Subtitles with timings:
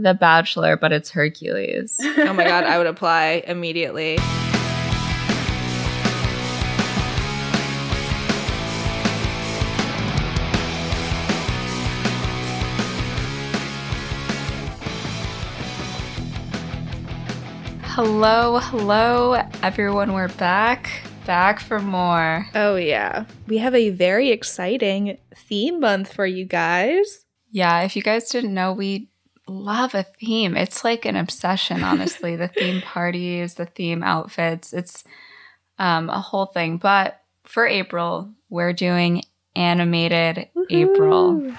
[0.00, 1.96] The Bachelor, but it's Hercules.
[2.00, 4.16] oh my god, I would apply immediately.
[17.98, 19.34] hello, hello,
[19.64, 20.12] everyone.
[20.12, 22.46] We're back, back for more.
[22.54, 23.24] Oh, yeah.
[23.48, 27.26] We have a very exciting theme month for you guys.
[27.50, 29.08] Yeah, if you guys didn't know, we
[29.48, 30.56] love a theme.
[30.56, 32.36] It's like an obsession, honestly.
[32.36, 35.04] the theme parties, the theme outfits, it's
[35.78, 36.78] um, a whole thing.
[36.78, 39.24] But for April, we're doing
[39.56, 40.66] animated Woo-hoo.
[40.70, 41.54] April.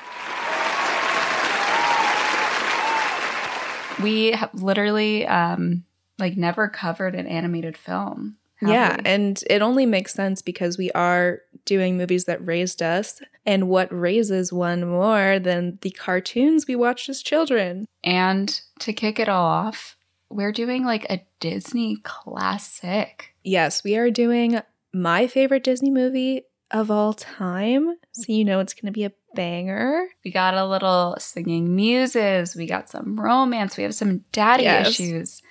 [4.01, 5.83] We have literally um,
[6.17, 8.37] like never covered an animated film.
[8.61, 13.69] Yeah, and it only makes sense because we are doing movies that raised us, and
[13.69, 17.85] what raises one more than the cartoons we watched as children?
[18.03, 19.95] And to kick it all off,
[20.29, 23.35] we're doing like a Disney classic.
[23.43, 24.61] Yes, we are doing
[24.93, 27.95] my favorite Disney movie of all time.
[28.11, 30.07] So you know it's going to be a banger.
[30.23, 34.87] We got a little singing muses, we got some romance, we have some daddy yes.
[34.87, 35.41] issues.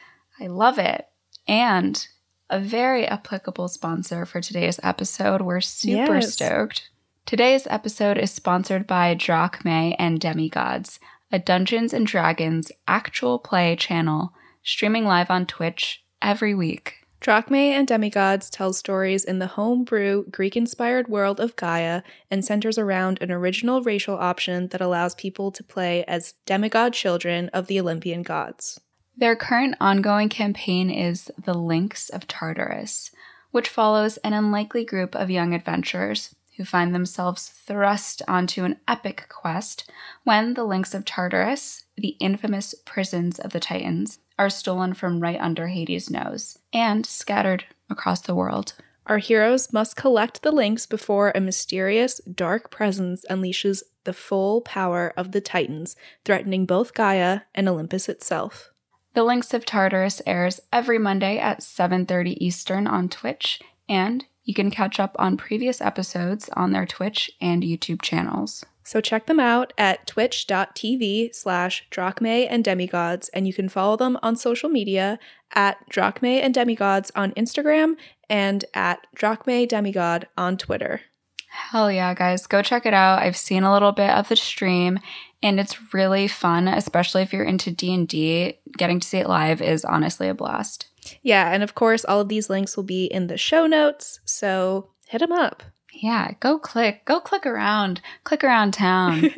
[0.41, 1.07] I love it.
[1.47, 2.07] And
[2.51, 5.43] a very applicable sponsor for today's episode.
[5.43, 6.33] We're super yes.
[6.33, 6.91] stoked.
[7.27, 10.99] Today's episode is sponsored by Drachmae and Demigods,
[11.31, 14.33] a Dungeons and Dragons actual play channel
[14.63, 16.95] streaming live on Twitch every week.
[17.21, 22.79] Drachmae and Demigods tells stories in the homebrew, Greek inspired world of Gaia and centers
[22.79, 27.81] around an original racial option that allows people to play as demigod children of the
[27.81, 28.81] Olympian gods.
[29.19, 33.11] Their current ongoing campaign is The Links of Tartarus,
[33.51, 39.27] which follows an unlikely group of young adventurers who find themselves thrust onto an epic
[39.29, 39.91] quest
[40.23, 45.41] when the Links of Tartarus, the infamous prisons of the Titans, are stolen from right
[45.41, 48.75] under Hades' nose and scattered across the world.
[49.07, 55.13] Our heroes must collect the links before a mysterious, dark presence unleashes the full power
[55.17, 58.71] of the Titans, threatening both Gaia and Olympus itself.
[59.15, 64.71] The Links of Tartarus airs every Monday at 7:30 Eastern on Twitch, and you can
[64.71, 68.65] catch up on previous episodes on their Twitch and YouTube channels.
[68.85, 74.19] So check them out at twitch.tv slash drachmae and demigods, and you can follow them
[74.23, 75.19] on social media
[75.55, 77.97] at drachmae and demigods on Instagram
[78.31, 81.03] and at drachmae demigod on Twitter.
[81.51, 82.47] Hell yeah, guys.
[82.47, 83.19] Go check it out.
[83.19, 85.01] I've seen a little bit of the stream
[85.43, 88.59] and it's really fun, especially if you're into D&D.
[88.77, 90.89] Getting to see it live is honestly a blast.
[91.23, 94.91] Yeah, and of course all of these links will be in the show notes, so
[95.07, 95.63] hit them up.
[95.93, 99.31] Yeah, go click, go click around, click around town.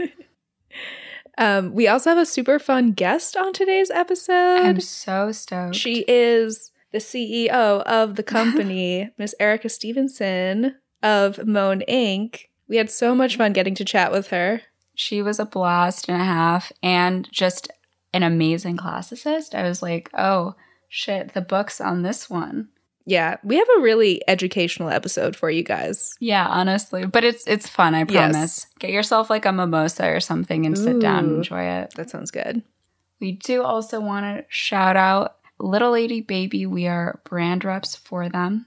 [1.39, 4.61] um, we also have a super fun guest on today's episode.
[4.61, 5.77] I'm so stoked.
[5.77, 12.47] She is the CEO of the company, Miss Erica Stevenson of Moan Inc.
[12.69, 14.63] We had so much fun getting to chat with her.
[15.01, 17.71] She was a blast and a half and just
[18.13, 19.55] an amazing classicist.
[19.55, 20.57] I was like, oh
[20.91, 22.69] shit, the book's on this one.
[23.07, 26.13] Yeah, we have a really educational episode for you guys.
[26.21, 27.95] Yeah, honestly, but it's it's fun.
[27.95, 28.35] I promise.
[28.35, 28.67] Yes.
[28.79, 31.95] Get yourself like a mimosa or something and Ooh, sit down and enjoy it.
[31.97, 32.63] That sounds good.
[33.21, 36.67] We do also want to shout out Little Lady Baby.
[36.67, 38.67] We are brand reps for them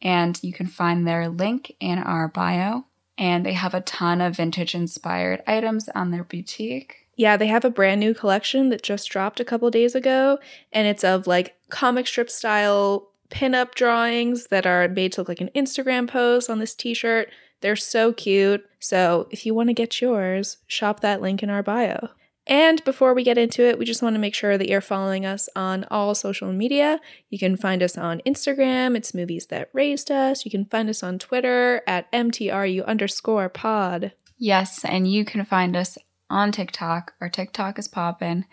[0.00, 2.85] and you can find their link in our bio.
[3.18, 7.06] And they have a ton of vintage inspired items on their boutique.
[7.16, 10.38] Yeah, they have a brand new collection that just dropped a couple days ago,
[10.70, 15.40] and it's of like comic strip style pinup drawings that are made to look like
[15.40, 17.30] an Instagram post on this t shirt.
[17.62, 18.64] They're so cute.
[18.80, 22.10] So if you want to get yours, shop that link in our bio.
[22.46, 25.26] And before we get into it, we just want to make sure that you're following
[25.26, 27.00] us on all social media.
[27.28, 30.44] You can find us on Instagram, it's Movies That Raised Us.
[30.44, 34.12] You can find us on Twitter at MTRU underscore pod.
[34.38, 35.98] Yes, and you can find us
[36.30, 37.14] on TikTok.
[37.20, 38.44] Our TikTok is poppin'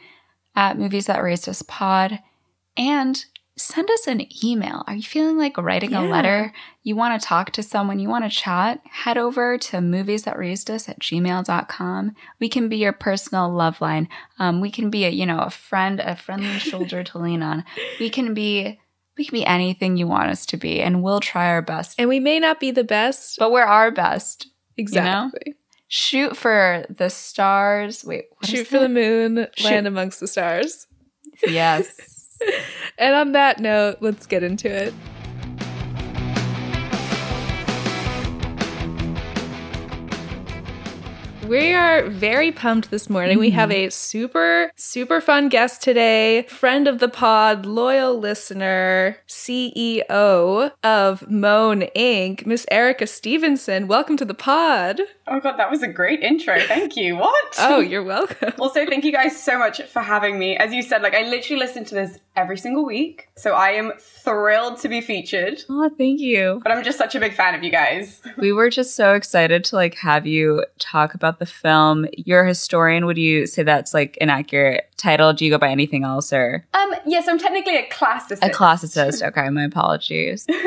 [0.56, 2.20] at Movies That Raised Us pod.
[2.76, 3.24] And
[3.56, 4.84] send us an email.
[4.88, 6.06] Are you feeling like writing yeah.
[6.06, 6.54] a letter?
[6.82, 8.82] You want to talk to someone, you want to chat?
[8.90, 12.16] Head over to movies that raised us at gmail.com.
[12.40, 14.10] We can be your personal love line.
[14.40, 17.64] Um, we can be a, you know, a friend, a friendly shoulder to lean on.
[18.00, 18.80] We can be
[19.16, 22.00] we can be anything you want us to be, and we'll try our best.
[22.00, 24.48] And we may not be the best, but we're our best.
[24.76, 25.40] Exactly.
[25.46, 25.58] You know?
[25.88, 28.04] Shoot for the stars.
[28.04, 29.66] Wait, shoot for the moon, shoot.
[29.66, 30.88] land amongst the stars.
[31.48, 32.22] Yes.
[32.98, 34.94] and on that note, let's get into it.
[41.48, 43.38] We are very pumped this morning.
[43.38, 43.92] We have a mm-hmm.
[43.92, 46.44] super, super fun guest today.
[46.44, 53.88] Friend of the pod, loyal listener, CEO of Moan Inc., Miss Erica Stevenson.
[53.88, 55.02] Welcome to the pod.
[55.26, 56.60] Oh god, that was a great intro.
[56.60, 57.16] Thank you.
[57.18, 57.34] What?
[57.66, 58.52] Oh, you're welcome.
[58.60, 60.58] also, thank you guys so much for having me.
[60.58, 63.94] As you said, like I literally listen to this every single week, so I am
[64.00, 65.64] thrilled to be featured.
[65.70, 66.60] Oh, thank you.
[66.64, 68.22] But I'm just such a big fan of you guys.
[68.38, 72.06] We were just so excited to like have you talk about the film.
[72.18, 73.06] You're a historian.
[73.06, 75.32] Would you say that's like an accurate title?
[75.32, 76.66] Do you go by anything else or?
[76.74, 78.40] Um, yes, I'm technically a classicist.
[78.42, 79.26] A classicist.
[79.26, 80.46] Okay, my apologies.
[80.50, 80.58] no,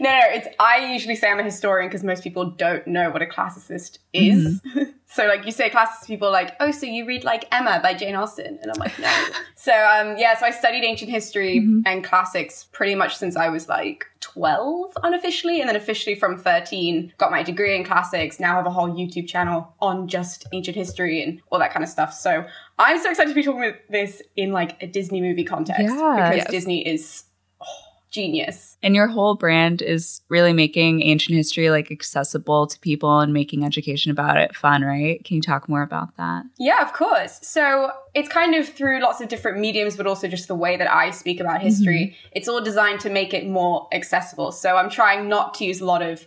[0.00, 3.26] no, it's I usually say I'm a historian because most people don't know what a
[3.26, 4.60] classicist is.
[4.60, 4.90] Mm-hmm.
[5.06, 8.14] so like you say classicist people like, oh, so you read like Emma by Jane
[8.14, 9.12] Austen, and I'm like, no.
[9.56, 11.80] so um, yeah, so I studied ancient history mm-hmm.
[11.86, 17.12] and classics pretty much since I was like 12 unofficially, and then officially from 13.
[17.18, 18.40] Got my degree in classics.
[18.40, 21.88] Now have a whole YouTube channel on just ancient history and all that kind of
[21.88, 22.12] stuff.
[22.12, 22.44] So
[22.78, 26.30] I'm so excited to be talking about this in like a Disney movie context yeah,
[26.30, 26.50] because yes.
[26.50, 27.24] Disney is
[28.10, 28.76] genius.
[28.82, 33.64] And your whole brand is really making ancient history like accessible to people and making
[33.64, 35.22] education about it fun, right?
[35.24, 36.44] Can you talk more about that?
[36.58, 37.38] Yeah, of course.
[37.42, 40.90] So it's kind of through lots of different mediums, but also just the way that
[40.90, 42.14] I speak about history.
[42.16, 42.28] Mm-hmm.
[42.32, 44.52] It's all designed to make it more accessible.
[44.52, 46.26] So I'm trying not to use a lot of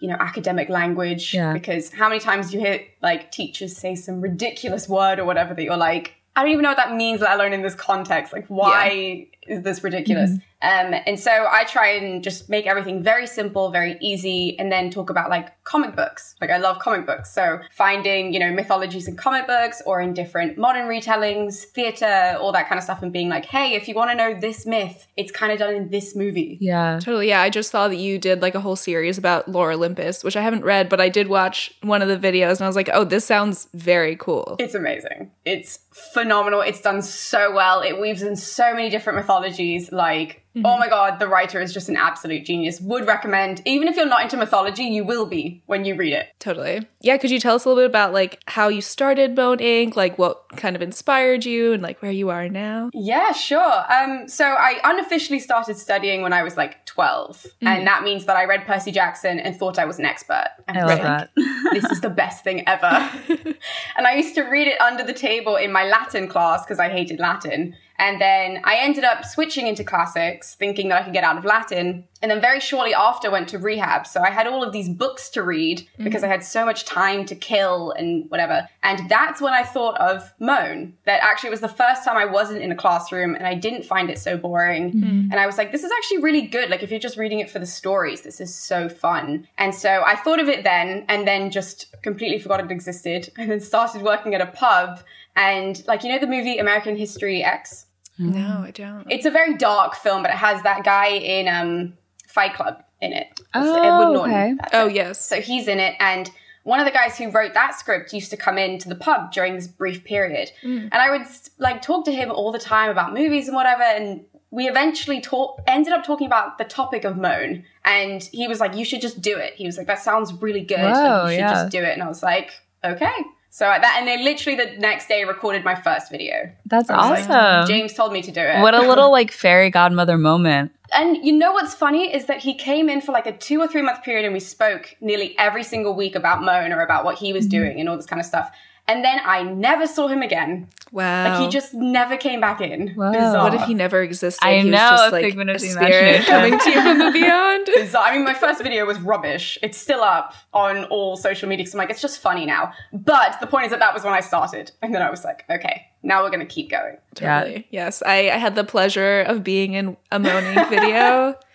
[0.00, 1.54] you know academic language yeah.
[1.54, 5.54] because how many times do you hear like teachers say some ridiculous word or whatever
[5.54, 8.30] that you're like I don't even know what that means, let alone in this context.
[8.30, 9.56] Like, why yeah.
[9.56, 10.30] is this ridiculous?
[10.30, 10.40] Mm-hmm.
[10.62, 14.90] Um, and so I try and just make everything very simple, very easy, and then
[14.90, 16.34] talk about like comic books.
[16.40, 17.32] Like I love comic books.
[17.32, 22.52] So finding, you know, mythologies in comic books or in different modern retellings, theater, all
[22.52, 25.06] that kind of stuff, and being like, hey, if you want to know this myth,
[25.16, 26.58] it's kind of done in this movie.
[26.60, 26.98] Yeah.
[27.02, 27.28] Totally.
[27.28, 27.42] Yeah.
[27.42, 30.42] I just saw that you did like a whole series about Lore Olympus, which I
[30.42, 33.04] haven't read, but I did watch one of the videos and I was like, oh,
[33.04, 34.56] this sounds very cool.
[34.58, 35.30] It's amazing.
[35.44, 36.60] It's phenomenal.
[36.60, 37.80] It's done so well.
[37.82, 40.64] It weaves in so many different mythologies, like Mm-hmm.
[40.64, 42.80] Oh my god, the writer is just an absolute genius.
[42.80, 46.28] Would recommend, even if you're not into mythology, you will be when you read it.
[46.38, 46.86] Totally.
[47.02, 49.96] Yeah, could you tell us a little bit about like how you started Moan Inc.,
[49.96, 52.88] like what kind of inspired you and like where you are now?
[52.94, 53.92] Yeah, sure.
[53.92, 57.36] Um, so I unofficially started studying when I was like 12.
[57.36, 57.66] Mm-hmm.
[57.66, 60.48] And that means that I read Percy Jackson and thought I was an expert.
[60.68, 61.30] And I love like, that.
[61.72, 62.86] this is the best thing ever.
[63.96, 66.88] and I used to read it under the table in my Latin class because I
[66.88, 67.76] hated Latin.
[67.98, 71.44] And then I ended up switching into classics, thinking that I could get out of
[71.44, 72.04] Latin.
[72.22, 74.06] And then very shortly after went to rehab.
[74.06, 76.04] So I had all of these books to read mm-hmm.
[76.04, 78.68] because I had so much time to kill and whatever.
[78.82, 80.94] And that's when I thought of Moan.
[81.04, 84.10] That actually was the first time I wasn't in a classroom and I didn't find
[84.10, 84.92] it so boring.
[84.92, 85.30] Mm-hmm.
[85.30, 86.70] And I was like, this is actually really good.
[86.70, 89.46] Like if you're just reading it for the stories, this is so fun.
[89.58, 93.50] And so I thought of it then and then just completely forgot it existed and
[93.50, 95.00] then started working at a pub.
[95.36, 97.85] And like, you know, the movie American History X?
[98.18, 99.06] No, I don't.
[99.10, 101.94] It's a very dark film, but it has that guy in um,
[102.28, 103.40] Fight Club in it.
[103.54, 104.58] Oh, Edward Norton.
[104.60, 104.68] Okay.
[104.72, 105.24] Oh, yes.
[105.24, 106.30] So he's in it, and
[106.62, 109.54] one of the guys who wrote that script used to come into the pub during
[109.54, 110.82] this brief period, mm.
[110.82, 111.26] and I would
[111.58, 115.60] like talk to him all the time about movies and whatever, and we eventually talk
[115.66, 119.20] ended up talking about the topic of moan and he was like you should just
[119.20, 121.52] do it he was like that sounds really good Whoa, like, you should yeah.
[121.52, 122.52] just do it and i was like
[122.84, 123.12] okay
[123.56, 126.52] so that, and then literally the next day recorded my first video.
[126.66, 127.30] That's awesome.
[127.30, 128.60] Like, James told me to do it.
[128.60, 130.72] What a little like fairy godmother moment.
[130.92, 133.66] And you know what's funny is that he came in for like a two or
[133.66, 137.16] three month period and we spoke nearly every single week about Moan or about what
[137.16, 137.62] he was mm-hmm.
[137.62, 138.54] doing and all this kind of stuff.
[138.88, 140.68] And then I never saw him again.
[140.92, 141.28] Wow.
[141.28, 142.94] Like he just never came back in.
[142.96, 143.12] Wow.
[143.12, 143.42] Bizarre.
[143.42, 144.46] What if he never existed?
[144.46, 144.90] I he know.
[144.92, 147.66] Was just, like, figment of a spirit coming to you from the beyond.
[147.74, 148.04] Bizarre.
[148.06, 149.58] I mean, my first video was rubbish.
[149.62, 151.66] It's still up on all social media.
[151.66, 152.72] So I'm like, it's just funny now.
[152.92, 154.70] But the point is that that was when I started.
[154.82, 156.96] And then I was like, okay, now we're going to keep going.
[157.16, 157.66] Totally.
[157.70, 157.84] Yeah.
[157.84, 158.02] Yes.
[158.06, 161.34] I, I had the pleasure of being in a moaning video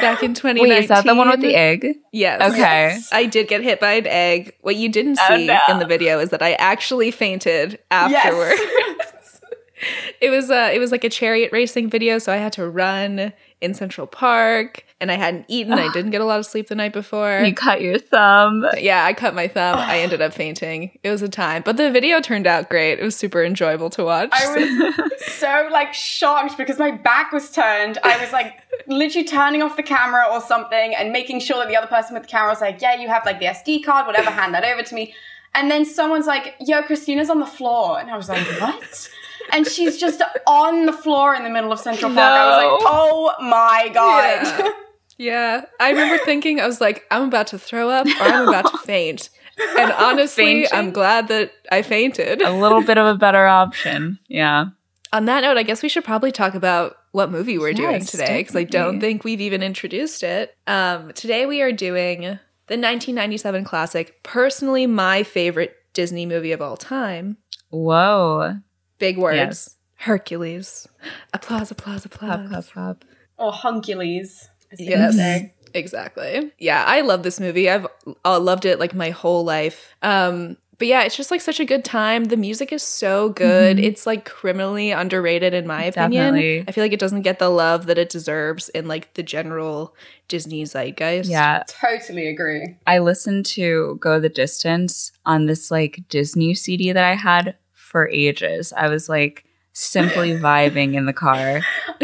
[0.00, 0.62] back in 2019.
[0.68, 1.86] Wait, is that the one with the egg?
[2.12, 2.40] Yes.
[2.50, 2.58] Okay.
[2.58, 3.08] Yes.
[3.12, 4.54] I did get hit by an egg.
[4.60, 5.60] What you didn't oh, see oh, no.
[5.68, 8.56] in the video is that I actually fainted afterward.
[8.58, 9.40] Yes.
[10.20, 13.32] it was uh it was like a chariot racing video, so I had to run
[13.62, 15.72] in Central Park and I hadn't eaten.
[15.72, 17.40] I didn't get a lot of sleep the night before.
[17.40, 18.66] You cut your thumb.
[18.78, 19.78] Yeah, I cut my thumb.
[19.78, 20.98] I ended up fainting.
[21.02, 22.98] It was a time, but the video turned out great.
[22.98, 24.30] It was super enjoyable to watch.
[24.32, 27.98] I was so like shocked because my back was turned.
[28.04, 28.54] I was like
[28.86, 32.22] literally turning off the camera or something and making sure that the other person with
[32.22, 34.30] the camera was like, "Yeah, you have like the SD card, whatever.
[34.30, 35.14] Hand that over to me."
[35.54, 39.10] And then someone's like, "Yo, Christina's on the floor," and I was like, "What?"
[39.50, 42.16] And she's just on the floor in the middle of Central Park.
[42.16, 42.22] No.
[42.22, 44.46] I was like, oh my God.
[44.46, 44.70] Yeah.
[45.18, 45.64] yeah.
[45.80, 48.78] I remember thinking, I was like, I'm about to throw up or I'm about to
[48.78, 49.30] faint.
[49.78, 50.68] And honestly, Fainting?
[50.72, 52.42] I'm glad that I fainted.
[52.42, 54.18] a little bit of a better option.
[54.28, 54.66] Yeah.
[55.12, 58.40] On that note, I guess we should probably talk about what movie we're doing today
[58.40, 60.56] because I don't think we've even introduced it.
[60.66, 66.78] Um, today we are doing the 1997 classic, personally my favorite Disney movie of all
[66.78, 67.36] time.
[67.68, 68.56] Whoa.
[69.02, 69.36] Big words.
[69.36, 69.76] Yes.
[69.96, 70.86] Hercules.
[71.34, 72.48] Applause, applause, applause.
[72.48, 73.04] Pop, pop, pop.
[73.36, 74.48] Or Huncules.
[74.78, 75.50] Yes.
[75.74, 76.52] Exactly.
[76.58, 77.68] Yeah, I love this movie.
[77.68, 77.88] I've
[78.24, 79.96] uh, loved it like my whole life.
[80.02, 82.24] Um, but yeah, it's just like such a good time.
[82.26, 83.76] The music is so good.
[83.76, 83.82] Mhm.
[83.84, 86.34] It's like criminally underrated in my opinion.
[86.34, 86.64] Definitely.
[86.68, 89.96] I feel like it doesn't get the love that it deserves in like the general
[90.28, 91.28] Disney zeitgeist.
[91.28, 91.64] Yeah.
[91.66, 92.76] Totally agree.
[92.86, 97.56] I listened to Go the Distance on this like Disney CD that I had
[97.92, 98.72] for ages.
[98.76, 99.44] I was like
[99.74, 101.60] simply vibing in the car.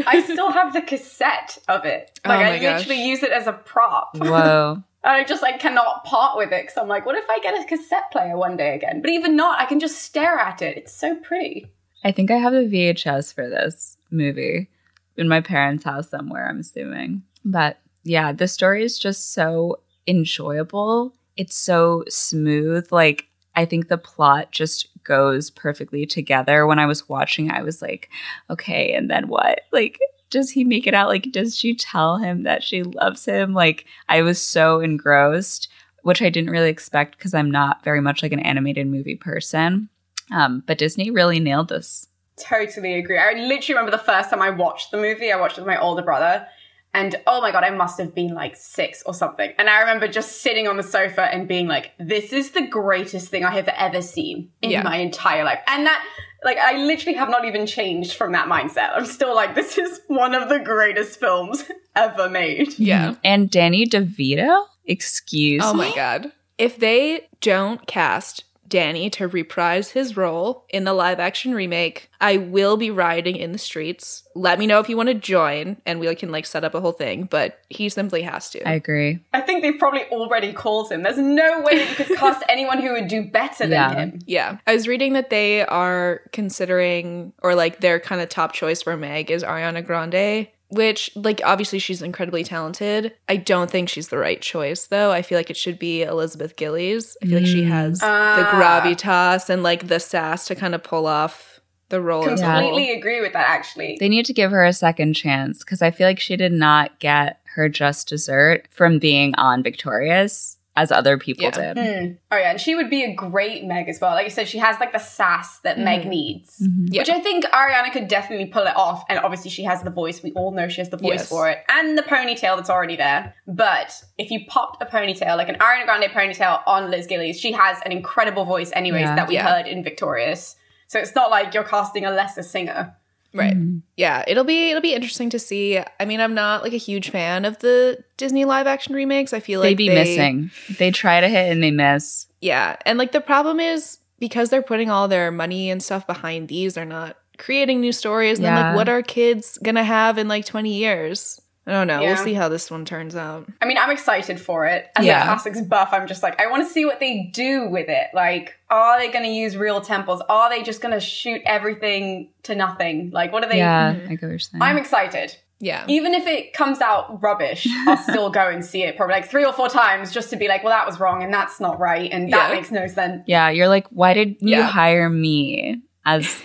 [0.06, 2.18] I still have the cassette of it.
[2.24, 2.80] Oh Like my I gosh.
[2.86, 4.10] literally use it as a prop.
[4.16, 4.82] Whoa.
[5.04, 7.54] And I just like cannot part with it because I'm like, what if I get
[7.60, 9.00] a cassette player one day again?
[9.00, 10.76] But even not, I can just stare at it.
[10.76, 11.66] It's so pretty.
[12.04, 14.68] I think I have the VHS for this movie
[15.16, 17.22] in my parents' house somewhere, I'm assuming.
[17.44, 21.14] But yeah, the story is just so enjoyable.
[21.36, 22.90] It's so smooth.
[22.90, 23.26] Like,
[23.56, 26.66] I think the plot just goes perfectly together.
[26.66, 28.10] When I was watching, I was like,
[28.50, 29.62] okay, and then what?
[29.72, 29.98] Like,
[30.30, 31.08] does he make it out?
[31.08, 33.54] Like, does she tell him that she loves him?
[33.54, 35.68] Like, I was so engrossed,
[36.02, 39.88] which I didn't really expect because I'm not very much like an animated movie person.
[40.30, 42.06] Um, but Disney really nailed this.
[42.36, 43.18] Totally agree.
[43.18, 45.80] I literally remember the first time I watched the movie, I watched it with my
[45.80, 46.46] older brother.
[46.94, 49.52] And oh my God, I must have been like six or something.
[49.58, 53.28] And I remember just sitting on the sofa and being like, this is the greatest
[53.28, 54.82] thing I have ever seen in Yeah.
[54.82, 55.60] my entire life.
[55.68, 56.02] And that,
[56.44, 58.90] like, I literally have not even changed from that mindset.
[58.94, 61.64] I'm still like, this is one of the greatest films
[61.96, 62.78] ever made.
[62.78, 63.16] Yeah.
[63.22, 64.64] And Danny DeVito?
[64.86, 65.90] Excuse Oh me?
[65.90, 66.32] my god.
[66.56, 72.36] If they don't cast Danny to reprise his role in the live action remake, I
[72.36, 74.24] will be riding in the streets.
[74.34, 76.80] Let me know if you want to join and we can like set up a
[76.80, 78.68] whole thing, but he simply has to.
[78.68, 79.24] I agree.
[79.32, 81.02] I think they've probably already called him.
[81.02, 84.18] There's no way that you could cast anyone who would do better than him.
[84.26, 84.58] yeah.
[84.66, 88.96] I was reading that they are considering or like their kind of top choice for
[88.96, 90.48] Meg is Ariana Grande.
[90.70, 93.14] Which, like, obviously she's incredibly talented.
[93.26, 95.10] I don't think she's the right choice, though.
[95.10, 97.16] I feel like it should be Elizabeth Gillies.
[97.22, 97.68] I feel like she Mm.
[97.68, 98.50] has the Ah.
[98.84, 102.28] gravitas and like the sass to kind of pull off the role.
[102.28, 102.44] as a.
[102.44, 103.96] Completely agree with that, actually.
[103.98, 106.98] They need to give her a second chance because I feel like she did not
[107.00, 111.72] get her just dessert from being on Victorious as other people Yeah.
[111.74, 111.76] did.
[111.78, 112.12] Hmm.
[112.30, 114.12] Oh yeah, and she would be a great Meg as well.
[114.12, 116.06] Like you said, she has like the sass that Meg Mhm.
[116.06, 116.58] needs.
[116.60, 116.86] Mhm.
[116.90, 117.00] Yeah.
[117.02, 119.04] Which I think Ariana could definitely pull it off.
[119.08, 120.22] And obviously she has the voice.
[120.22, 121.28] We all know she has the voice Yes.
[121.28, 121.58] for it.
[121.68, 123.34] And the ponytail that's already there.
[123.46, 127.52] But if you popped a ponytail, like an Ariana Grande ponytail on Liz Gillies, she
[127.52, 129.16] has an incredible voice anyways Yeah.
[129.16, 129.48] that we Yeah.
[129.52, 130.54] heard in Victorious.
[130.86, 132.94] So it's not like you're casting a lesser singer.
[133.34, 133.56] Right.
[133.56, 133.82] Mhm.
[133.96, 135.78] Yeah, it'll be it'll be interesting to see.
[136.00, 139.32] I mean, I'm not like a huge fan of the Disney live action remakes.
[139.32, 140.50] I feel like They be missing.
[140.78, 142.26] They try to hit and they miss.
[142.40, 146.48] Yeah, and like the problem is because they're putting all their money and stuff behind
[146.48, 148.38] these, they're not creating new stories.
[148.38, 151.40] And then like, what are kids gonna have in like 20 years?
[151.68, 152.00] I don't know.
[152.00, 152.14] Yeah.
[152.14, 153.46] We'll see how this one turns out.
[153.60, 154.86] I mean, I'm excited for it.
[154.96, 155.20] As Yeah.
[155.20, 158.08] a classics buff, I'm just like, I want to see what they do with it.
[158.14, 160.22] Like, are they going to use real temples?
[160.28, 163.10] Are they just going to shoot everything to nothing?
[163.12, 163.58] Like, what are they?
[163.58, 164.04] yeah, Mhm.
[164.04, 164.62] I get what you're saying.
[164.62, 165.36] I'm excited.
[165.60, 165.84] Yeah.
[165.88, 169.44] Even if it comes out rubbish, I'll still go and see it probably like three
[169.44, 172.10] or four times just to be like, well, that was wrong and that's not right
[172.12, 172.54] and that Yeah.
[172.56, 173.24] makes no sense.
[173.26, 174.62] yeah, you're like, why did you Yeah.
[174.68, 176.40] hire me as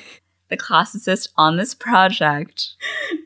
[0.53, 2.69] the classicist on this project?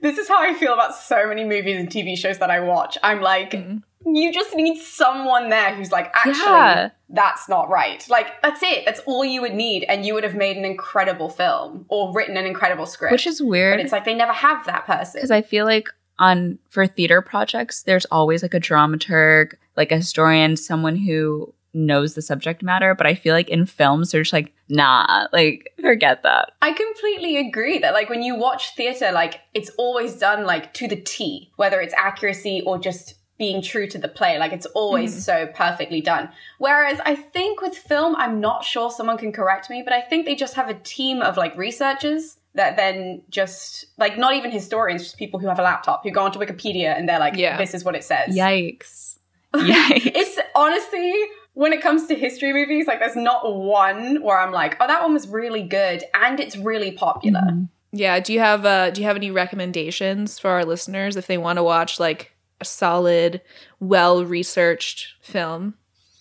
[0.01, 2.97] This is how I feel about so many movies and TV shows that I watch.
[3.03, 3.83] I'm like, Mhm.
[4.05, 6.89] you just need someone there who's like, actually, Yeah.
[7.09, 8.05] that's not right.
[8.09, 8.85] Like, that's it.
[8.85, 9.83] That's all you would need.
[9.89, 13.11] And you would have made an incredible film or written an incredible script.
[13.11, 15.13] Which is but weird it's like they never have that person.
[15.19, 19.97] because I feel like on for theater projects, there's always like a dramaturg, like a
[19.97, 22.93] historian, someone who knows the subject matter.
[22.95, 26.51] But I feel like in films, they're just like, nah, like forget that.
[26.61, 30.87] I completely agree that like when you watch theater, like it's always done like to
[30.87, 34.39] the T, whether it's accuracy or just being true to the play.
[34.39, 35.19] Like it's always Mhm.
[35.21, 36.29] so perfectly done.
[36.57, 40.25] Whereas I think with film, I'm not sure someone can correct me, but I think
[40.25, 45.03] they just have a team of like researchers that then just like not even historians,
[45.03, 47.57] just people who have a laptop who go onto Wikipedia and they're like, Yeah.
[47.57, 48.35] this is what it says.
[48.35, 49.19] Yikes.
[49.53, 50.11] Yikes.
[50.15, 51.13] it's honestly
[51.57, 55.01] when it comes to history movies, like there's not one where I'm like, oh, that
[55.01, 57.39] one was really good and it's really popular.
[57.41, 57.69] Mhm.
[57.91, 58.19] Yeah.
[58.19, 61.57] Do you have uh do you have any recommendations for our listeners if they want
[61.57, 63.41] to watch like a solid,
[63.79, 65.73] well researched film?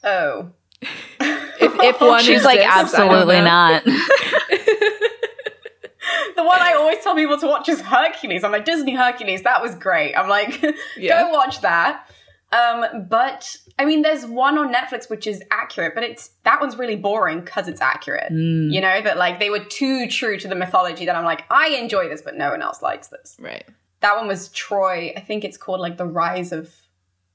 [0.02, 0.50] Oh.
[1.58, 3.82] If, if one She's like, exists, I absolutely not.
[6.36, 8.44] the one I always tell people to watch is Hercules.
[8.44, 10.14] I'm like, Disney Hercules, that was great.
[10.14, 10.62] I'm like,
[10.98, 11.22] Yeah.
[11.22, 12.08] go watch that.
[12.52, 16.76] Um, but I mean, there's one on Netflix which is accurate, but it's that one's
[16.76, 18.32] really boring because it's accurate.
[18.32, 18.72] Mm.
[18.72, 21.68] You know, that like they were too true to the mythology that I'm like, I
[21.70, 23.36] enjoy this, but no one else likes this.
[23.40, 23.64] Right.
[24.00, 25.12] That one was Troy.
[25.16, 26.72] I think it's called like The Rise of.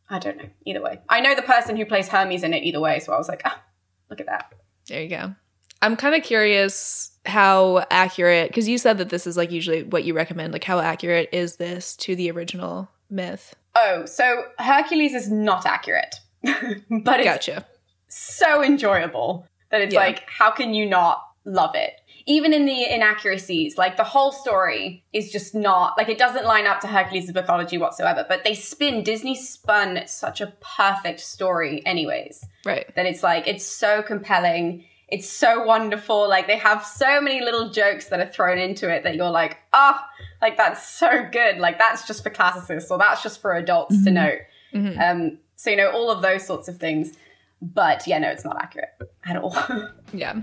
[0.10, 0.50] I don't know.
[0.66, 2.64] Either way, I know the person who plays Hermes in it.
[2.64, 3.62] Either way, so I was like, ah,
[4.10, 4.54] look at that.
[4.88, 5.36] There you go.
[5.82, 10.04] I'm kind of curious how accurate, because you said that this is like usually what
[10.04, 10.54] you recommend.
[10.54, 13.56] Like, how accurate is this to the original myth?
[13.76, 17.66] Oh, so Hercules is not accurate, but it's Gotcha.
[18.08, 20.02] so enjoyable that it's Yeah.
[20.02, 21.94] like, how can you not love it?
[22.28, 26.68] Even in the inaccuracies, like the whole story is just not like it doesn't line
[26.68, 28.26] up to Hercules' mythology whatsoever.
[28.30, 32.46] But they spin Disney spun such a perfect story, anyways.
[32.64, 32.94] Right.
[32.96, 34.86] That it's like it's so compelling.
[35.12, 36.30] It's so wonderful.
[36.30, 39.58] Like they have so many little jokes that are thrown into it that you're like,
[39.74, 40.08] ah,
[40.42, 41.58] like that's so good.
[41.58, 44.14] Like that's just for classicists or that's just for adults to Mhm.
[44.14, 44.32] know.
[44.74, 45.00] Mhm.
[45.12, 47.18] Um, so you know all of those sorts of things.
[47.62, 48.90] But yeah, no, it's not accurate
[49.26, 49.54] at all.
[50.14, 50.42] Yeah.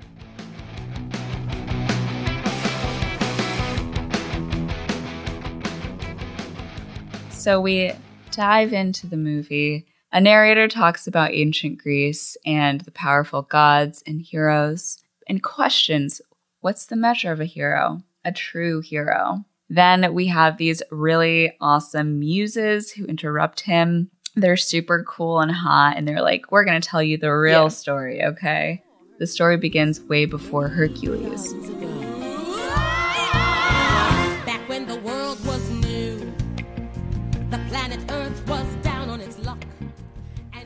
[7.31, 7.93] So we
[8.31, 9.87] dive into the movie.
[10.13, 14.99] A narrator talks about ancient Greece and the powerful gods and heroes
[15.29, 16.21] and questions
[16.61, 19.45] what's the measure of a hero, a true hero.
[19.69, 24.11] Then we have these really awesome muses who interrupt him.
[24.35, 27.65] They're super cool and hot, and they're like, We're going to tell you the real
[27.65, 27.69] Yeah.
[27.69, 28.83] story, okay?
[29.19, 31.53] The story begins way before Hercules.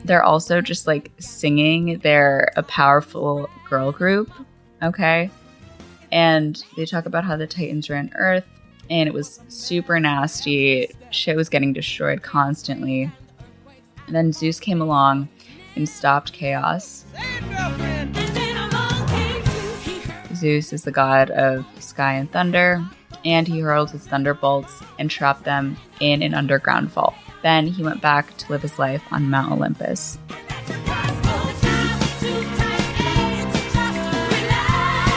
[0.05, 1.99] They're also just like singing.
[1.99, 4.31] They're a powerful girl group,
[4.81, 5.29] okay?
[6.11, 8.45] And they talk about how the Titans ran Earth
[8.89, 10.89] and it was super nasty.
[11.11, 13.11] Shit was getting destroyed constantly.
[14.07, 15.29] And then Zeus came along
[15.75, 17.05] and stopped chaos.
[20.35, 22.83] Zeus is the god of sky and thunder,
[23.23, 27.15] and he hurled his thunderbolts and trapped them in an underground vault.
[27.43, 30.17] Then he went back to live his life on Mount Olympus.
[30.29, 33.05] that the price for the time was too tight.
[33.05, 33.75] And to just
[34.41, 35.11] relax.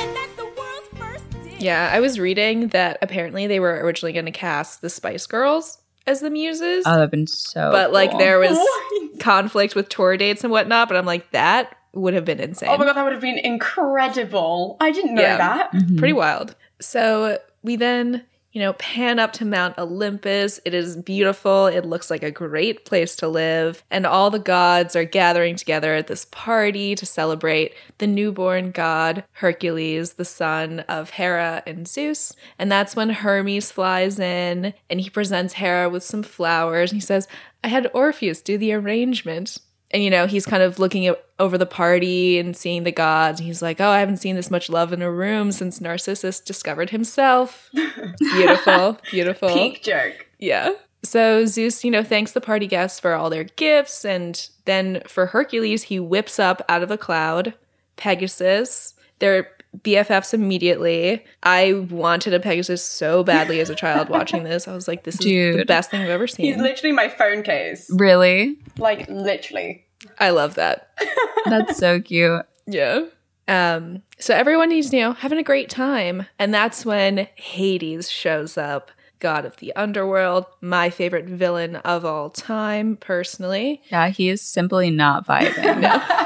[0.00, 1.60] And that's the world's first dip.
[1.60, 1.90] Yeah.
[1.92, 6.20] I was reading that apparently they were originally going to cast the Spice Girls as
[6.20, 7.70] the muses, Oh, that'd been so.
[7.70, 9.10] but like there was What?
[9.20, 10.88] conflict with tour dates and whatnot.
[10.88, 12.70] But I'm like, that would have been insane.
[12.70, 14.76] oh my god, that would have been incredible.
[14.80, 15.36] I didn't know Yeah.
[15.36, 15.72] that.
[15.72, 15.98] Mhm.
[15.98, 16.54] pretty wild.
[16.80, 20.60] So we then, you know, pan up to Mount Olympus.
[20.64, 21.66] It is beautiful.
[21.66, 23.82] It looks like a great place to live.
[23.90, 29.24] And all the gods are gathering together at this party to celebrate the newborn god
[29.32, 32.34] Hercules, the son of Hera and Zeus.
[32.58, 36.92] And that's when Hermes flies in and he presents Hera with some flowers.
[36.92, 37.26] And he says,
[37.64, 39.58] I had Orpheus do the arrangement.
[39.92, 43.40] And you know, he's kind of looking at, over the party and seeing the gods.
[43.40, 46.40] And he's like, "Oh, I haven't seen this much love in a room since Narcissus
[46.40, 47.70] discovered himself."
[48.18, 49.48] beautiful, beautiful.
[49.48, 50.26] Peak joke.
[50.38, 50.72] Yeah.
[51.04, 55.26] So Zeus, you know, thanks the party guests for all their gifts, and then for
[55.26, 57.54] Hercules, he whips up out of a cloud
[57.96, 58.94] Pegasus.
[59.18, 61.24] They're BFFs immediately.
[61.42, 64.68] I wanted a Pegasus so badly as a child watching this.
[64.68, 66.46] I was like, "This is the best thing I've ever seen.
[66.46, 67.90] He's literally my phone case.
[67.90, 68.58] Really?
[68.78, 69.84] Like literally.
[70.18, 70.90] I love that.
[71.46, 72.44] That's so cute.
[72.66, 73.06] Yeah.
[73.48, 76.26] Um, so everyone is, you know, having a great time.
[76.38, 82.30] And that's when Hades shows up, god of the underworld, my favorite villain of all
[82.30, 83.82] time, personally.
[83.90, 85.82] Yeah, he is simply not vibing.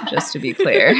[0.11, 0.95] Just to be clear.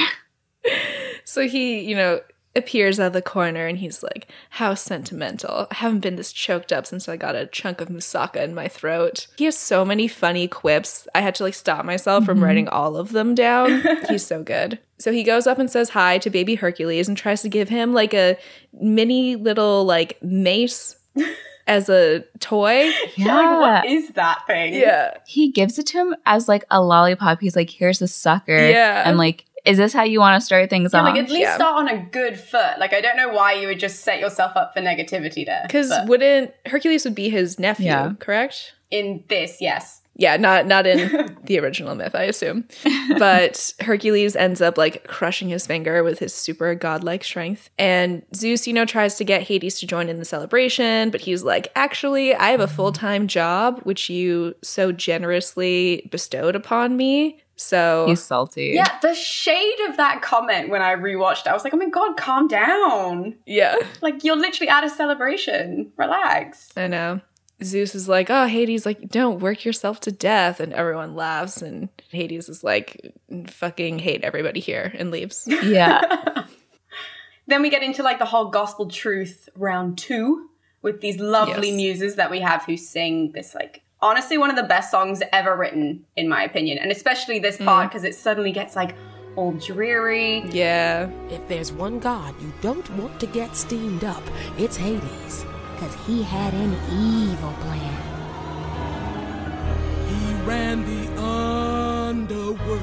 [1.25, 2.21] So he, you know,
[2.57, 5.67] appears out of the corner and he's like, How sentimental.
[5.71, 8.69] I haven't been this choked up since I got a chunk of moussaka in my
[8.69, 9.27] throat.
[9.37, 11.07] He has so many funny quips.
[11.15, 12.45] I had to like stop myself from mm-hmm.
[12.45, 13.83] writing all of them down.
[14.09, 14.79] He's so good.
[14.99, 17.93] So he goes up and says hi to baby Hercules and tries to give him
[17.93, 18.37] like a
[18.73, 20.97] mini little like mace
[21.67, 22.87] as a toy.
[22.87, 23.59] Like, Yeah.
[23.59, 24.75] what is that thing?
[24.75, 25.19] Yeah.
[25.27, 27.41] He gives it to him as like a lollipop.
[27.41, 28.57] He's like, here's a sucker.
[28.57, 29.03] Yeah.
[29.05, 31.05] And like, is this how you want to start things Yeah, off?
[31.15, 31.55] like at least Yeah.
[31.57, 32.79] start on a good foot.
[32.79, 35.63] Like I don't know why you would just set yourself up for negativity there.
[35.67, 38.13] Because wouldn't Hercules would be his nephew, Yeah.
[38.19, 38.73] correct?
[38.91, 40.01] in this, yes.
[40.19, 42.65] Yeah, not not in the original myth, I assume.
[43.19, 47.69] But Hercules ends up like crushing his finger with his super godlike strength.
[47.79, 51.43] And Zeus, you know, tries to get Hades to join in the celebration, but he's
[51.43, 57.43] like, actually, I have a full time job, which you so generously bestowed upon me.
[57.57, 58.73] So He's salty.
[58.75, 61.89] Yeah, the shade of that comment when I rewatched it, I was like, oh my
[61.89, 63.35] god, calm down.
[63.47, 65.91] yeah, Like, you're literally at a celebration.
[65.97, 66.69] Relax.
[66.77, 67.21] I know.
[67.65, 70.61] Zeus is like, oh, Hades, like, don't work yourself to death.
[70.61, 71.63] And everyone laughs.
[71.63, 73.15] And Hades is like,
[73.49, 75.49] fucking hate everybody here and leaves.
[75.63, 76.45] Yeah.
[77.49, 80.49] Then we get into like the whole gospel truth round two
[80.83, 81.77] with these lovely Yes.
[81.77, 85.57] muses that we have who sing this like honestly one of the best songs ever
[85.57, 87.89] written in my opinion and especially this part mm.
[87.91, 88.95] because it suddenly gets like
[89.37, 91.09] all dreary yeah.
[91.29, 94.23] If there's one god you don't want to get steamed up,
[94.59, 95.45] it's Hades.
[95.79, 97.93] Cause he had an evil plan.
[100.09, 102.81] He ran the underworld.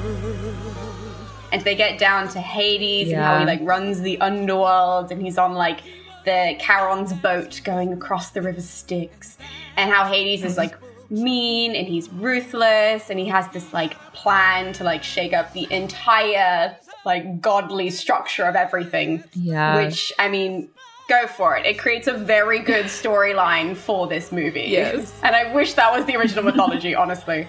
[1.50, 5.38] and they get down to Hades and how he like runs the underworld and he's
[5.38, 5.80] on like
[6.24, 9.36] the Charon's boat going across the river Styx
[9.76, 10.74] and how Hades is like
[11.22, 15.66] mean and he's ruthless and he has this like plan to like shake up the
[15.72, 19.76] entire like godly structure of everything Yeah.
[19.76, 20.68] which I mean
[21.08, 25.12] go for it it creates a very good storyline for this movie Yes.
[25.22, 27.46] and I wish that was the original mythology honestly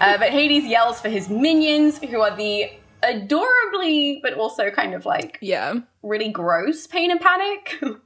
[0.00, 2.70] uh, but Hades yells for his minions, who are the
[3.02, 5.74] adorably, but also kind of like Yeah.
[6.02, 7.80] really gross pain and panic.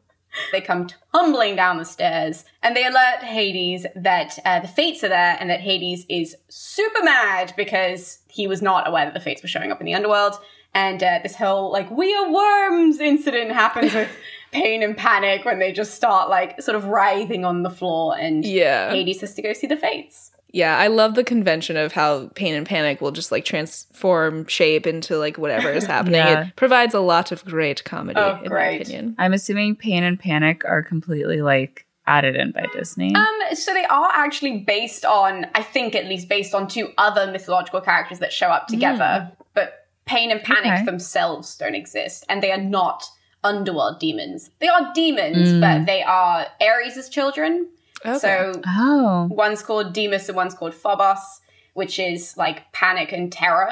[0.53, 5.09] they come tumbling down the stairs and they alert Hades that uh, the fates are
[5.09, 9.43] there and that Hades is super mad because he was not aware that the fates
[9.43, 10.35] were showing up in the underworld.
[10.73, 14.09] And uh, this whole like we are worms incident happens with
[14.53, 18.45] pain and panic when they just start like sort of writhing on the floor and
[18.45, 18.91] Yeah.
[18.91, 20.30] Hades has to go see the fates.
[20.53, 24.87] Yeah, I love the convention of how pain and panic will just like transform shape
[24.87, 26.15] into like whatever is happening.
[26.15, 26.47] Yeah.
[26.49, 28.83] It provides a lot of great comedy, Oh, in my great.
[28.83, 29.15] opinion.
[29.19, 33.15] I'm assuming Pain and Panic are completely like added in by Disney.
[33.15, 37.31] Um, so they are actually based on, I think at least based on two other
[37.31, 39.31] mythological characters that show up together.
[39.55, 40.85] But Pain and Panic Okay.
[40.85, 43.05] themselves don't exist, and they are not
[43.45, 44.51] underworld demons.
[44.59, 45.61] They are demons, Mm.
[45.61, 47.69] but they are Ares' children.
[48.05, 48.19] Okay.
[48.19, 49.29] So oh.
[49.31, 51.41] one's called Deimos and one's called Phobos,
[51.75, 53.71] which is like panic and terror.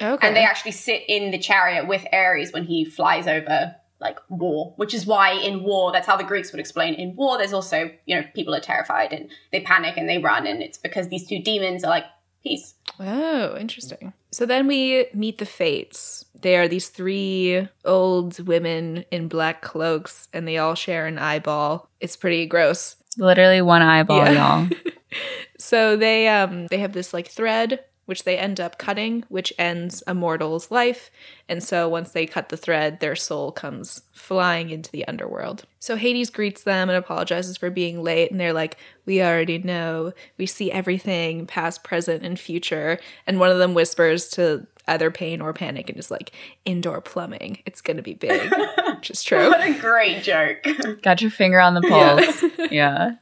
[0.00, 0.26] okay.
[0.26, 4.72] And they actually sit in the chariot with Ares when he flies over like war,
[4.76, 7.90] which is why in war, that's how the Greeks would explain in war, there's also,
[8.06, 10.46] you know, people are terrified and they panic and they run.
[10.46, 12.06] And it's because these two demons are like,
[12.42, 12.74] peace.
[12.98, 14.12] Oh, interesting.
[14.30, 16.24] So then we meet the Fates.
[16.40, 21.88] They are these three old women in black cloaks, and they all share an eyeball.
[22.00, 22.96] It's pretty gross.
[23.18, 24.60] Literally one eyeball, Yeah.
[24.60, 24.68] y'all.
[25.58, 30.02] So they um they have this like thread which they end up cutting, which ends
[30.04, 31.12] a mortal's life.
[31.50, 35.64] And so once they cut the thread, their soul comes flying into the underworld.
[35.80, 40.12] So Hades greets them and apologizes for being late, and they're like, "We already know.
[40.38, 45.40] We see everything, past, present, and future." And one of them whispers to either pain
[45.40, 46.30] or panic and is like,
[46.64, 47.58] "Indoor plumbing.
[47.66, 48.48] It's gonna be big,"
[48.86, 49.48] which is true.
[49.48, 50.64] What a great joke.
[51.02, 52.44] Got your finger on the pulse.
[52.70, 53.16] yeah.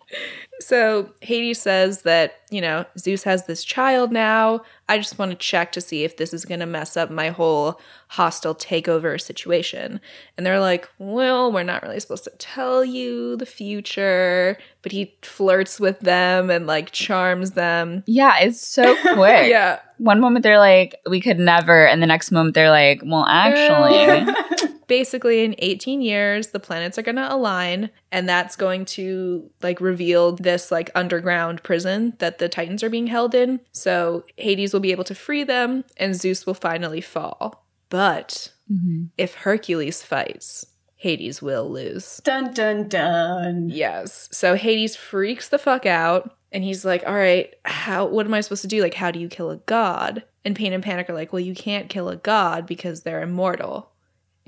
[0.60, 4.60] So Hades says that, you know, Zeus has this child now.
[4.88, 7.29] I just want to check to see if this is going to mess up my
[7.29, 10.01] whole hostile takeover situation.
[10.37, 14.57] And they're like, well, we're not really supposed to tell you the future.
[14.83, 18.03] But he flirts with them and like charms them.
[18.07, 19.51] Yeah, it's so quick.
[19.51, 19.81] Yeah.
[19.98, 21.87] One moment they're like, we could never.
[21.87, 24.33] And the next moment they're like, well, actually.
[24.88, 29.81] Basically, in 18 years, the planets are going to align, and that's going to like
[29.81, 33.61] reveal this like underground prison that the Titans are being held in.
[33.72, 37.64] So Hades will be able to free them, and Zeus will finally fall.
[37.90, 39.11] But Mhm.
[39.16, 42.20] if Hercules fights, Hades will lose.
[42.24, 43.68] dun dun dun.
[43.70, 44.29] Yes.
[44.33, 48.07] So Hades freaks the fuck out, and he's like, "All right, how?
[48.07, 48.83] What am I supposed to do?
[48.83, 51.55] Like, how do you kill a god?" And Pain and Panic are like, "Well, you
[51.55, 53.90] can't kill a god because they're immortal."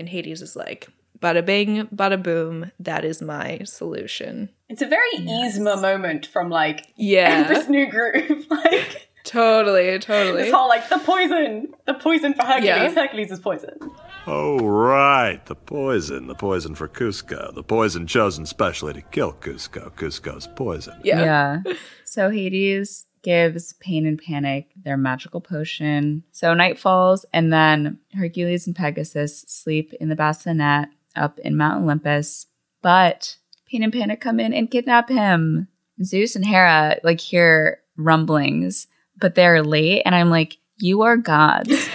[0.00, 0.88] And Hades is like,
[1.20, 2.72] "Bada bing, bada boom.
[2.80, 8.46] That is my solution." It's a very Yzma moment from like Yeah, Emperor's New Groove.
[8.50, 10.44] like totally, totally.
[10.44, 12.66] this whole like the poison, the poison for Hercules.
[12.66, 12.90] Yeah.
[12.94, 13.78] Hercules is poison.
[14.26, 15.44] Oh, right.
[15.46, 16.26] The poison.
[16.26, 17.54] The poison for Kuzco.
[17.54, 19.90] The poison chosen specially to kill Kuzco.
[19.92, 21.00] Kuzco's poison.
[21.04, 21.60] yeah.
[21.64, 21.72] Yeah.
[22.04, 26.24] So Hades gives Pain and Panic their magical potion.
[26.33, 31.83] So night falls, and then Hercules and Pegasus sleep in the bassinet up in Mount
[31.83, 32.46] Olympus.
[32.83, 33.37] But
[33.70, 35.68] Pain and Panic come in and kidnap him.
[36.02, 38.87] Zeus and Hera like hear rumblings,
[39.18, 41.88] but they're late, and I'm like, you are gods.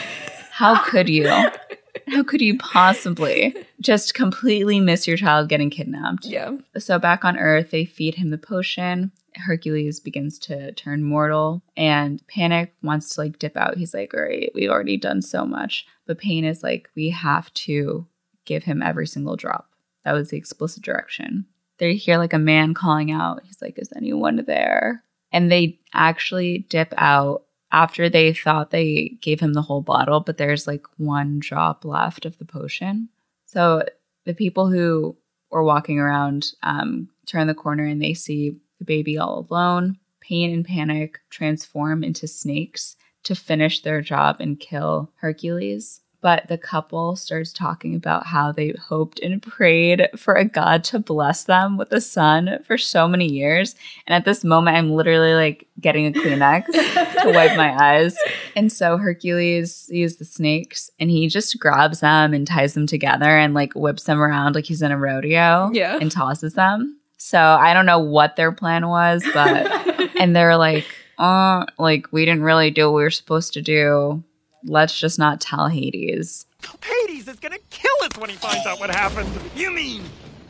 [0.51, 1.27] How could you?
[1.27, 6.25] How could you possibly just completely miss your child getting kidnapped?
[6.25, 6.51] Yeah.
[6.77, 12.25] So back on Earth, they feed him the potion, Hercules begins to turn mortal and
[12.27, 13.77] Panic wants to like dip out.
[13.77, 15.85] He's like, all right, we've already done so much.
[16.05, 18.07] But Pain is like, we have to
[18.45, 19.69] give him every single drop.
[20.03, 21.45] That was the explicit direction.
[21.77, 23.41] They hear like a man calling out.
[23.43, 25.03] He's like, is anyone there?
[25.31, 30.37] And they actually dip out after they thought they gave him the whole bottle, but
[30.37, 33.09] there's like one drop left of the potion.
[33.45, 33.83] So
[34.25, 35.17] the people who
[35.51, 39.97] were walking around um, turn the corner and they see the baby all alone.
[40.21, 46.01] Pain and panic transform into snakes to finish their job and kill Hercules.
[46.21, 50.97] But the couple starts talking about how they hoped and prayed for a god to
[50.97, 53.75] bless them with a son for so many years.
[54.07, 56.65] And at this moment, I'm literally like getting a Kleenex
[57.21, 58.17] to wipe my eyes.
[58.55, 63.37] And so Hercules sees the snakes and he just grabs them and ties them together
[63.37, 65.99] and like whips them around like he's in a rodeo Yeah.
[66.01, 66.97] and tosses them.
[67.17, 69.67] So I don't know what their plan was, but
[70.19, 70.85] and they're like,
[71.17, 74.23] uh, like we didn't really do what we were supposed to do.
[74.65, 76.45] Let's just not tell Hades.
[76.83, 79.29] Hades is gonna kill us when he finds out what happened.
[79.55, 80.03] You mean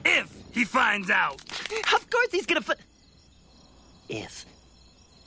[0.05, 1.41] if he finds out?
[1.93, 2.61] Of course he's gonna.
[2.61, 2.75] Fi-
[4.09, 4.45] If.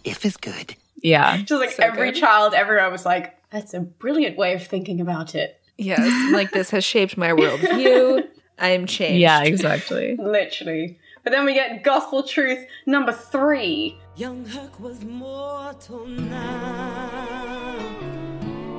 [0.04, 0.74] If is good.
[1.02, 1.36] Yeah.
[1.42, 2.20] Just like So every good.
[2.20, 5.60] child everywhere was like, that's a brilliant way of thinking about it.
[5.76, 8.26] Yes, like this has shaped my worldview.
[8.58, 9.20] I am changed.
[9.20, 10.16] Yeah, exactly.
[10.16, 10.98] Literally.
[11.28, 13.98] But then we get gospel truth number three.
[14.16, 17.76] Young Herc was mortal now.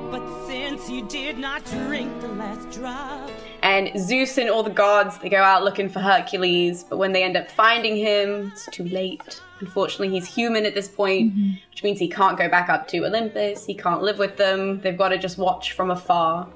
[0.09, 3.29] But since he did not drink the last drop,
[3.61, 7.21] And Zeus and all the gods, they go out looking for Hercules, but when they
[7.21, 9.39] end up finding him, it's too late.
[9.59, 11.31] Unfortunately, he's human at this point,
[11.69, 13.63] which means he can't go back up to Olympus.
[13.63, 14.81] He can't live with them.
[14.81, 16.49] They've got to just watch from afar.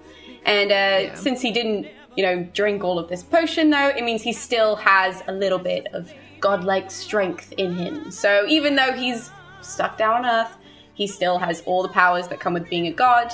[0.43, 4.21] And uh, since he didn't, you know, drink all of this potion, though, it means
[4.21, 8.12] he still has a little bit of godlike strength in him.
[8.12, 10.58] So even though he's stuck down on Earth,
[10.93, 13.32] he still has all the powers that come with being a god.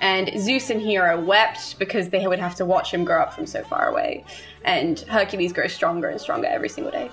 [0.00, 3.46] And Zeus and Hera wept because they would have to watch him grow up from
[3.46, 4.24] so far away.
[4.64, 7.10] And Hercules grows stronger and stronger every single day.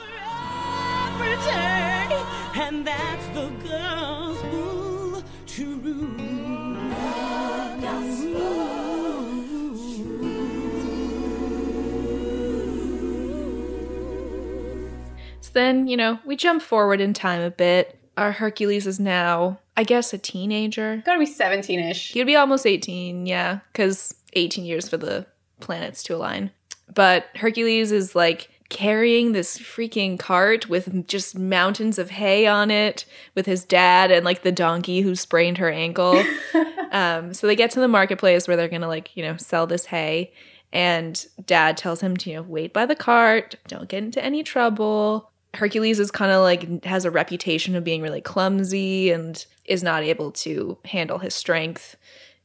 [15.49, 17.97] So then, you know, we jump forward in time a bit.
[18.15, 21.01] Our Hercules is now, I guess, a teenager.
[21.03, 22.11] Gotta be 17 ish.
[22.11, 25.25] He'd be almost 18, yeah, because 18 years for the
[25.59, 26.51] planets to align.
[26.93, 33.05] But Hercules is like carrying this freaking cart with just mountains of hay on it
[33.33, 36.23] with his dad and like the donkey who sprained her ankle.
[36.91, 39.85] um, so they get to the marketplace where they're gonna like, you know, sell this
[39.85, 40.31] hay.
[40.71, 44.43] And dad tells him to, you know, wait by the cart, don't get into any
[44.43, 45.31] trouble.
[45.55, 50.03] Hercules is kind of like has a reputation of being really clumsy and is not
[50.03, 51.95] able to handle his strength.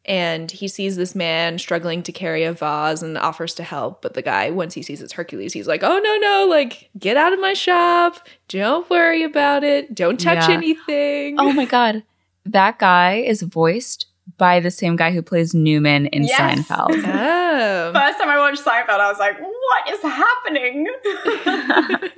[0.07, 4.03] And he sees this man struggling to carry a vase and offers to help.
[4.03, 7.17] But the guy, once he sees it's Hercules, he's like, oh, no, no, like, get
[7.17, 8.27] out of my shop.
[8.49, 9.95] Don't worry about it.
[9.95, 10.55] Don't touch Yeah.
[10.55, 11.37] anything.
[11.39, 12.03] Oh my god.
[12.45, 14.07] That guy is voiced
[14.39, 16.41] by the same guy who plays Newman in Yes.
[16.69, 17.03] Seinfeld.
[17.57, 17.93] Oh.
[17.95, 20.89] First time I watched Seinfeld, I was like, what is happening?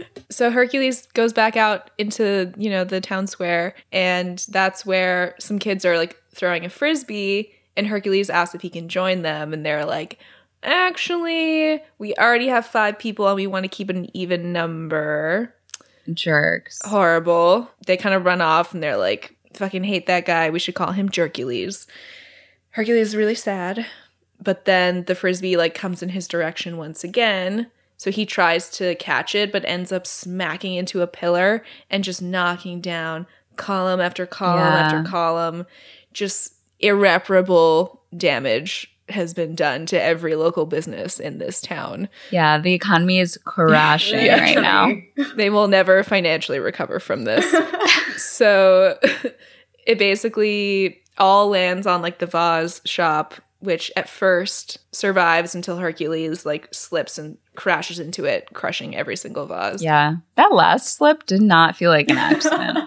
[0.30, 5.58] So Hercules goes back out into, you know, the town square, and that's where some
[5.60, 9.64] kids are like throwing a frisbee, and Hercules asks if he can join them, and
[9.64, 10.18] they're like,
[10.64, 15.54] actually, we already have five people and we want to keep an even number.
[16.12, 16.80] Jerks.
[16.84, 17.70] Horrible.
[17.86, 20.50] They kind of run off and they're like, fucking hate that guy.
[20.50, 21.86] We should call him Jercules.
[22.70, 23.86] Hercules is really sad.
[24.42, 27.70] But then the frisbee like comes in his direction once again.
[27.96, 32.20] So he tries to catch it, but ends up smacking into a pillar and just
[32.20, 34.78] knocking down column after column Yeah.
[34.80, 35.66] after column.
[36.12, 42.08] Just irreparable damage has been done to every local business in this town.
[42.30, 44.92] Yeah, the economy is crashing right now.
[45.36, 47.46] They will never financially recover from this.
[48.16, 48.98] so
[49.86, 56.44] it basically all lands on like the vase shop which at first survives until hercules
[56.44, 60.16] like slips and crashes into it crushing every single vase Yeah.
[60.36, 62.78] That last slip did not feel like an accident.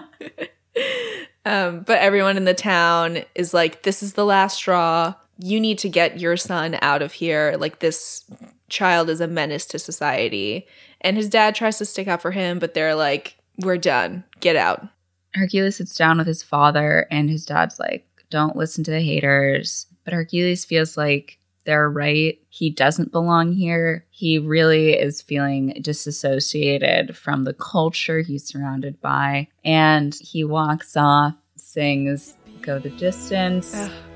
[1.44, 5.78] um, but everyone in the town is like this is the last straw you need
[5.78, 8.24] to get your son out of here like this
[8.68, 10.66] child is a menace to society
[11.00, 14.56] and his dad tries to stick up for him but they're like we're done get
[14.56, 14.88] out
[15.34, 19.86] Hercules sits down with his father, and his dad's like, Don't listen to the haters.
[20.04, 22.38] But Hercules feels like they're right.
[22.48, 24.06] He doesn't belong here.
[24.10, 29.48] He really is feeling disassociated from the culture he's surrounded by.
[29.64, 33.74] And he walks off, sings Go the Distance.
[33.74, 34.09] Ugh.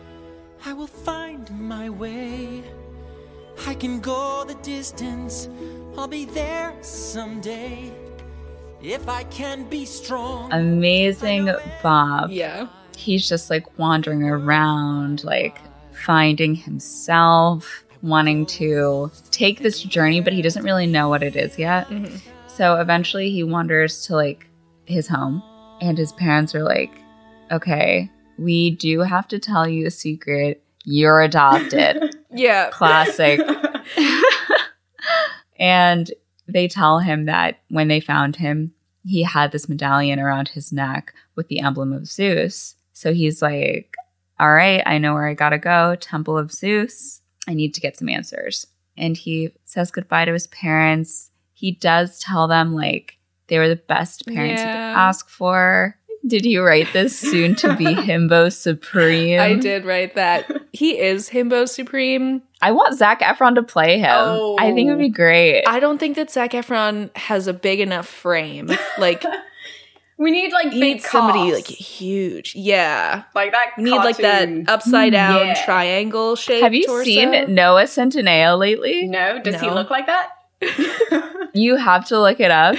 [0.66, 2.62] I will find my way.
[3.66, 5.48] I can go the distance.
[5.96, 7.92] I'll be there someday.
[8.82, 10.50] If I can be strong.
[10.52, 11.50] Amazing
[11.82, 12.30] Bob.
[12.30, 12.68] Yeah.
[12.96, 15.58] he's just like wandering around, like
[15.92, 21.58] finding himself, wanting to take this journey, but he doesn't really know what it is
[21.58, 21.88] yet.
[21.88, 22.16] Mm-hmm.
[22.46, 24.46] So eventually he wanders to like
[24.86, 25.42] his home,
[25.80, 26.92] and his parents are like,
[27.50, 30.62] okay, we do have to tell you a secret.
[30.84, 32.16] You're adopted.
[32.36, 32.70] Yeah.
[32.70, 33.38] Classic.
[35.60, 36.10] and
[36.48, 38.72] they tell him that when they found him,
[39.04, 42.74] he had this medallion around his neck with the emblem of Zeus.
[42.92, 43.94] So he's like,
[44.40, 45.94] All right, I know where I gotta go.
[45.94, 47.20] Temple of Zeus.
[47.46, 48.66] I need to get some answers.
[48.96, 51.30] And he says goodbye to his parents.
[51.52, 53.16] He does tell them, like,
[53.46, 55.96] they were the best parents he could ask for.
[56.26, 59.40] Did you write this soon to be Himbo Supreme?
[59.40, 60.50] I did write that.
[60.72, 62.42] He is Himbo Supreme.
[62.62, 64.10] I want Zac Efron to play him.
[64.10, 64.56] Oh.
[64.58, 65.10] I think it would be oh.
[65.10, 65.64] great.
[65.66, 68.70] I don't think that Zac Efron has a big enough frame.
[68.98, 69.24] Like
[70.16, 72.54] We need like he big needs somebody like huge.
[72.54, 73.24] Yeah.
[73.34, 73.72] like that.
[73.76, 75.64] We need like that upside mm, down Yeah.
[75.64, 76.62] triangle shape.
[76.62, 77.04] Have you torso.
[77.04, 79.08] seen Noah Centineo lately?
[79.08, 80.30] No, does he look like that?
[81.56, 82.74] You have to look it up.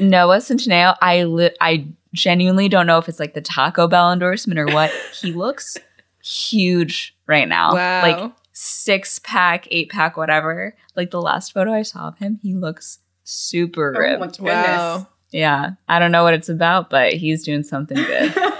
[0.00, 0.94] Noah Centineo.
[1.02, 4.90] I li- I genuinely don't know if it's like the Taco Bell endorsement or what.
[5.20, 5.76] He looks
[6.22, 7.74] huge right now.
[7.74, 8.02] Wow.
[8.02, 10.76] Like six pack, eight pack, whatever.
[10.96, 14.38] Like the last photo I saw of him, he looks super Oh my ripped.
[14.38, 14.66] goodness.
[14.66, 15.06] Wow.
[15.30, 15.70] Yeah.
[15.88, 18.34] I don't know what it's about, but he's doing something good.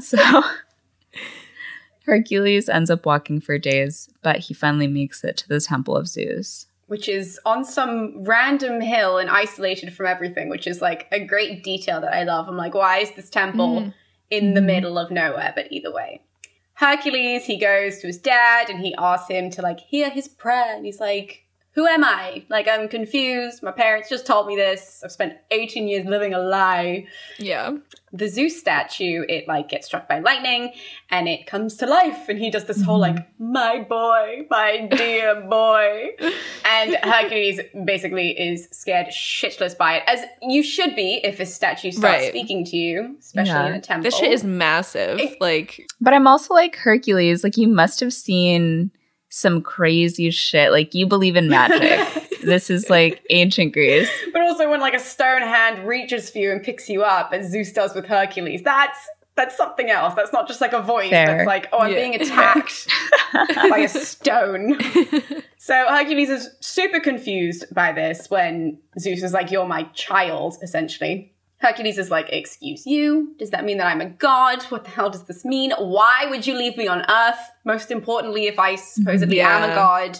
[0.00, 0.42] So
[2.04, 6.06] Hercules ends up walking for days, but he finally makes it to the Temple of
[6.06, 6.66] Zeus.
[6.88, 11.62] Which is on some random hill and isolated from everything, which is like a great
[11.62, 12.48] detail that I love.
[12.48, 13.94] I'm like, why is this temple mm.
[14.30, 14.66] in the mm.
[14.66, 15.52] middle of nowhere?
[15.54, 16.22] But either way.
[16.74, 20.76] Hercules, he goes to his dad and he asks him to like hear his prayer.
[20.76, 21.44] And he's like,
[21.78, 22.42] Who am I?
[22.48, 23.62] Like, I'm confused.
[23.62, 25.00] My parents just told me this.
[25.04, 27.06] I've spent 18 years living a lie.
[27.38, 27.76] Yeah.
[28.12, 30.72] The Zeus statue, it like gets struck by lightning
[31.08, 32.28] and it comes to life.
[32.28, 33.52] And he does this whole like, mm-hmm.
[33.52, 36.16] my boy, my dear boy.
[36.64, 41.92] And Hercules basically is scared shitless by it, as you should be if a statue
[41.92, 42.28] starts Right.
[42.30, 43.66] speaking to you, especially Yeah.
[43.68, 44.02] in a temple.
[44.02, 45.20] This shit is massive.
[45.20, 48.90] It- like But I'm also like Hercules, like you must have seen
[49.28, 50.70] some crazy shit.
[50.72, 52.00] Like you believe in magic.
[52.42, 54.10] this is like ancient Greece.
[54.32, 57.50] But also when like a stone hand reaches for you and picks you up, as
[57.50, 58.98] Zeus does with Hercules, that's
[59.36, 60.14] that's something else.
[60.14, 61.10] That's not just like a voice.
[61.10, 61.26] Fair.
[61.26, 61.98] That's like, oh, I'm Yeah.
[61.98, 62.88] being attacked
[63.70, 64.76] by a stone.
[65.58, 71.32] so Hercules is super confused by this when Zeus is like, You're my child, essentially.
[71.60, 73.34] Hercules is like, Excuse you?
[73.38, 74.62] Does that mean that I'm a god?
[74.64, 75.72] What the hell does this mean?
[75.78, 77.38] Why would you leave me on Earth?
[77.64, 80.18] Most importantly, if I supposedly am a god.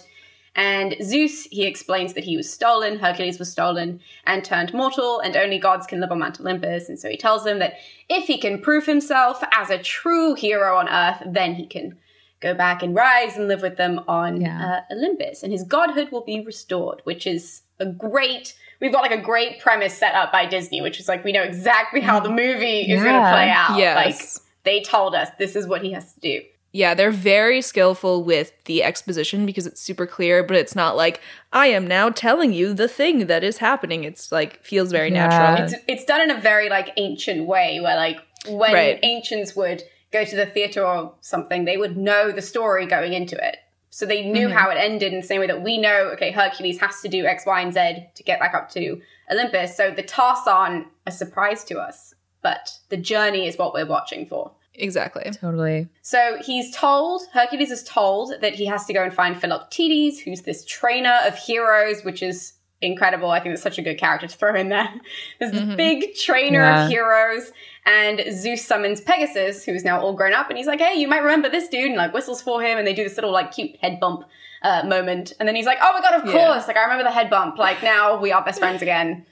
[0.57, 5.37] And Zeus, he explains that he was stolen, Hercules was stolen, and turned mortal, and
[5.37, 6.89] only gods can live on Mount Olympus.
[6.89, 7.75] And so he tells them that
[8.09, 11.97] if he can prove himself as a true hero on Earth, then he can
[12.41, 14.83] go back and rise and live with them on Yeah.
[14.91, 15.45] uh, Olympus.
[15.45, 18.55] And his godhood will be restored, which is a great.
[18.81, 21.43] We've got like a great premise set up by Disney, which is like we know
[21.43, 23.77] exactly how the movie is going to play out.
[23.79, 23.97] Yes.
[23.97, 26.43] Like they told us this is what he has to do.
[26.73, 31.21] yeah, they're very skillful with the exposition because it's super clear, but it's not like
[31.53, 34.05] I am now telling you the thing that is happening.
[34.05, 35.27] It's like feels very Yeah.
[35.27, 35.65] natural.
[35.65, 39.01] it's it's done in a very like ancient way where like when Right.
[39.03, 43.37] ancients would go to the theater or something they would know the story going into
[43.37, 43.57] it
[43.99, 44.57] so they knew mm-hmm.
[44.57, 47.27] how it ended in the same way that we know okay hercules has to do
[47.27, 49.01] x y and z to get back up to
[49.33, 53.87] olympus so the tasks aren't a surprise to us but the journey is what we're
[53.87, 55.29] watching for exactly.
[55.33, 55.89] Totally.
[56.03, 60.43] so he's told, Hercules is told that he has to go and find Philoctetes, who's
[60.43, 63.31] this trainer of heroes, which is incredible.
[63.31, 64.89] I think it's such a good character to throw in there.
[65.41, 66.85] There's this big trainer Yeah.
[66.85, 67.53] of heroes,
[67.87, 71.23] and Zeus summons Pegasus, who's now all grown up, and he's like, hey, you might
[71.23, 73.77] remember this dude, and like whistles for him, and they do this little like cute
[73.81, 74.25] head bump
[74.63, 75.33] uh, moment.
[75.39, 76.33] And then he's like, oh my god, of Yeah.
[76.53, 76.67] course.
[76.69, 77.59] Like, I remember the head bump.
[77.59, 79.25] Like, now we are best friends again.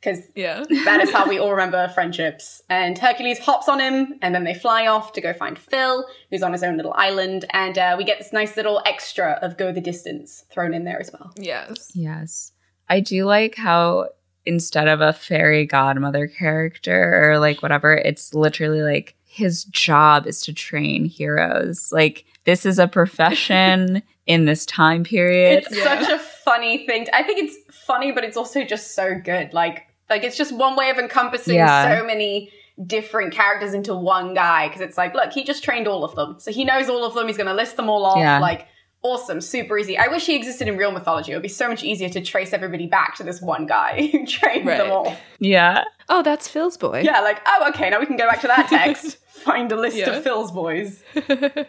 [0.00, 0.62] Because Yeah.
[0.84, 2.62] that is how we all remember friendships.
[2.68, 6.42] And Hercules hops on him, and then they fly off to go find Phil, who's
[6.42, 7.44] on his own little island.
[7.50, 11.00] And uh, we get this nice little extra of Go the Distance thrown in there
[11.00, 11.32] as well.
[11.36, 11.90] yes.
[11.94, 12.52] Yes.
[12.88, 14.08] I do like how
[14.44, 20.40] instead of a fairy godmother character or like whatever, it's literally like his job is
[20.42, 21.90] to train heroes.
[21.92, 25.64] Like this is a profession in this time period.
[25.66, 27.06] It's such a funny thing.
[27.12, 27.56] I think it's
[27.86, 29.52] funny, but it's also just so good.
[29.52, 31.98] Like, like it's just one way of encompassing Yeah.
[31.98, 32.50] so many
[32.86, 34.68] different characters into one guy.
[34.68, 37.14] Because it's like, look, he just trained all of them, so he knows all of
[37.14, 37.26] them.
[37.26, 38.18] He's going to list them all off.
[38.18, 38.38] Yeah.
[38.38, 38.68] Like,
[39.06, 39.96] awesome, super easy.
[39.98, 41.32] I wish he existed in real mythology.
[41.32, 44.26] It would be so much easier to trace everybody back to this one guy who
[44.26, 44.78] trained Right.
[44.78, 45.16] them all.
[45.38, 45.84] yeah.
[46.08, 47.00] Oh, that's Phil's boy.
[47.04, 49.18] Yeah, like, oh, okay, now we can go back to that text.
[49.28, 50.10] Find a list Yeah.
[50.10, 51.02] of Phil's boys.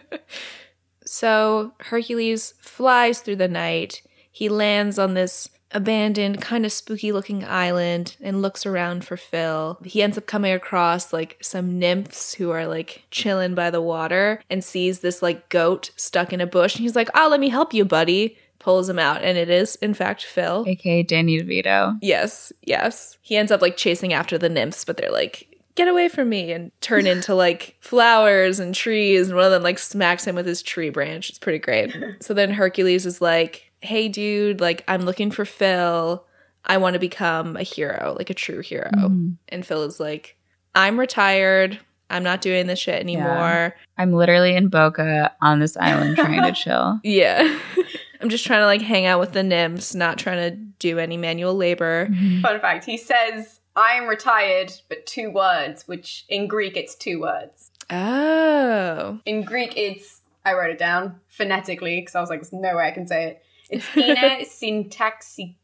[1.04, 4.02] So Hercules flies through the night.
[4.30, 9.78] He lands on this abandoned, kind of spooky looking island and looks around for Phil.
[9.84, 14.42] He ends up coming across like some nymphs who are like chilling by the water
[14.50, 16.76] and sees this like goat stuck in a bush.
[16.76, 18.36] And he's like, Oh, let me help you, buddy.
[18.58, 19.22] Pulls him out.
[19.22, 20.64] And it is, in fact, Phil.
[20.66, 21.96] AKA Danny DeVito.
[22.02, 23.16] Yes, yes.
[23.22, 26.50] He ends up like chasing after the nymphs, but they're like, get away from me
[26.50, 29.28] and turn into like flowers and trees.
[29.28, 31.30] And one of them like smacks him with his tree branch.
[31.30, 31.96] It's pretty great.
[32.20, 36.24] so then Hercules is like, hey, dude, like, I'm looking for Phil.
[36.64, 38.90] I want to become a hero, like a true hero.
[38.92, 39.30] Mm-hmm.
[39.48, 40.36] And Phil is like,
[40.74, 41.78] I'm retired.
[42.10, 43.74] I'm not doing this shit anymore.
[43.96, 47.00] I'm literally in Boca on this island trying to chill.
[47.04, 47.58] Yeah.
[48.20, 51.16] I'm just trying to like hang out with the nymphs, not trying to do any
[51.16, 52.06] manual labor.
[52.06, 52.40] Mm-hmm.
[52.40, 57.70] Fun fact, he says, I'm retired, but two words, which in Greek it's two words.
[57.90, 59.20] Oh.
[59.24, 62.86] In Greek, it's I wrote it down phonetically because I was like, "There's no way
[62.86, 65.56] I can say it." It's ine syntaxi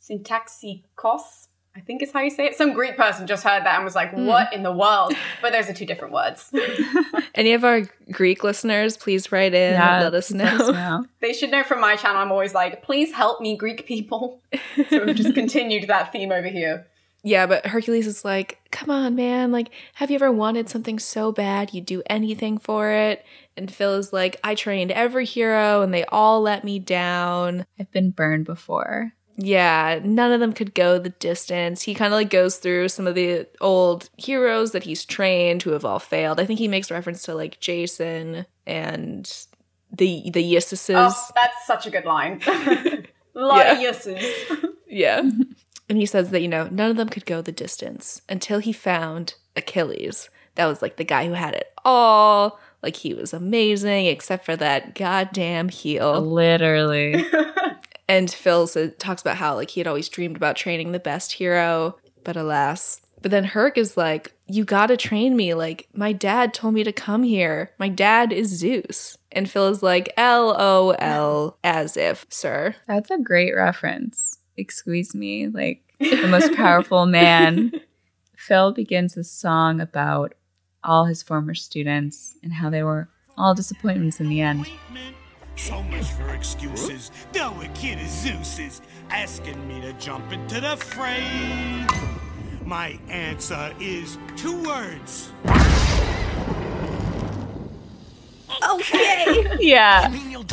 [0.00, 1.48] syntaxikos.
[1.76, 2.56] I think is how you say it.
[2.56, 4.26] Some Greek person just heard that and was like, hmm.
[4.26, 6.52] "What in the world?" But those are two different words.
[7.34, 11.04] Any of our Greek listeners, please write in and let us know.
[11.20, 12.20] they should know from my channel.
[12.20, 14.42] I'm always like, "Please help me, Greek people."
[14.90, 16.88] so we've just continued that theme over here.
[17.22, 19.52] Yeah, but Hercules is like, come on, man.
[19.52, 23.24] Like, have you ever wanted something so bad you'd do anything for it?
[23.56, 27.66] And Phil is like, I trained every hero and they all let me down.
[27.78, 29.12] I've been burned before.
[29.36, 31.82] Yeah, none of them could go the distance.
[31.82, 35.70] He kind of like goes through some of the old heroes that he's trained who
[35.70, 36.40] have all failed.
[36.40, 39.46] I think he makes reference to like Jason and
[39.90, 40.94] the the Yssuses.
[40.94, 42.40] Oh, that's such a good line.
[43.34, 44.22] lot of uses.
[44.86, 45.22] Yeah.
[45.90, 48.72] and he says that, you know, none of them could go the distance until he
[48.72, 50.30] found Achilles.
[50.54, 52.58] That was like the guy who had it all.
[52.82, 56.20] Like he was amazing, except for that goddamn heel.
[56.20, 57.24] Literally.
[58.10, 61.30] And Phil says, talks about how like he had always dreamed about training the best
[61.30, 63.00] hero, but alas.
[63.22, 65.54] But then Herc is like, You gotta train me.
[65.54, 67.70] Like, my dad told me to come here.
[67.78, 69.16] My dad is Zeus.
[69.30, 72.74] And Phil is like, L O L, as if, sir.
[72.88, 74.39] That's a great reference.
[74.56, 75.48] Excuse me.
[75.48, 77.72] Like the most powerful man.
[78.36, 80.34] Phil begins this song about
[80.82, 84.66] all his former students and how they were all disappointments in the end.
[85.56, 87.10] So much for excuses.
[87.32, 91.86] Though a kid of Zeus is Zeus's, asking me to jump into the fray.
[92.64, 95.30] My answer is two words.
[98.74, 99.46] Okay.
[99.60, 100.10] Yeah.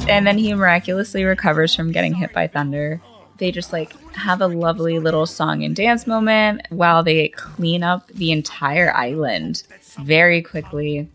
[0.09, 3.01] And then he miraculously recovers from getting hit by thunder.
[3.37, 8.07] They just like have a lovely little song and dance moment while they clean up
[8.07, 9.63] the entire island
[9.99, 11.07] very quickly.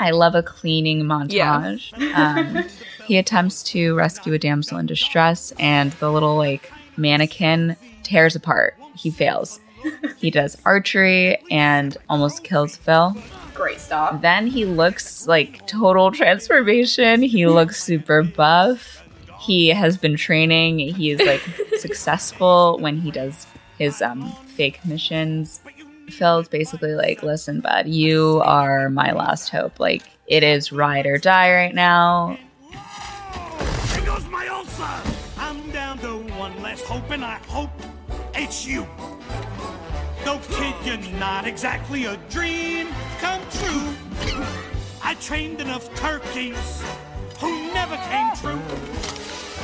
[0.00, 1.92] I love a cleaning montage.
[2.14, 2.64] Um,
[3.06, 8.76] he attempts to rescue a damsel in distress, and the little like mannequin tears apart.
[8.94, 9.60] He fails.
[10.18, 13.16] He does archery and almost kills Phil.
[13.54, 14.22] Great start.
[14.22, 17.22] Then he looks like total transformation.
[17.22, 19.01] He looks super buff.
[19.42, 20.78] He has been training.
[20.78, 21.42] He is like
[21.78, 25.60] successful when he does his um, fake missions.
[26.10, 29.80] Phil's basically like, listen, bud, you are my last hope.
[29.80, 32.38] Like, it is ride or die right now.
[32.70, 34.84] There goes my ulcer.
[35.38, 37.70] I'm down to one last hope, and I hope
[38.34, 38.86] it's you.
[40.24, 42.88] No kid, you're not exactly a dream
[43.18, 43.94] come true.
[45.02, 46.82] I trained enough turkeys
[47.38, 48.91] who never came true.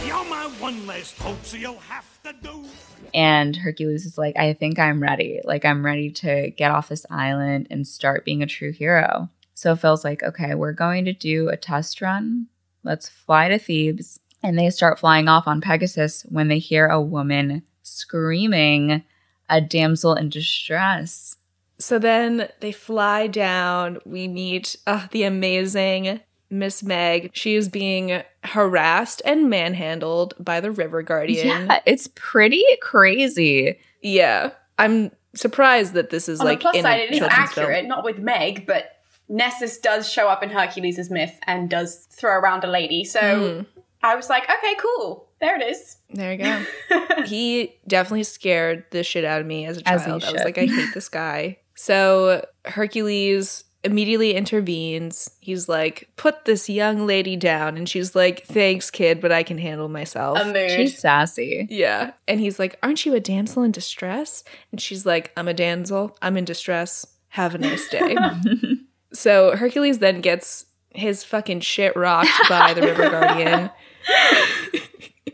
[0.08, 2.64] You're my one last hope, so you'll have to do.
[3.12, 5.42] And Hercules is like, I think I'm ready.
[5.44, 9.28] Like, I'm ready to get off this island and start being a true hero.
[9.52, 12.46] So Phil's like, okay, we're going to do a test run.
[12.84, 14.18] Let's fly to Thebes.
[14.42, 19.04] And they start flying off on Pegasus when they hear a woman screaming,
[19.50, 21.36] a damsel in distress.
[21.78, 23.98] So then they fly down.
[24.06, 27.30] We meet uh, the amazing Miss Meg.
[27.34, 31.46] She is being harassed and manhandled by the River Guardian.
[31.46, 33.78] Yeah, it's pretty crazy.
[34.02, 34.50] Yeah.
[34.78, 37.80] I'm surprised that this is On like the plus in side, a it is accurate,
[37.80, 37.88] film.
[37.88, 42.64] not with Meg, but Nessus does show up in Hercules' myth and does throw around
[42.64, 43.04] a lady.
[43.04, 43.80] So hmm.
[44.02, 45.28] I was like, okay, cool.
[45.40, 45.98] There it is.
[46.10, 47.22] There you go.
[47.26, 50.24] he definitely scared the shit out of me as a As child.
[50.24, 51.58] I was like, I hate this guy.
[51.74, 55.30] So Hercules immediately intervenes.
[55.40, 57.76] He's like, put this young lady down.
[57.76, 60.38] And she's like, thanks, kid, but I can handle myself.
[60.38, 60.70] A mood.
[60.70, 61.66] She's sassy.
[61.70, 62.12] yeah.
[62.26, 64.44] And he's like, aren't you a damsel in distress?
[64.72, 66.16] And she's like, I'm a damsel.
[66.20, 67.06] I'm in distress.
[67.28, 68.16] Have a nice day.
[69.12, 73.70] so Hercules then gets his fucking shit rocked by the River Guardian.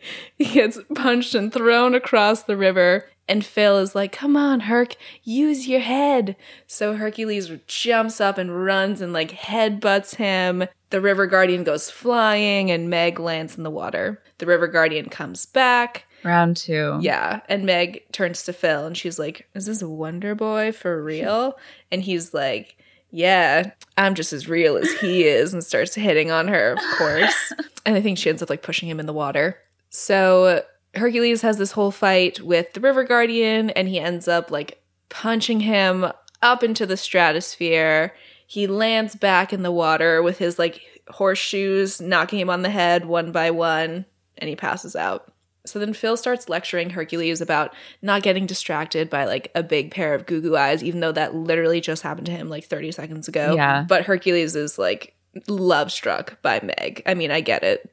[0.38, 3.08] he gets punched and thrown across the river.
[3.26, 6.36] And Phil is like, come on, Herc, use your head.
[6.66, 10.64] So Hercules jumps up and runs and like headbutts him.
[10.90, 14.22] The River Guardian goes flying and Meg lands in the water.
[14.38, 16.04] The River Guardian comes back.
[16.22, 16.98] Round two.
[17.00, 17.40] Yeah.
[17.48, 21.58] And Meg turns to Phil and she's like, Is this a Wonder Boy for real?
[21.90, 22.76] And he's like,
[23.10, 27.52] Yeah, I'm just as real as he is, and starts hitting on her, of course.
[27.86, 29.58] and I think she ends up like pushing him in the water.
[29.90, 30.64] So
[30.96, 35.60] Hercules has this whole fight with the River Guardian, and he ends up like punching
[35.60, 36.06] him
[36.42, 38.14] up into the stratosphere.
[38.46, 43.06] He lands back in the water with his like horseshoes, knocking him on the head
[43.06, 44.04] one by one,
[44.38, 45.30] and he passes out.
[45.66, 50.14] So then Phil starts lecturing Hercules about not getting distracted by like a big pair
[50.14, 53.28] of goo goo eyes, even though that literally just happened to him like 30 seconds
[53.28, 53.54] ago.
[53.56, 53.86] Yeah.
[53.88, 55.14] But Hercules is like
[55.48, 57.02] love struck by Meg.
[57.06, 57.90] I mean, I get it.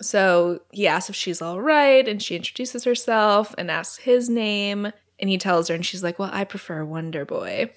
[0.00, 4.92] So he asks if she's all right, and she introduces herself and asks his name.
[5.18, 7.70] And he tells her, and she's like, Well, I prefer Wonder Boy.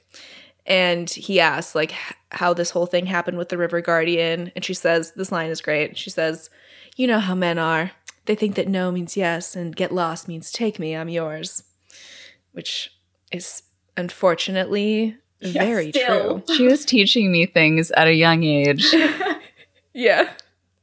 [0.66, 1.94] And he asks, like,
[2.32, 4.52] how this whole thing happened with the River Guardian.
[4.56, 5.98] And she says, This line is great.
[5.98, 6.50] She says,
[6.96, 7.92] You know how men are.
[8.26, 11.62] They think that no means yes, and get lost means take me, I'm yours.
[12.54, 12.92] Which
[13.32, 13.62] is
[13.96, 16.42] unfortunately very still.
[16.42, 16.56] true.
[16.56, 18.86] She was teaching me things at a young age.
[19.96, 20.30] Yeah.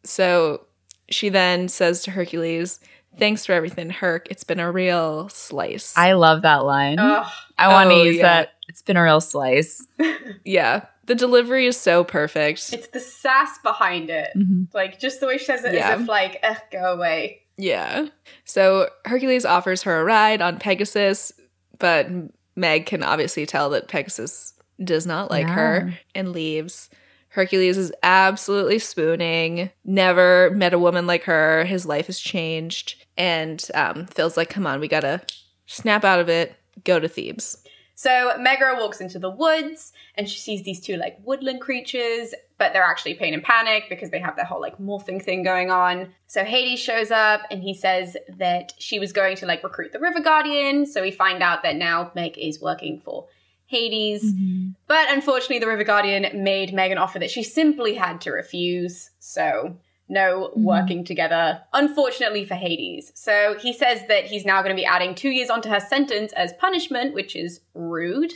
[0.05, 0.65] So
[1.13, 2.81] she then says to Hercules,
[3.19, 4.29] Thanks for everything, Herc.
[4.31, 5.93] It's been a real slice.
[5.99, 6.99] I love that line.
[6.99, 7.27] Ugh.
[7.59, 8.23] I want to Oh, use yeah.
[8.23, 8.49] that.
[8.69, 9.87] It's been a real slice.
[10.47, 10.87] yeah.
[11.05, 12.73] The delivery is so perfect.
[12.73, 14.31] It's the sass behind it.
[14.35, 14.69] Mhm.
[14.73, 15.91] Like, just the way she says it, Yeah.
[15.91, 17.43] as if, like, ugh, go away.
[17.59, 18.07] yeah.
[18.47, 21.33] So Hercules offers her a ride on Pegasus,
[21.79, 22.09] but
[22.57, 26.89] Meg can obviously tell that Pegasus does not like her and leaves.
[27.33, 29.71] Hercules is absolutely spooning.
[29.85, 31.65] Never met a woman like her.
[31.65, 33.03] His life has changed.
[33.17, 35.23] And um, Phil's like, come on, we gotta
[35.65, 36.55] snap out of it,
[36.85, 37.65] go to Thebes.
[37.95, 42.73] So Megara walks into the woods and she sees these two like woodland creatures, but
[42.73, 46.13] they're actually pain and panic because they have their whole like morphing thing going on.
[46.27, 50.01] So Hades shows up and he says that she was going to like recruit the
[50.01, 50.85] River Guardian.
[50.85, 53.27] So we find out that now Meg is working for
[53.73, 54.23] Hades.
[54.23, 54.71] Mm-hmm.
[54.87, 59.11] But unfortunately, the River Guardian made Meg an offer that she simply had to refuse.
[59.19, 59.79] So
[60.13, 63.11] no working together, unfortunately for Hades.
[63.15, 66.33] So he says that he's now going to be adding two years onto her sentence
[66.35, 68.33] as punishment, which is rude.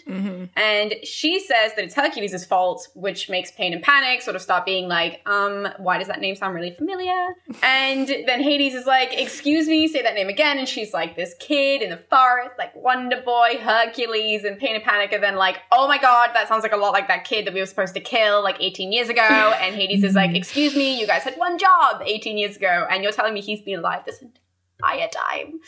[0.56, 4.64] And she says that it's Hercules' fault, which makes Pain and Panic sort of start
[4.64, 7.12] being like, um, why does that name sound really familiar?
[7.62, 10.58] and then Hades is like, excuse me, say that name again.
[10.58, 14.84] And she's like, this kid in the forest, like Wonder Boy, Hercules, and Pain and
[14.84, 17.46] Panic are then like, oh my god, that sounds like a lot like that kid
[17.46, 19.22] that we were supposed to kill like 18 years ago.
[19.66, 21.65] And Hades is like, excuse me, you guys had one job
[22.04, 25.60] 18 years ago, and you're telling me he's been alive this entire time.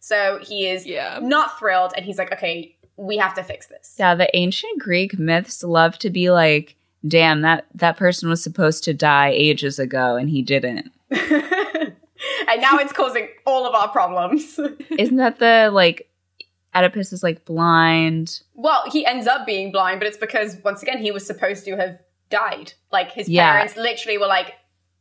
[0.00, 1.18] So he is Yeah.
[1.22, 3.94] not thrilled, and he's like, okay, we have to fix this.
[3.98, 6.76] Yeah, the ancient Greek myths love to be like,
[7.06, 10.90] damn, that, that person was supposed to die ages ago and he didn't.
[11.10, 14.58] and now it's causing all of our problems.
[14.98, 16.10] Isn't that the like
[16.74, 18.40] Oedipus is like blind?
[18.54, 21.76] well, he ends up being blind, but it's because once again he was supposed to
[21.76, 22.00] have
[22.30, 22.72] died.
[22.90, 23.52] Like his Yeah.
[23.52, 24.54] parents literally were like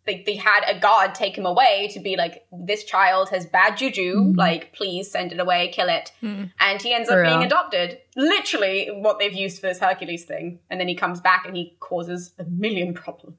[0.06, 3.76] they, they had a god take him away to be like this child has bad
[3.78, 7.98] juju like please send it away kill it and he ends For up being adopted
[8.16, 11.76] literally what they've used for this hercules thing and then he comes back and he
[11.80, 13.38] causes a million problems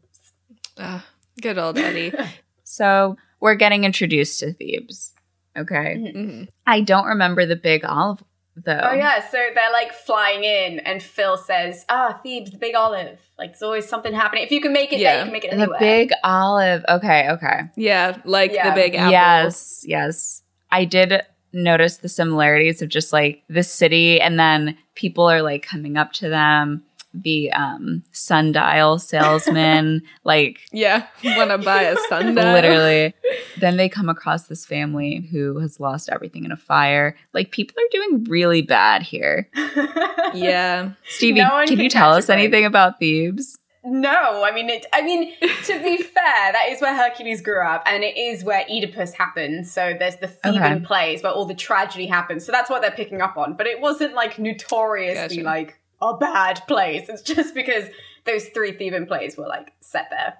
[0.78, 1.06] Ah,
[1.40, 2.12] good old Eddie.
[2.68, 5.14] So we're getting introduced to Thebes.
[5.56, 5.94] Okay.
[5.96, 6.48] Mhm.
[6.66, 8.22] I don't remember the big olive
[8.64, 8.80] though.
[8.82, 13.20] oh yeah so they're like flying in and phil says ah thebes the big olive
[13.38, 15.52] like there's always something happening if you can make it there you can make it
[15.52, 16.84] anywhere." The big olive.
[16.88, 17.60] Okay, okay.
[17.76, 18.70] Yeah, like Yeah.
[18.70, 19.12] the big apple.
[19.12, 20.42] Yes, yes.
[20.70, 25.62] I did notice the similarities of just like the city and then people are like
[25.62, 26.82] coming up to them,
[27.22, 31.06] the um sundial salesman, like Yeah.
[31.24, 32.52] Want to buy a sundial?
[32.52, 33.14] literally.
[33.58, 37.16] Then they come across this family who has lost everything in a fire.
[37.32, 39.48] Like people are doing really bad here.
[40.34, 40.90] Yeah.
[41.08, 43.58] Stevie, No can can you tell us anything about Thebes?
[43.88, 47.84] No, I mean, it, I mean, to be fair, that is where Hercules grew up,
[47.86, 49.70] and it is where Oedipus happens.
[49.72, 50.84] So there's the Theban Okay.
[50.84, 52.44] plays where all the tragedy happens.
[52.44, 53.54] So that's what they're picking up on.
[53.54, 55.46] But it wasn't like notoriously Gotcha.
[55.46, 57.08] like a bad place.
[57.08, 57.84] It's just because
[58.24, 60.34] those three Theban plays were like set there,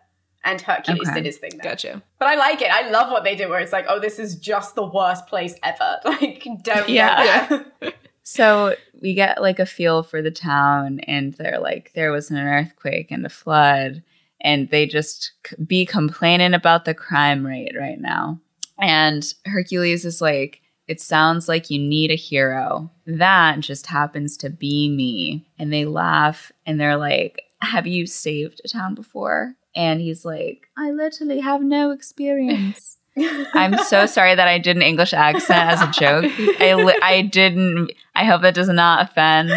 [0.44, 1.14] and Hercules Okay.
[1.14, 1.72] did his thing there.
[1.72, 2.02] Gotcha.
[2.18, 2.70] But I like it.
[2.70, 5.54] I love what they did, where it's like, oh, this is just the worst place
[5.62, 5.98] ever.
[6.04, 7.48] Like, don't Yeah.
[7.48, 7.92] go there.
[8.28, 12.38] So we get like a feel for the town, and they're like, there was an
[12.38, 14.02] earthquake and a flood,
[14.40, 18.40] and they just c- be complaining about the crime rate right now.
[18.80, 22.91] And Hercules is like, it sounds like you need a hero.
[23.07, 25.47] That just happens to be me.
[25.59, 29.55] And they laugh and they're like, Have you saved a town before?
[29.74, 32.99] And he's like, I literally have no experience.
[33.55, 36.30] I'm so sorry that I did an English accent as a joke.
[36.61, 37.91] I, li- I didn't.
[38.14, 39.49] I hope that does not offend.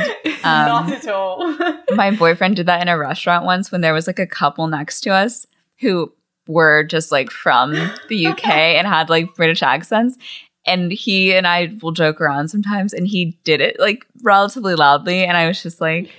[0.43, 1.57] Not Um, at all.
[1.91, 5.01] my boyfriend did that in a restaurant once when there was like a couple next
[5.01, 5.45] to us
[5.81, 6.11] who
[6.47, 7.73] were just like from
[8.07, 10.17] the UK and had like British accents.
[10.69, 15.23] And he and I will joke around sometimes, and he did it like relatively loudly.
[15.23, 16.09] And I was just like,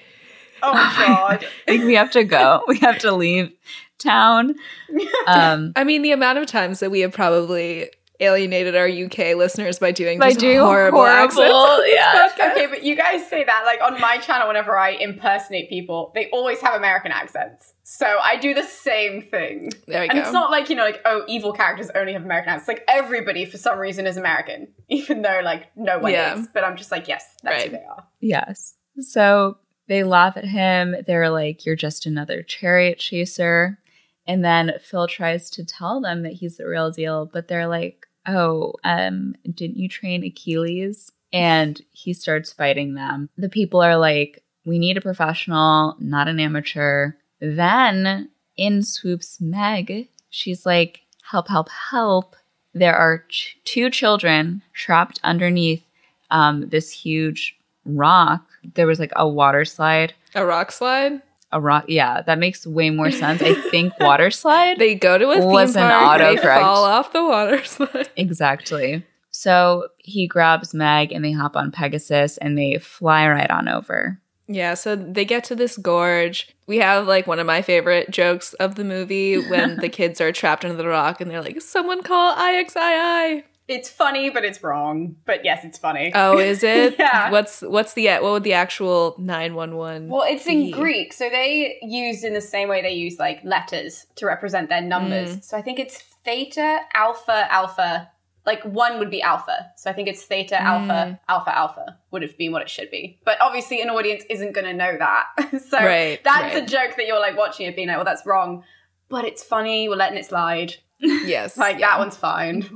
[0.62, 1.46] oh my God.
[1.68, 2.62] like we have to go.
[2.68, 3.52] We have to leave
[3.98, 4.54] town.
[5.26, 7.88] Um, I mean, the amount of times that we have probably
[8.20, 11.82] alienated our UK listeners by doing by just doing horrible, horrible, accents.
[12.38, 12.50] yeah.
[12.52, 14.46] okay, but you guys say that like on my channel.
[14.48, 17.72] Whenever I impersonate people, they always have American accents.
[17.82, 19.70] So I do the same thing.
[19.88, 20.18] There we and go.
[20.20, 22.68] it's not like you know, like oh, evil characters only have American accents.
[22.68, 26.38] Like everybody, for some reason, is American, even though like no one Yeah.
[26.38, 26.46] is.
[26.52, 28.06] But I'm just like, yes, that's who they are.
[28.20, 28.74] Yes.
[29.00, 29.58] So
[29.88, 30.94] they laugh at him.
[31.06, 33.78] They're like, You're just another chariot chaser.
[34.26, 38.06] And then Phil tries to tell them that he's the real deal, but they're like,
[38.26, 41.10] Oh, um, didn't you train Achilles?
[41.32, 43.28] And he starts fighting them.
[43.38, 47.12] The people are like, We need a professional, not an amateur.
[47.40, 50.08] Then in swoops Meg.
[50.30, 52.36] She's like, Help, help, help.
[52.74, 55.84] There are ch- two children trapped underneath
[56.30, 58.44] um, this huge rock.
[58.74, 60.14] There was like a water slide.
[60.34, 61.22] A rock slide.
[61.52, 63.42] A rock, yeah, that makes way more sense.
[63.42, 64.78] I think water slide.
[64.78, 66.18] They go to a theme Was an park.
[66.20, 66.60] They autocorrect.
[66.60, 68.08] fall off the water slide.
[68.16, 69.04] exactly.
[69.32, 74.20] So he grabs Meg and they hop on Pegasus and they fly right on over.
[74.48, 76.48] Yeah, so they get to this gorge.
[76.66, 80.32] We have like one of my favorite jokes of the movie when the kids are
[80.32, 85.16] trapped under the rock and they're like, "Someone call IXII." It's funny, but it's wrong.
[85.24, 86.10] But yes, it's funny.
[86.14, 86.96] Oh, is it?
[86.98, 87.30] Yeah.
[87.30, 90.08] What's what's the what would the actual nine one one?
[90.08, 90.70] Well, it's in?
[90.72, 94.80] Greek, so they used in the same way they use like letters to represent their
[94.82, 95.36] numbers.
[95.36, 95.44] Mm.
[95.44, 98.10] So I think it's theta, alpha, alpha.
[98.46, 99.70] Like one would be alpha.
[99.76, 100.60] So I think it's theta, Mm.
[100.72, 103.20] alpha, alpha, alpha would have been what it should be.
[103.24, 105.26] But obviously, an audience isn't going to know that.
[105.68, 106.62] so Right, that's right.
[106.62, 108.64] a joke that you're like watching it being like, well, that's wrong.
[109.08, 109.88] But it's funny.
[109.88, 110.74] We're letting it slide.
[110.98, 112.66] Yes, Like that one's fine.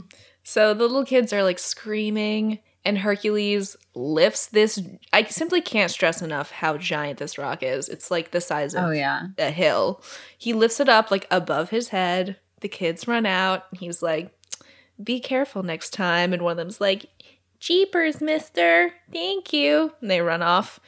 [0.45, 4.81] So the little kids are like screaming, and Hercules lifts this.
[5.13, 7.89] I simply can't stress enough how giant this rock is.
[7.89, 9.29] It's like the size of Oh, yeah.
[9.39, 10.03] a hill.
[10.39, 12.37] He lifts it up like above his head.
[12.61, 13.65] The kids run out.
[13.71, 14.31] and He's like,
[15.03, 17.07] "Be careful next time." And one of them's like,
[17.59, 20.79] "Jeepers, Mister, thank you." And they run off.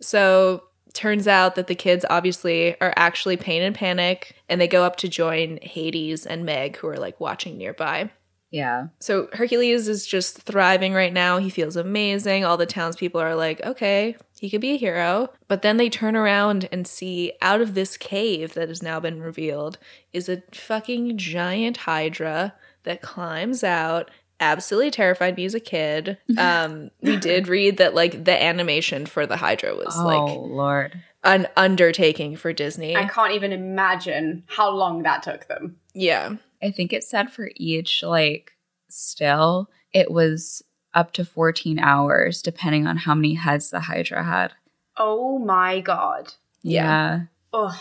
[0.00, 4.84] So turns out that the kids obviously are actually pain and panic, and they go
[4.84, 8.10] up to join Hades and Meg, who are like watching nearby.
[8.50, 8.88] Yeah.
[8.98, 11.38] So Hercules is just thriving right now.
[11.38, 12.44] He feels amazing.
[12.44, 15.30] All the townspeople are like, okay, he could be a hero.
[15.48, 19.20] But then they turn around and see out of this cave that has now been
[19.20, 19.78] revealed
[20.12, 24.10] is a fucking giant hydra that climbs out.
[24.40, 26.18] Absolutely terrified me as a kid.
[26.38, 30.98] Um, we did read that like the animation for the hydra was oh, like Lord.
[31.22, 32.96] an undertaking for Disney.
[32.96, 35.76] I can't even imagine how long that took them.
[35.92, 36.36] yeah.
[36.62, 38.52] I think it said for each, like,
[38.88, 40.62] still, it was
[40.94, 44.52] up to 14 hours, depending on how many heads the Hydra had.
[44.96, 46.34] Oh my god.
[46.62, 47.22] Yeah.
[47.54, 47.74] Ugh.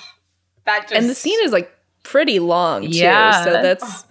[0.65, 2.89] That just And the scene is like pretty long too.
[2.99, 3.43] Yeah.
[3.43, 4.05] So that's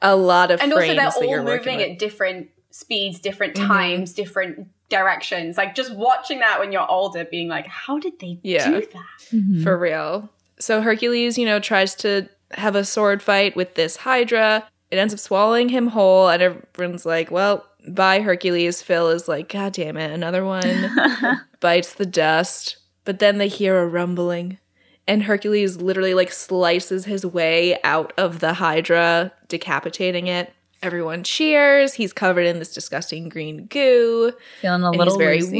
[0.00, 3.66] a lot of and also they're that you're all moving at different speeds, different Mhm.
[3.66, 5.56] times, different directions.
[5.58, 8.70] Like just watching that when you're older, being like, how did they Yeah.
[8.70, 9.30] do that?
[9.32, 9.62] Mhm.
[9.62, 10.30] for real.
[10.60, 14.66] So Hercules, you know, tries to have a sword fight with this Hydra.
[14.90, 19.48] It ends up swallowing him whole, and everyone's like, "Well, bye, Hercules." Phil is like,
[19.48, 20.90] "God damn it, another one!"
[21.60, 24.58] Bites the dust, but then they hear a rumbling,
[25.06, 30.52] and Hercules literally like slices his way out of the Hydra, decapitating it.
[30.82, 31.94] Everyone cheers.
[31.94, 34.32] He's covered in this disgusting green goo.
[34.60, 35.58] Feeling a little very woozy.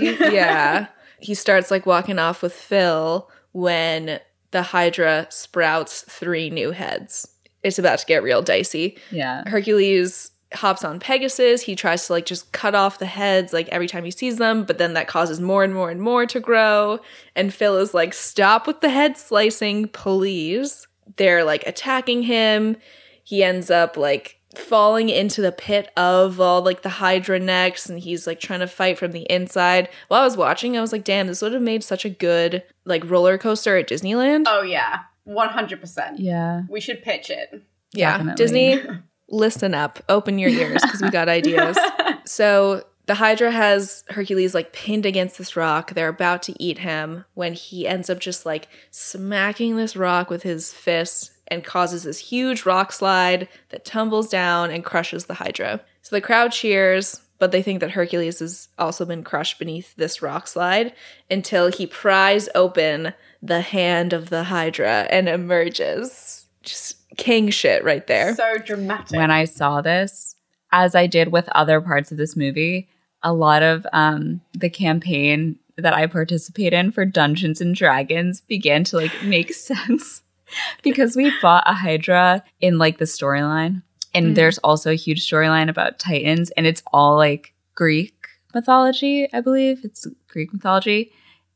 [0.00, 0.16] woozy.
[0.32, 0.86] yeah.
[1.18, 4.20] He starts like walking off with Phil when
[4.52, 7.28] the Hydra sprouts three new heads.
[7.62, 8.98] It's about to get real dicey.
[9.10, 9.48] Yeah.
[9.48, 11.62] Hercules hops on Pegasus.
[11.62, 14.64] He tries to like just cut off the heads like every time he sees them,
[14.64, 17.00] but then that causes more and more and more to grow.
[17.34, 20.86] And Phil is like, stop with the head slicing, please.
[21.16, 22.76] They're like attacking him.
[23.24, 27.98] He ends up like falling into the pit of all like the Hydra necks and
[27.98, 29.88] he's like trying to fight from the inside.
[30.08, 32.62] While I was watching, I was like, damn, this would have made such a good
[32.84, 34.44] like roller coaster at Disneyland.
[34.46, 36.18] Oh yeah, one hundred percent.
[36.18, 36.62] Yeah.
[36.68, 37.62] We should pitch it.
[37.92, 38.44] Yeah, Definitely.
[38.44, 38.82] Disney,
[39.28, 41.78] listen up, open your ears because we got ideas.
[42.24, 45.92] so the Hydra has Hercules like pinned against this rock.
[45.92, 50.42] They're about to eat him when he ends up just like smacking this rock with
[50.42, 55.80] his fists and causes this huge rock slide that tumbles down and crushes the Hydra.
[56.02, 60.22] So the crowd cheers, but they think that Hercules has also been crushed beneath this
[60.22, 60.92] rock slide
[61.30, 63.12] until he pries open
[63.42, 66.46] the hand of the Hydra and emerges.
[66.62, 68.34] Just king shit right there.
[68.34, 69.16] So dramatic.
[69.16, 70.36] When I saw this,
[70.70, 72.88] as I did with other parts of this movie,
[73.22, 78.84] a lot of um, the campaign that I participate in for Dungeons and Dragons began
[78.84, 80.22] to like make sense
[80.82, 83.82] because we fought a Hydra in like the storyline.
[84.14, 88.22] And there's also a huge storyline about Titans, and it's all like Greek
[88.54, 89.80] mythology, I believe.
[89.84, 91.12] It's Greek mythology.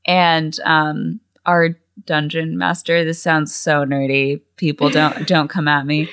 [0.06, 4.40] And um, our dungeon master, this sounds so nerdy.
[4.56, 6.08] People don't don't come at me.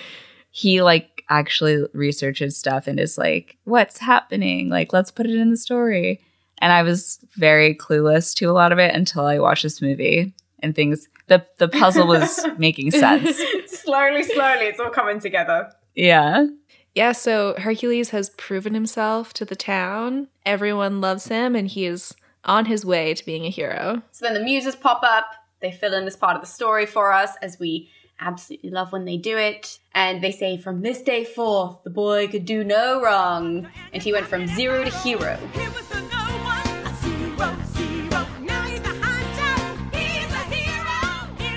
[0.51, 4.69] He like actually researches stuff and is like, what's happening?
[4.69, 6.21] Like, let's put it in the story.
[6.59, 10.34] And I was very clueless to a lot of it until I watched this movie
[10.59, 13.38] and things the the puzzle was making sense.
[13.67, 15.71] slowly, slowly, it's all coming together.
[15.95, 16.47] Yeah.
[16.95, 20.28] Yeah, so Hercules has proven himself to the town.
[20.45, 22.13] Everyone loves him, and he is
[22.45, 24.03] on his way to being a hero.
[24.11, 25.26] So then the muses pop up.
[25.59, 29.05] They fill in this part of the story for us as we absolutely love when
[29.05, 29.80] they do it.
[29.95, 33.67] And they say, From this day forth, the boy could do no wrong.
[33.91, 35.39] And he went from zero to hero.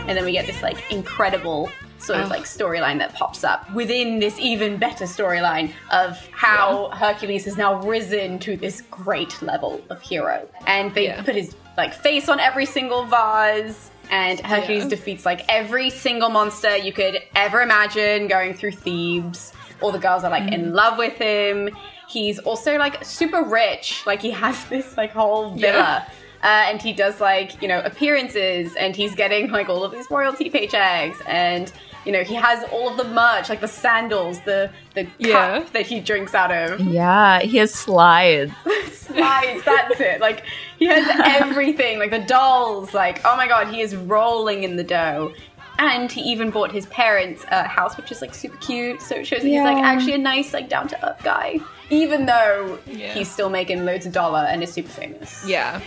[0.09, 2.29] And then we get this like incredible sort of oh.
[2.29, 7.81] like storyline that pops up within this even better storyline of how Hercules has now
[7.83, 10.49] risen to this great level of hero.
[10.67, 11.23] And they Yeah.
[11.23, 13.91] put his like face on every single vase.
[14.11, 14.91] And Hercules Yeah.
[14.91, 19.53] defeats like every single monster you could ever imagine going through Thebes.
[19.81, 20.75] All the girls are like in mm.
[20.75, 21.71] love with him.
[22.09, 24.07] He's also like super rich.
[24.07, 26.07] Like he has this like whole villa.
[26.43, 30.09] Uh, and he does like you know appearances and he's getting like all of these
[30.11, 31.73] royalty paychecks and
[32.05, 35.65] you know he has all of the merch like the sandals the the cup Yeah.
[35.73, 37.41] that he drinks out of Yeah.
[37.41, 38.53] He has slides.
[38.93, 40.45] slides that's it like
[40.79, 41.05] he has
[41.43, 45.33] everything like the dolls like oh my god he is rolling in the dough
[45.79, 49.27] and he even bought his parents a house which is like super cute so it
[49.27, 51.59] shows that he's like actually a nice like down to earth guy
[51.91, 53.15] even though Yeah.
[53.15, 55.81] he's still making loads of dollar and is super famous Yeah.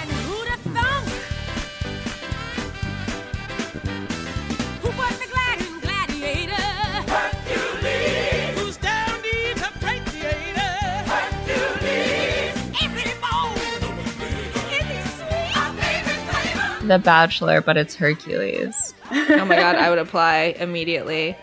[0.00, 1.08] And who'd have thunk?
[4.82, 6.66] Who was the glad- gladiator?
[8.58, 10.18] Who's down deep to break the
[12.80, 13.56] Is he bold?
[14.72, 15.56] Is he sweet?
[15.56, 16.86] Our favorite flavor.
[16.86, 18.89] The Bachelor, but it's Hercules.
[19.12, 21.36] Oh my god, I would apply immediately.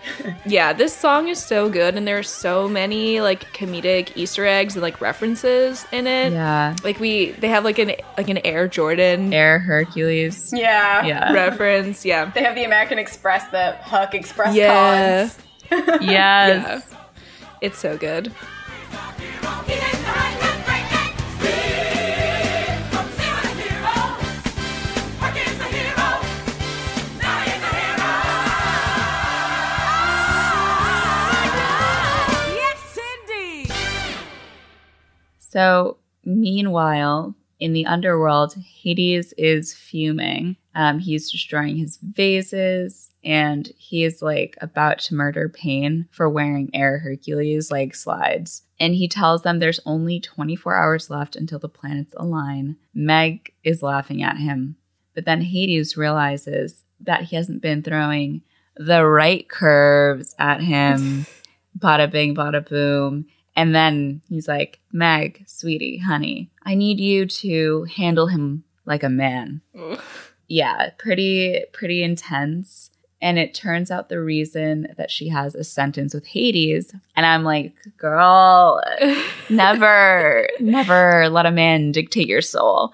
[0.46, 4.76] Yeah, this song is so good, and there are so many like comedic Easter eggs
[4.76, 6.32] and like references in it.
[6.34, 6.76] Yeah.
[6.84, 10.52] Like we, they have like an like an Air Jordan Air Hercules.
[10.56, 11.34] yeah Yeah.
[11.34, 12.06] reference.
[12.06, 15.30] Yeah, They have the American Express, the Herc Express Yeah.
[15.70, 16.02] cards.
[16.02, 16.90] Yes.
[17.62, 18.32] it's so good.
[35.58, 40.56] So, meanwhile, in the underworld, Hades is fuming.
[40.76, 46.70] Um, he's destroying his vases and he is like about to murder Pain for wearing
[46.76, 48.62] Air Hercules like slides.
[48.80, 52.76] And he tells them there's only 24 hours left until the planets align.
[52.94, 54.76] Meg is laughing at him.
[55.16, 58.44] But then Hades realizes that he hasn't been throwing
[58.76, 61.26] the right curves at him.
[61.80, 63.26] bada bing, bada boom.
[63.58, 69.10] And then he's like, Meg, sweetie, honey, I need you to handle him like a
[69.10, 69.62] man.
[70.48, 72.92] Yeah, pretty, pretty intense.
[73.20, 76.94] And it turns out the reason that she has a sentence with Hades.
[77.16, 78.80] And I'm like, girl,
[79.50, 82.92] never, never let a man dictate your soul.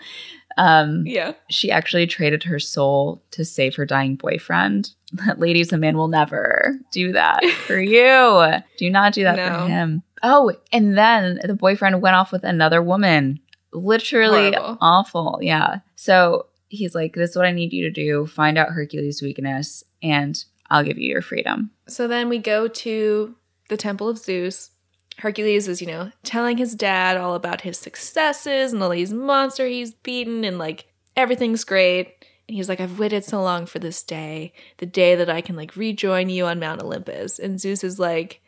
[0.57, 1.33] Um, Yeah.
[1.49, 4.91] she actually traded her soul to save her dying boyfriend.
[5.37, 8.61] Ladies, a man will never do that for you.
[8.77, 9.49] Do not do that No.
[9.65, 10.03] for him.
[10.23, 13.39] Oh, and then the boyfriend went off with another woman.
[13.73, 14.77] Literally Horrible.
[14.81, 15.39] awful.
[15.41, 15.79] Yeah.
[15.95, 18.25] So he's like, This is what I need you to do.
[18.25, 21.71] Find out Hercules' weakness, and I'll give you your freedom.
[21.87, 23.35] So then we go to
[23.69, 24.71] the Temple of Zeus.
[25.17, 29.67] Hercules is, you know, telling his dad all about his successes and all these monster
[29.67, 32.25] he's beaten and like everything's great.
[32.47, 35.55] And he's like, I've waited so long for this day, the day that I can
[35.55, 37.37] like rejoin you on Mount Olympus.
[37.37, 38.41] And Zeus is like,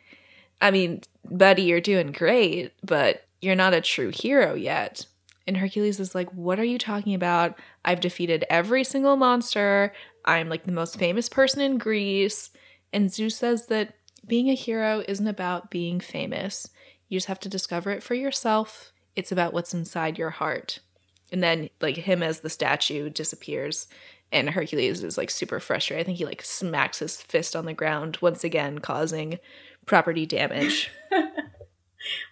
[0.60, 5.06] I mean, buddy, you're doing great, but you're not a true hero yet.
[5.46, 7.58] And Hercules is like, What are you talking about?
[7.84, 9.92] I've defeated every single monster.
[10.24, 12.50] I'm like the most famous person in Greece.
[12.92, 13.94] And Zeus says that
[14.26, 16.68] being a hero isn't about being famous.
[17.08, 18.92] You just have to discover it for yourself.
[19.14, 20.80] It's about what's inside your heart.
[21.32, 23.86] And then, like, him as the statue disappears.
[24.32, 26.02] And Hercules is like super frustrated.
[26.02, 29.38] I think he like smacks his fist on the ground once again, causing
[29.86, 30.90] property damage.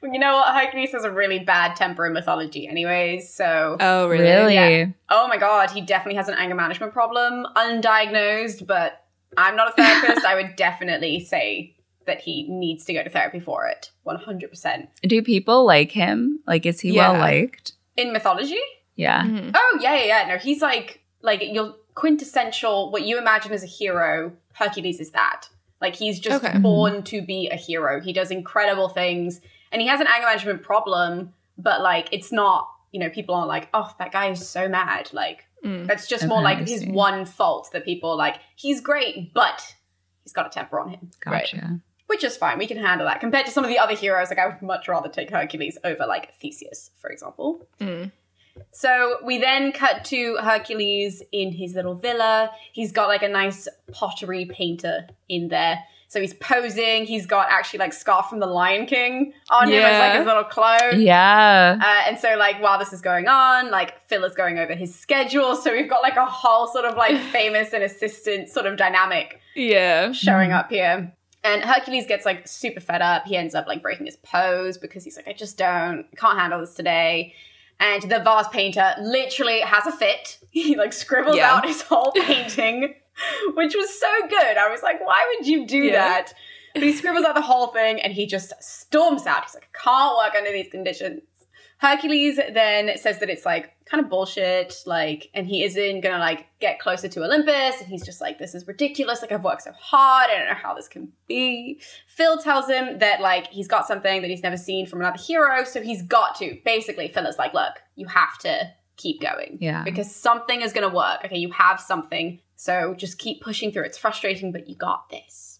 [0.01, 0.55] Well, you know what?
[0.55, 3.35] Hercules has a really bad temper in mythology, anyways.
[3.35, 4.55] So, oh, Really?
[4.55, 4.87] Yeah.
[5.11, 8.67] oh my god, he definitely has an anger management problem, undiagnosed.
[8.69, 9.05] But
[9.37, 10.25] I'm not a therapist.
[10.27, 11.75] I would definitely say
[12.07, 14.49] that he needs to go to therapy for it, 100.
[14.49, 16.39] percent Do people like him?
[16.47, 17.11] Like, is he Yeah.
[17.11, 17.73] well liked?
[17.97, 18.61] In mythology?
[18.95, 19.25] Yeah.
[19.25, 19.51] Mhm.
[19.55, 20.29] Oh yeah, yeah, yeah.
[20.29, 22.93] No, he's like like your quintessential.
[22.93, 25.49] What you imagine as a hero, Hercules is that.
[25.85, 26.59] Like he's just Okay.
[26.59, 28.01] born to be a hero.
[28.01, 31.35] He does incredible things, and he has an anger management problem.
[31.59, 32.69] But like, it's not.
[32.93, 35.11] You know, people aren't like, oh, that guy is so mad.
[35.13, 35.87] Like Mm.
[35.87, 38.37] that's just more like his one fault that people are like.
[38.57, 39.59] He's great, but
[40.23, 41.53] he's got a temper on him, Right.
[42.07, 42.59] Which is fine.
[42.59, 44.29] We can handle that compared to some of the other heroes.
[44.31, 47.67] Like I would much rather take Hercules over like Theseus, for example.
[47.81, 48.13] Mm.
[48.73, 52.51] So we then cut to Hercules in his little villa.
[52.73, 55.81] He's got like a nice pottery painter in there.
[56.09, 57.07] So he's posing.
[57.07, 60.45] He's got actually like Scar from the Lion King on him as like his little
[60.45, 61.01] clone.
[61.01, 61.77] Yeah.
[61.81, 64.95] Uh, and so, like, while this is going on, like, Phil is going over his
[64.95, 65.57] schedule.
[65.57, 69.41] So we've got like a whole sort of like famous and assistant sort of dynamic
[69.57, 70.13] Yeah.
[70.13, 71.13] showing up here.
[71.43, 73.27] And Hercules gets like super fed up.
[73.27, 76.61] He ends up like breaking his pose because he's like, I just don't, can't handle
[76.61, 77.35] this today.
[77.81, 80.39] And the vase painter literally has a fit.
[80.51, 81.53] He like scribbles Yeah.
[81.53, 82.95] out his whole painting,
[83.55, 84.57] which was so good.
[84.57, 85.93] I was like, why would you do Yeah.
[85.93, 86.33] that?
[86.75, 89.45] But he scribbles out the whole thing and he just storms out.
[89.45, 91.23] He's like, I can't work under these conditions.
[91.79, 96.47] Hercules then says that it's like kind of bullshit, like, and he isn't gonna like
[96.61, 99.21] get closer to Olympus, and he's just like, this is ridiculous.
[99.21, 101.81] Like, I've worked so hard, I don't know how this can be.
[102.09, 105.65] Phil tells him that like he's got something that he's never seen from another hero,
[105.65, 106.59] so he's got to.
[106.65, 109.59] Basically, Phil is like, look, you have to keep going.
[109.61, 109.83] Yeah.
[109.85, 111.25] Because something is gonna work.
[111.25, 113.85] Okay, you have something, so just keep pushing through.
[113.85, 115.54] It's frustrating, but you got this.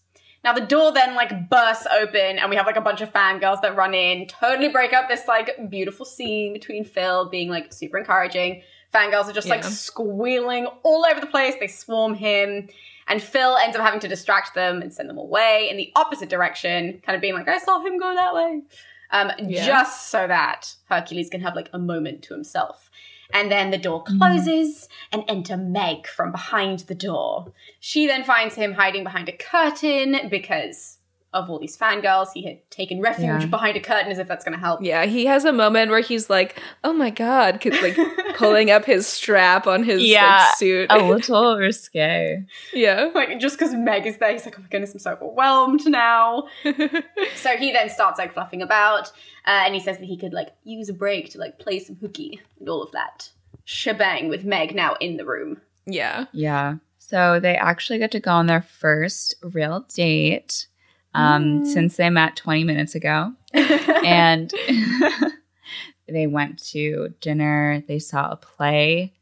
[0.45, 3.61] Now the door then like bursts open and we have like a bunch of fangirls
[3.63, 7.97] that run in, totally break up this like beautiful scene between Phil being like super
[7.97, 8.61] encouraging.
[8.93, 11.55] Fangirls are just like squealing all over the place.
[11.59, 12.69] They swarm him.
[13.07, 16.29] And Phil ends up having to distract them and send them away in the opposite
[16.29, 18.61] direction, kind of being like, I saw him go that way.
[19.11, 19.65] Um, Yeah.
[19.65, 22.89] just so that Hercules can have like a moment to himself.
[23.33, 24.17] And then the door Mm-hmm.
[24.17, 27.53] closes and enter Meg from behind the door.
[27.79, 30.97] She then finds him hiding behind a curtain because
[31.35, 32.29] of all these fangirls.
[32.33, 33.45] He had taken refuge Yeah.
[33.45, 34.81] behind a curtain as if that's going to help.
[34.81, 37.95] Yeah, he has a moment where he's like, "Oh my god," 'cause, like
[38.37, 40.87] pulling up his strap on his like, suit.
[40.89, 42.43] A little risque.
[42.73, 43.11] yeah.
[43.13, 46.47] Like, just because Meg is there, he's like, oh my goodness, I'm so overwhelmed now.
[47.35, 49.07] so he then starts like fluffing about
[49.47, 51.95] uh, and he says that he could like use a break to like play some
[51.97, 53.29] hooky and all of that
[53.65, 55.61] shebang with Meg now in the room.
[55.85, 56.25] yeah.
[56.31, 56.75] Yeah.
[56.97, 60.65] So they actually get to go on their first real date
[61.15, 63.33] um, since they met 20 minutes ago.
[63.53, 64.53] and
[66.07, 67.83] they went to dinner.
[67.87, 69.13] They saw a play,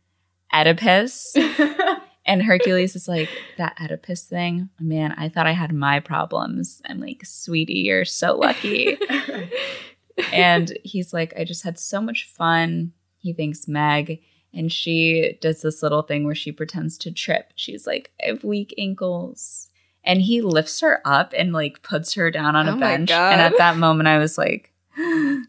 [0.54, 1.36] Oedipus.
[2.26, 6.82] And Hercules is like, that Oedipus thing, man, I thought I had my problems.
[6.86, 8.98] I'm like, sweetie, you're so lucky.
[10.32, 12.94] and he's like, I just had so much fun.
[13.18, 14.22] He thanks Meg.
[14.54, 17.52] And she does this little thing where she pretends to trip.
[17.56, 19.70] She's like, I have weak ankles.
[20.06, 23.10] And he lifts her up and like puts her down on Oh a my bench.
[23.10, 23.32] God.
[23.34, 25.46] And at that moment, I was like, I'm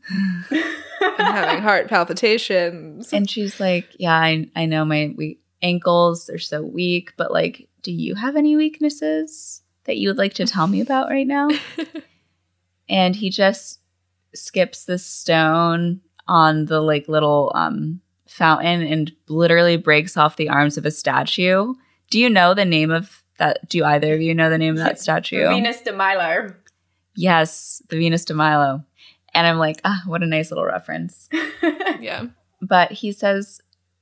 [1.19, 3.13] having heart palpitations.
[3.13, 7.69] and she's like, Yeah, I, I know my weak ankles, they're so weak, but like,
[7.83, 11.49] do you have any weaknesses that you would like to tell me about right now?
[12.89, 13.81] and he just
[14.35, 20.77] skips the stone on the like little um fountain and literally breaks off the arms
[20.79, 21.75] of a statue.
[22.11, 23.69] Do you know the name of that?
[23.69, 25.49] Do either of you know the name of that statue?
[25.49, 26.55] Venus de Milo.
[27.17, 28.83] Yes, the Venus de Milo.
[29.35, 31.29] And I'm like, ah, what a nice little reference.
[32.01, 32.27] Yeah.
[32.61, 33.61] But he says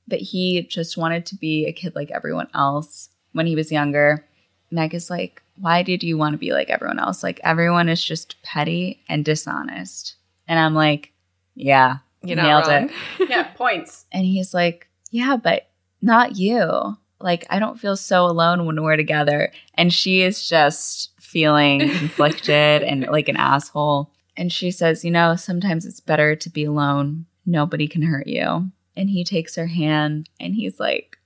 [0.08, 4.26] that he just wanted to be a kid like everyone else when he was younger.
[4.70, 7.22] Meg is like, why did you want to be like everyone else?
[7.22, 10.16] Like, everyone is just petty and dishonest.
[10.48, 11.12] And I'm like,
[11.54, 12.90] yeah, You're nailed wrong.
[13.18, 13.30] it.
[13.30, 14.06] yeah, points.
[14.10, 15.68] And he's like, yeah, but
[16.00, 16.96] not you.
[17.22, 19.52] Like, I don't feel so alone when we're together.
[19.74, 24.10] And she is just feeling conflicted and like an asshole.
[24.36, 27.26] And she says, you know, sometimes it's better to be alone.
[27.44, 28.70] Nobody can hurt you.
[28.96, 31.18] And he takes her hand and he's like,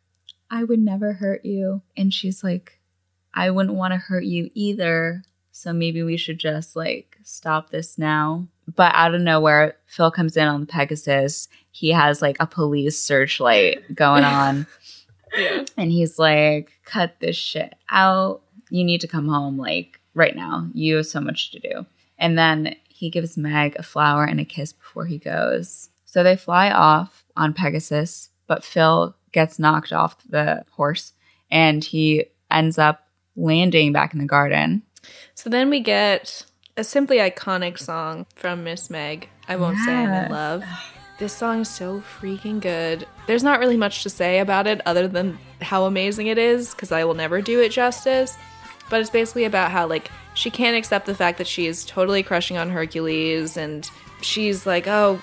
[0.51, 1.83] I would never hurt you.
[1.97, 2.79] And she's like,
[3.35, 5.23] I wouldn't want to hurt you either.
[5.51, 8.47] So maybe we should just like stop this now.
[8.75, 11.49] But out of nowhere, Phil comes in on the Pegasus.
[11.71, 14.67] He has like a police searchlight going on.
[15.35, 15.65] Yeah.
[15.77, 18.43] And he's like, cut this shit out.
[18.71, 20.69] You need to come home like right now.
[20.73, 21.87] You have so much to do.
[22.19, 25.91] And then he gives Meg a flower and a kiss before he goes.
[26.05, 31.13] So they fly off on Pegasus, but Phil gets knocked off the horse
[31.51, 33.07] and he ends up
[33.37, 34.83] landing back in the garden.
[35.35, 36.45] So then we get
[36.77, 39.29] a simply iconic song from Miss Meg.
[39.49, 40.65] I won't say I'm in love.
[41.19, 43.07] This song is so freaking good.
[43.27, 46.93] There's not really much to say about it other than how amazing it is, because
[46.93, 48.37] I will never do it justice.
[48.91, 52.23] But it's basically about how, like, she can't accept the fact that she is totally
[52.23, 53.91] crushing on Hercules, and
[54.21, 55.23] she's like, oh,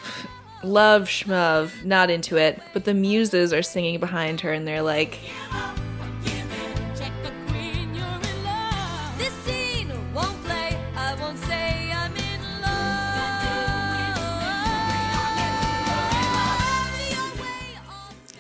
[0.64, 2.60] love schmov, not into it.
[2.74, 5.20] But the muses are singing behind her, and they're like,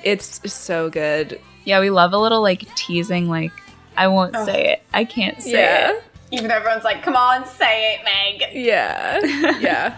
[0.03, 1.39] it's so good.
[1.65, 3.51] Yeah, we love a little like teasing, like,
[3.95, 4.83] I won't say it.
[4.93, 5.91] I can't say Yeah.
[5.91, 6.03] it.
[6.31, 8.49] Even though everyone's like, come on, say it, Meg.
[8.55, 9.19] Yeah.
[9.59, 9.95] Yeah.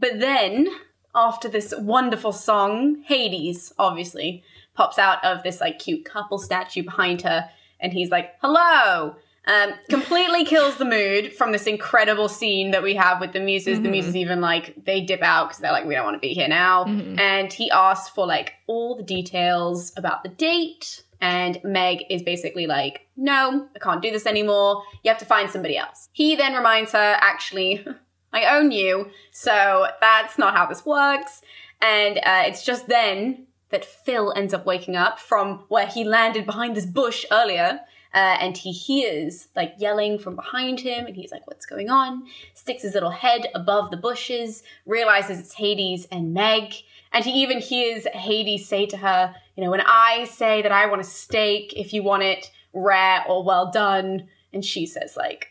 [0.00, 0.68] But then,
[1.14, 4.42] after this wonderful song, Hades obviously
[4.74, 7.48] pops out of this like cute couple statue behind her,
[7.78, 12.94] and he's like, "Hello." Um, completely kills the mood from this incredible scene that we
[12.94, 13.80] have with the muses.
[13.80, 16.34] The muses even like they dip out because they're like, "We don't want to be
[16.34, 16.84] here now."
[17.18, 21.02] And he asks for like all the details about the date.
[21.22, 24.82] And Meg is basically like, no, I can't do this anymore.
[25.04, 26.08] You have to find somebody else.
[26.12, 27.84] He then reminds her, actually,
[28.32, 29.10] I own you.
[29.30, 31.42] So that's not how this works.
[31.80, 36.46] And uh, it's just then that Phil ends up waking up from where he landed
[36.46, 37.80] behind this bush earlier.
[38.12, 42.24] Uh, and he hears like yelling from behind him, and he's like, What's going on?
[42.54, 46.74] Sticks his little head above the bushes, realizes it's Hades and Meg.
[47.12, 50.86] And he even hears Hades say to her, You know, when I say that I
[50.86, 55.49] want a steak, if you want it rare or well done, and she says, like,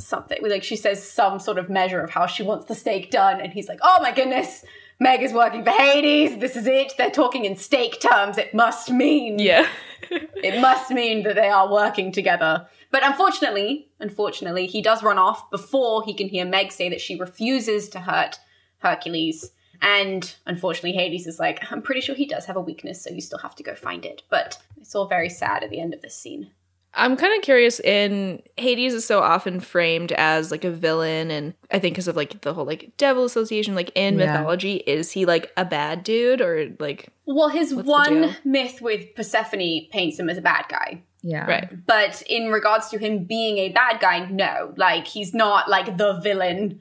[0.00, 0.38] something.
[0.42, 3.52] Like she says some sort of measure of how she wants the steak done, and
[3.52, 4.64] he's like, "Oh my goodness,
[4.98, 6.38] Meg is working for Hades.
[6.38, 6.92] This is it.
[6.96, 8.38] They're talking in steak terms.
[8.38, 9.66] It must mean, Yeah.
[10.10, 15.50] it must mean that they are working together." But unfortunately, unfortunately, he does run off
[15.50, 18.38] before he can hear Meg say that she refuses to hurt
[18.78, 19.50] Hercules.
[19.82, 23.20] And unfortunately, Hades is like, I'm pretty sure he does have a weakness, so you
[23.20, 24.22] still have to go find it.
[24.30, 26.50] But it's all very sad at the end of this scene.
[26.98, 31.54] I'm kind of curious in Hades is so often framed as like a villain and
[31.70, 34.32] I think because of like the whole like devil association like in Yeah.
[34.32, 39.86] mythology is he like a bad dude or like Well, his one myth with Persephone
[39.92, 41.02] paints him as a bad guy.
[41.22, 41.44] Yeah.
[41.46, 44.72] right But in regards to him being a bad guy, no.
[44.76, 46.80] Like, he's not like the villain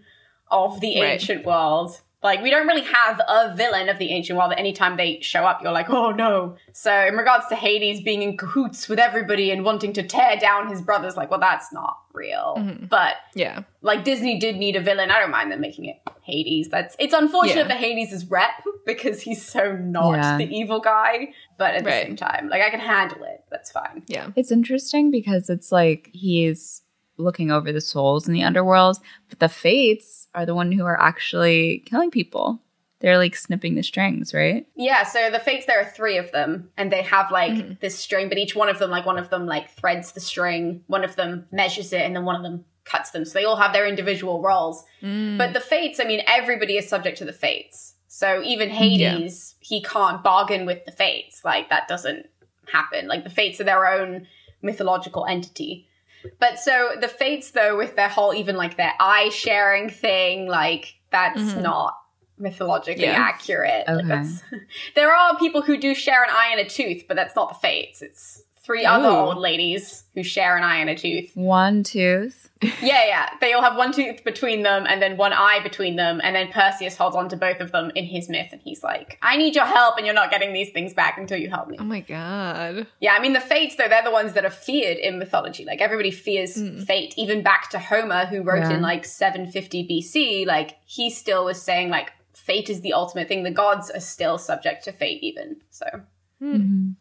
[0.51, 1.13] of the Right.
[1.13, 1.99] ancient world.
[2.24, 5.43] Like, we don't really have a villain of the ancient world that anytime they show
[5.45, 6.55] up, you're like, oh no.
[6.74, 10.68] So, in regards to Hades being in cahoots with everybody and wanting to tear down
[10.70, 12.55] his brothers, like, well, that's not real.
[12.57, 12.86] Mm-hmm.
[12.86, 15.11] But yeah like Disney did need a villain.
[15.11, 16.70] I don't mind them making it Hades.
[16.70, 17.74] That's it's unfortunate Yeah.
[17.74, 18.51] for Hades' rep
[18.86, 20.38] because he's so not Yeah.
[20.38, 21.34] the evil guy.
[21.59, 22.05] But at the Right.
[22.05, 23.43] same time, like I can handle it.
[23.51, 24.03] That's fine.
[24.07, 26.82] yeah It's interesting because it's like he's
[27.18, 28.97] looking over the souls in the underworld,
[29.30, 32.61] but the fates are the one who are actually killing people.
[32.99, 34.65] They're like snipping the strings, right?
[34.75, 38.29] Yeah, so the fates there are three of them, and they have like this string,
[38.29, 41.15] but each one of them, like one of them, like threads the string, one of
[41.15, 43.25] them measures it, and then one of them cuts them.
[43.25, 44.83] So they all have their individual roles.
[45.01, 45.38] Mm.
[45.38, 47.95] But the fates, I mean, everybody is subject to the fates.
[48.07, 51.43] So even Hades, he can't bargain with the fates.
[51.43, 52.27] Like that doesn't
[52.71, 53.07] happen.
[53.07, 54.27] Like the fates are their own
[54.61, 55.89] mythological entity.
[56.39, 60.95] But so the fates, though, with their whole even like their eye sharing thing, like
[61.11, 61.61] that's Mhm.
[61.61, 61.97] not
[62.38, 63.13] mythologically Yeah.
[63.17, 63.86] accurate.
[63.88, 64.07] Okay.
[64.07, 64.43] that's,
[64.95, 67.55] there are people who do share an eye and a tooth, but that's not the
[67.55, 68.01] fates.
[68.01, 69.11] It's three other Ooh.
[69.11, 71.32] old ladies who share an eye and a tooth.
[71.36, 72.49] One tooth.
[72.82, 73.30] Yeah, yeah.
[73.41, 76.20] They all have one tooth between them and then one eye between them.
[76.24, 78.49] And then Perseus holds on to both of them in his myth.
[78.51, 81.38] And he's like, I need your help, and you're not getting these things back until
[81.38, 81.78] you help me.
[81.80, 82.88] Oh my god.
[83.01, 85.63] Yeah, I mean, the fates, though, they're the ones that are feared in mythology.
[85.63, 86.80] Like, everybody fears hmm.
[86.80, 88.78] fate, even back to Homer, who wrote Yeah.
[88.78, 90.47] in like 750 BC.
[90.47, 93.43] Like, he still was saying, like, fate is the ultimate thing.
[93.43, 95.57] The gods are still subject to fate, even.
[95.70, 95.86] So,
[96.41, 96.91] mm-hmm.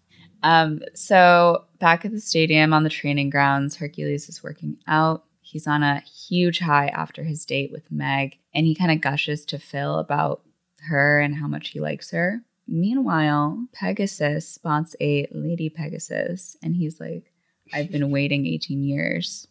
[0.44, 5.24] Um, so back at the stadium on the training grounds, Hercules is working out.
[5.40, 9.46] He's on a huge high after his date with Meg, and he kind of gushes
[9.46, 10.42] to Phil about
[10.88, 12.42] her and how much he likes her.
[12.68, 17.32] Meanwhile, Pegasus spots a lady Pegasus, and he's like,
[17.72, 19.48] I've been waiting 18 years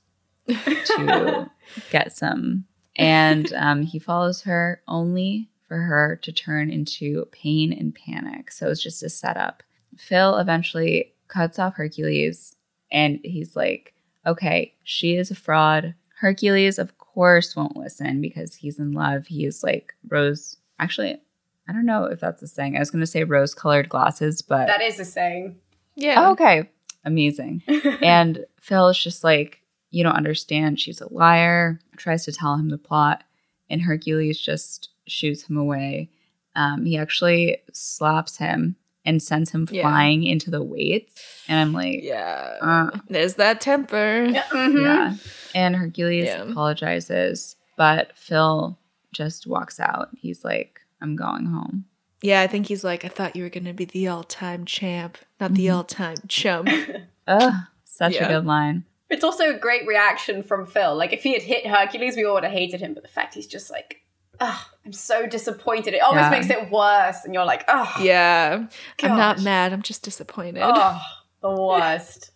[0.48, 1.50] to
[1.90, 2.66] get some.
[2.96, 8.52] And um, he follows her only for her to turn into pain and panic.
[8.52, 9.64] So it's just a setup.
[9.98, 12.56] Phil eventually cuts off Hercules
[12.92, 13.94] and he's like,
[14.26, 15.96] okay, she is a fraud.
[16.20, 19.28] Hercules, of course, won't listen because he's in love.
[19.28, 20.58] He is like rose.
[20.80, 21.22] Actually,
[21.68, 22.76] I don't know if that's a saying.
[22.76, 25.58] I was going to say rose colored glasses, but that is a saying.
[25.96, 26.28] Yeah.
[26.28, 26.70] Oh, okay.
[27.06, 27.64] Amazing.
[28.02, 30.80] and Phil is just like, you don't understand.
[30.80, 33.24] She's a liar, tries to tell him the plot,
[33.70, 36.10] and Hercules just shoots him away.
[36.56, 38.76] Um, he actually slaps him
[39.06, 39.82] and sends him Yeah.
[39.84, 41.22] flying into the weights.
[41.48, 42.58] And I'm like, Yeah.
[42.62, 43.00] Uh.
[43.10, 44.26] There's that temper.
[44.30, 45.16] Yeah, yeah.
[45.54, 46.44] And Hercules Yeah.
[46.44, 48.78] apologizes, but Phil
[49.12, 50.10] just walks out.
[50.18, 51.86] He's like, I'm going home.
[52.22, 55.54] Yeah, I think he's like, I thought you were gonna be the all-time champ, not
[55.54, 56.70] the all-time chump.
[57.28, 58.26] Ugh, such Yeah.
[58.26, 58.86] a good line.
[59.10, 60.96] It's also a great reaction from Phil.
[60.96, 62.94] Like, if he had hit Hercules, we all would have hated him.
[62.94, 64.02] But the fact he's just like,
[64.40, 65.94] oh, I'm so disappointed.
[65.94, 66.30] It almost Yeah.
[66.30, 67.24] makes it worse.
[67.26, 68.68] And you're like, oh, yeah.
[69.02, 70.64] I'm not mad, I'm just disappointed.
[70.66, 71.02] oh
[71.42, 72.32] the worst.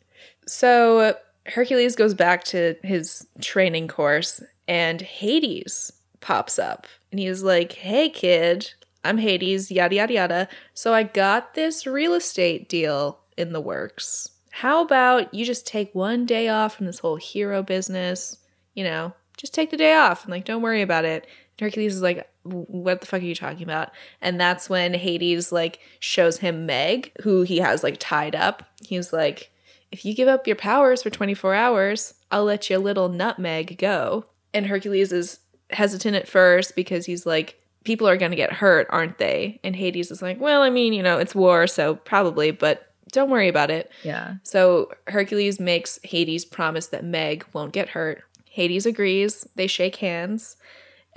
[0.46, 6.88] So Hercules goes back to his training course, and Hades pops up.
[7.12, 8.72] And he's like, Hey, kid,
[9.04, 10.48] I'm Hades, yada, yada, yada.
[10.74, 14.30] So I got this real estate deal in the works.
[14.52, 18.38] How about you just take one day off from this whole hero business?
[18.74, 21.28] You know, just take the day off and, like, don't worry about it.
[21.60, 23.90] Hercules is like, what the fuck are you talking about?
[24.22, 28.64] And that's when Hades, like, shows him Meg, who he has, like, tied up.
[28.86, 29.52] He's like,
[29.92, 34.26] if you give up your powers for 24 hours, I'll let your little nutmeg go.
[34.54, 35.40] And Hercules is
[35.72, 39.60] hesitant at first because he's like, people are going to get hurt, aren't they?
[39.64, 43.30] And Hades is like, well, I mean, you know, it's war, so probably, but don't
[43.30, 43.90] worry about it.
[44.04, 44.36] Yeah.
[44.44, 48.24] So Hercules makes Hades promise that Meg won't get hurt.
[48.46, 49.48] Hades agrees.
[49.56, 50.58] They shake hands.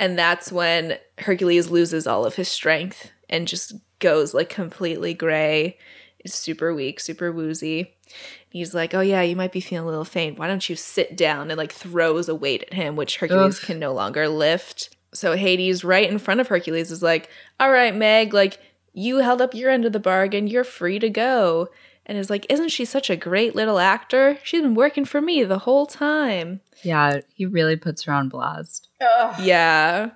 [0.01, 5.76] And that's when Hercules loses all of his strength and just goes like completely gray.
[6.24, 7.94] Is super weak, super woozy.
[8.48, 10.38] He's like, "Oh yeah, you might be feeling a little faint.
[10.38, 13.66] Why don't you sit down?" And like throws a weight at him, which Hercules Ugh.
[13.66, 14.96] can no longer lift.
[15.12, 17.28] So Hades, right in front of Hercules, is like,
[17.59, 18.59] "All right, Meg, like
[18.92, 20.46] you held up your end of the bargain.
[20.46, 21.68] You're free to go."
[22.07, 24.38] And is like, "Isn't she such a great little actor?
[24.42, 27.20] She's been working for me the whole time." Yeah.
[27.34, 28.89] He really puts her on blast.
[29.01, 29.40] Ugh.
[29.40, 30.11] Yeah.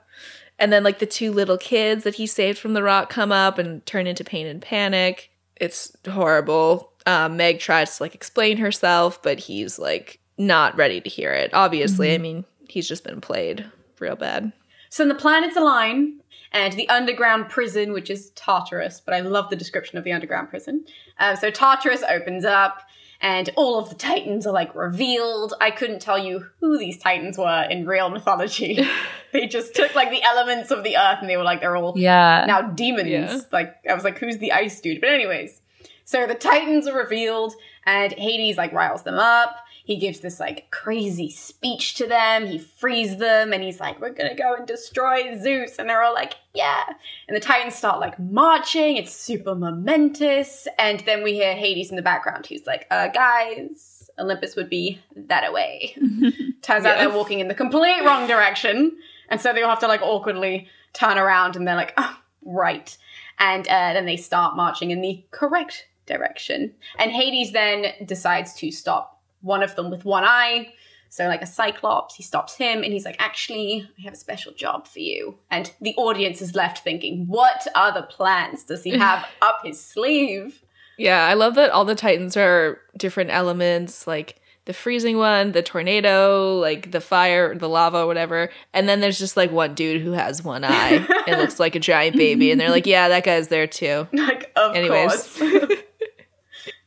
[0.59, 3.59] And then like the two little kids that he saved from the rock come up
[3.59, 5.31] and turn into pain and panic.
[5.57, 6.93] It's horrible.
[7.07, 11.53] Um, Meg tries to like explain herself, but he's like not ready to hear it.
[11.53, 13.65] Obviously, I mean, he's just been played
[13.99, 14.53] real bad.
[14.91, 16.21] So the planets align,
[16.55, 20.49] and the underground prison, which is Tartarus, but I love the description of the underground
[20.49, 20.85] prison.
[21.19, 22.81] Um, so Tartarus opens up,
[23.25, 25.55] and all of the Titans are like revealed.
[25.61, 28.87] I couldn't tell you who these Titans were in real mythology.
[29.33, 31.95] they just took like the elements of the earth, and they were like they're all
[31.97, 32.45] Yeah.
[32.47, 33.09] now demons.
[33.09, 33.41] Yeah.
[33.51, 35.01] Like I was like, who's the ice dude?
[35.01, 35.61] But anyways,
[36.05, 37.55] so the Titans are revealed,
[37.87, 39.57] and Hades like riles them up.
[39.85, 42.47] He gives this like crazy speech to them.
[42.47, 46.15] He frees them, and he's like, "We're gonna go and destroy Zeus," and they're all
[46.15, 46.85] like, "Yeah."
[47.29, 48.97] And the Titans start like marching.
[48.97, 52.47] It's super momentous, and then we hear Hades in the background.
[52.47, 55.97] He's like, "Uh, guys." Olympus would be that away.
[56.63, 58.97] Turns out they're walking in the complete wrong direction.
[59.29, 62.97] And so they all have to like awkwardly turn around and they're like, oh, right.
[63.39, 66.75] And uh, then they start marching in the correct direction.
[66.99, 69.14] And Hades then decides to stop
[69.45, 70.73] one of them with one eye.
[71.11, 74.53] So, like a Cyclops, he stops him and he's like, Actually, I have a special
[74.53, 75.39] job for you.
[75.49, 80.63] And the audience is left thinking, What other plans does he have up his sleeve?
[80.99, 85.63] Yeah, I love that all the Titans are different elements, like the freezing one, the
[85.63, 88.51] tornado, like the fire, the lava, whatever.
[88.73, 91.07] And then there's just like one dude who has one eye.
[91.27, 92.51] it looks like a giant baby.
[92.51, 94.09] And they're like, yeah, that guy's there too.
[94.13, 95.37] Like, of Anyways.
[95.39, 95.73] course.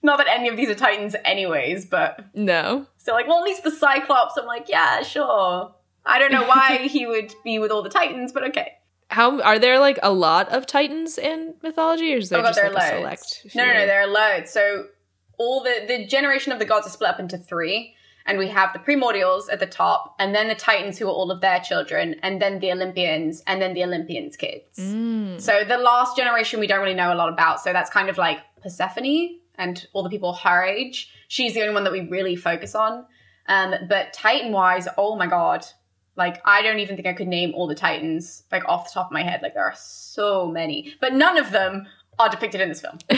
[0.03, 2.85] Not that any of these are Titans, anyways, but No.
[2.97, 5.73] so like, well, at least the Cyclops, I'm like, yeah, sure.
[6.05, 8.73] I don't know why he would be with all the Titans, but okay.
[9.09, 12.49] How are there like a lot of Titans in mythology, or is there oh god,
[12.49, 13.55] just there like a select?
[13.55, 13.87] No, no, no, few?
[13.87, 14.51] there are loads.
[14.51, 14.87] So
[15.37, 17.95] all the the generation of the gods are split up into three,
[18.25, 21.31] and we have the primordials at the top, and then the Titans, who are all
[21.31, 24.77] of their children, and then the Olympians, and then the Olympians' kids.
[24.77, 25.39] Mm.
[25.39, 27.61] So the last generation we don't really know a lot about.
[27.61, 31.09] So that's kind of like Persephone and all the people her age.
[31.27, 33.05] She's the only one that we really focus on.
[33.47, 35.65] Um, but Titan wise, oh my god.
[36.15, 39.07] Like I don't even think I could name all the Titans like off the top
[39.07, 39.41] of my head.
[39.41, 40.93] Like there are so many.
[40.99, 41.85] But none of them
[42.19, 42.97] are depicted in this film.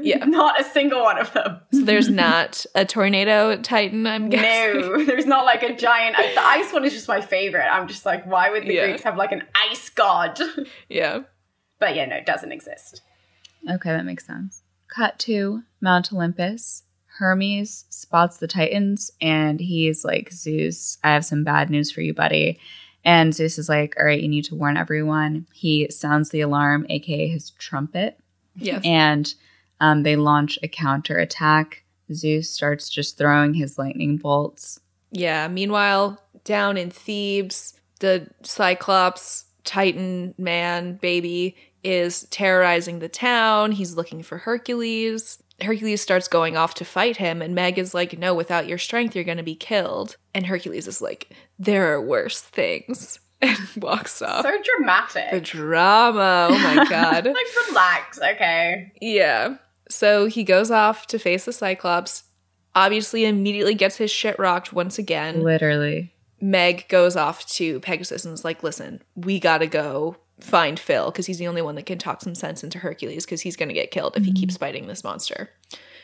[0.00, 0.24] Yeah.
[0.24, 1.60] Not a single one of them.
[1.72, 4.06] So there's not a tornado Titan.
[4.06, 4.80] I'm guessing.
[4.80, 6.16] No, there's not like a giant.
[6.16, 7.66] The ice one is just my favorite.
[7.70, 8.86] I'm just like, why would the Yeah.
[8.88, 10.38] Greeks have like an ice god?
[10.88, 11.20] Yeah.
[11.78, 13.00] but yeah, no, it doesn't exist.
[13.70, 14.62] Okay, that makes sense.
[14.94, 16.82] Cut to Mount Olympus.
[17.18, 22.12] Hermes spots the Titans and he's like, Zeus, I have some bad news for you,
[22.12, 22.58] buddy.
[23.04, 25.46] And Zeus is like, All right, you need to warn everyone.
[25.52, 28.18] He sounds the alarm, aka his trumpet,
[28.56, 28.80] Yeah.
[28.84, 29.32] and
[29.80, 31.84] um, they launch a counterattack.
[32.12, 34.80] Zeus starts just throwing his lightning bolts.
[35.10, 35.46] Yeah.
[35.48, 43.72] Meanwhile, down in Thebes, the Cyclops Titan man baby is terrorizing the town.
[43.72, 45.42] He's looking for Hercules.
[45.62, 49.14] Hercules starts going off to fight him, and Meg is like, No, without your strength,
[49.14, 50.16] you're going to be killed.
[50.34, 53.20] And Hercules is like, There are worse things.
[53.42, 54.42] And walks off.
[54.46, 55.30] So dramatic.
[55.30, 56.48] the drama.
[56.50, 57.26] Oh my God.
[57.26, 58.90] like relax, okay.
[59.02, 59.56] Yeah.
[59.90, 62.22] So he goes off to face the Cyclops.
[62.74, 65.42] Obviously, immediately gets his shit rocked once again.
[65.42, 66.14] Literally.
[66.40, 71.26] Meg goes off to Pegasus and is like, listen, we gotta go find Phil because
[71.26, 73.90] he's the only one that can talk some sense into Hercules because he's gonna get
[73.90, 74.40] killed if he mm-hmm.
[74.40, 75.50] keeps fighting this monster.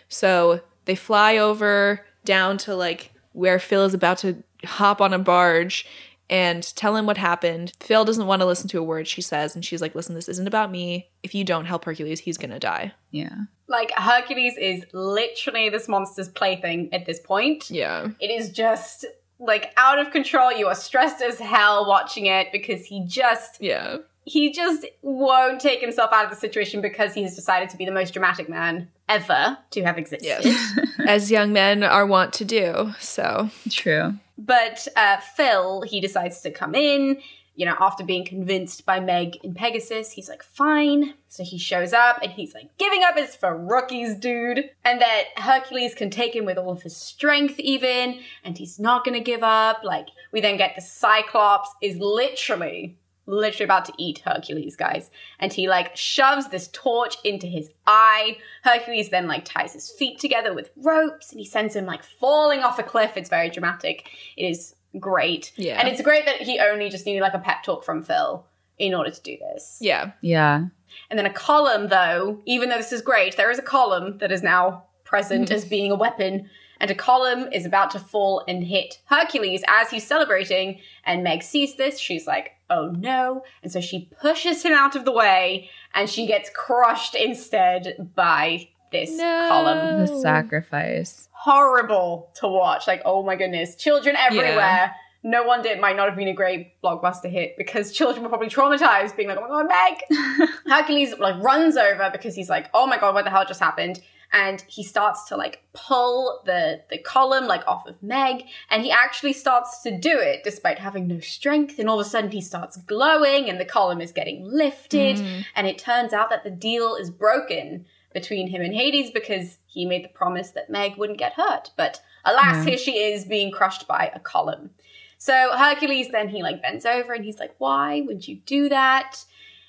[0.09, 5.19] So they fly over down to like where Phil is about to hop on a
[5.19, 5.87] barge
[6.29, 7.73] and tell him what happened.
[7.81, 10.29] Phil doesn't want to listen to a word she says, and she's like, listen, this
[10.29, 11.11] isn't about me.
[11.23, 12.93] If you don't help Hercules, he's gonna die.
[13.11, 13.35] Yeah.
[13.69, 17.71] Like Hercules is literally this monster's plaything at this point.
[17.71, 18.09] Yeah.
[18.21, 19.05] It is just
[19.39, 20.53] like out of control.
[20.53, 23.99] You are stressed as hell watching it because he just Yeah.
[24.25, 27.85] He just won't take himself out of the situation because he has decided to be
[27.85, 30.27] the most dramatic man ever to have existed.
[30.27, 30.79] Yes.
[31.07, 32.93] As young men are wont to do.
[33.01, 34.15] So True.
[34.39, 37.21] But uh, Phil, he decides to come in.
[37.57, 41.13] You know, after being convinced by Meg and Pegasus, he's like, fine.
[41.29, 44.71] So he shows up and he's like, giving up is for rookies, dude.
[44.83, 49.05] And that Hercules can take him with all of his strength, even, and he's not
[49.05, 49.81] gonna give up.
[49.85, 52.97] Like, we then get the Cyclops is literally,
[53.31, 55.11] literally about to eat Hercules, guys.
[55.39, 58.39] And he like shoves this torch into his eye.
[58.62, 62.61] Hercules then like ties his feet together with ropes and he sends him like falling
[62.61, 63.16] off a cliff.
[63.16, 64.09] It's very dramatic.
[64.36, 65.52] It is great.
[65.57, 65.78] Yeah.
[65.78, 68.44] And it's great that he only just needed like a pep talk from Phil
[68.78, 69.78] in order to do this.
[69.81, 70.12] yeah.
[70.23, 70.65] Yeah.
[71.09, 74.32] And then a column, though, even though this is great, there is a column that
[74.32, 75.55] is now present mm-hmm.
[75.55, 76.48] as being a weapon.
[76.81, 80.81] And a column is about to fall and hit Hercules as he's celebrating.
[81.05, 81.98] And Meg sees this.
[81.98, 83.43] She's like, oh no.
[83.62, 88.69] And so she pushes him out of the way and she gets crushed instead by
[88.93, 89.47] this No.
[89.48, 90.01] column.
[90.01, 91.28] The sacrifice.
[91.32, 92.86] Horrible to watch.
[92.86, 93.77] Like, oh my goodness.
[93.77, 94.94] Children everywhere.
[95.23, 98.48] No wonder it might not have been a great blockbuster hit because children were probably
[98.48, 100.48] traumatized, being like, oh my god, Meg!
[100.66, 104.01] Hercules like runs over because he's like, oh my god, what the hell just happened?
[104.32, 108.90] And he starts to like pull the the column like off of Meg, and he
[108.90, 111.78] actually starts to do it despite having no strength.
[111.78, 115.16] And all of a sudden, he starts glowing, and the column is getting lifted.
[115.16, 115.44] Mm.
[115.57, 119.85] And it turns out that the deal is broken between him and Hades because he
[119.86, 121.70] made the promise that Meg wouldn't get hurt.
[121.77, 124.70] But alas, here she is being crushed by a column.
[125.19, 129.24] So Hercules then he like bends over and he's like, "Why would you do that?"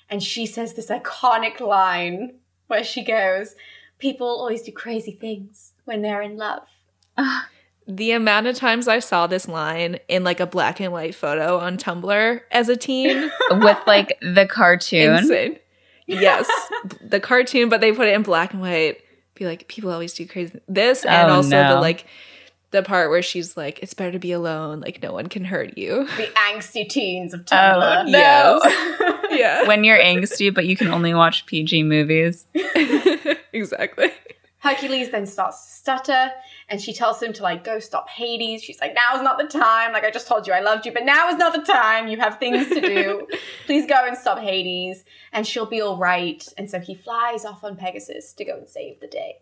[0.08, 2.34] And she says this iconic line
[2.66, 3.54] where she goes,
[4.02, 6.62] "People always do crazy things when they're in love."
[7.88, 11.58] The amount of times I saw this line in like a black and white photo
[11.58, 15.16] on Tumblr as a teen, With like the cartoon.
[15.16, 15.58] insane.
[16.06, 16.48] Yes,
[17.04, 18.98] the cartoon, but they put it in black and white.
[19.34, 20.60] Be like, people always do crazy.
[20.68, 21.74] This and Oh, also no.
[21.74, 22.06] the like
[22.70, 24.78] the part where she's like, "It's better to be alone.
[24.78, 28.04] Like no one can hurt you." The angsty teens of Tumblr.
[28.04, 29.28] Oh, Yes.
[29.32, 29.66] yeah.
[29.66, 32.44] When you're angsty, but you can only watch PG movies.
[33.60, 34.12] exactly.
[34.58, 36.30] Hercules then starts to stutter
[36.68, 38.62] and she tells him to like go stop Hades.
[38.62, 39.92] She's like, now is not the time.
[39.92, 42.06] Like I just told you I loved you, but now is not the time.
[42.06, 43.26] You have things to do.
[43.66, 46.46] Please go and stop Hades and she'll be all right.
[46.56, 49.38] And so he flies off on Pegasus to go and save the day.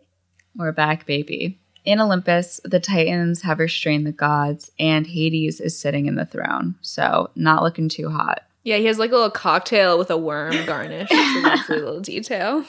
[0.55, 1.59] We're back, baby.
[1.83, 6.75] In Olympus, the Titans have restrained the gods, and Hades is sitting in the throne.
[6.81, 8.43] So, not looking too hot.
[8.63, 11.07] Yeah, he has like a little cocktail with a worm garnish.
[11.09, 12.63] It's a lovely little detail.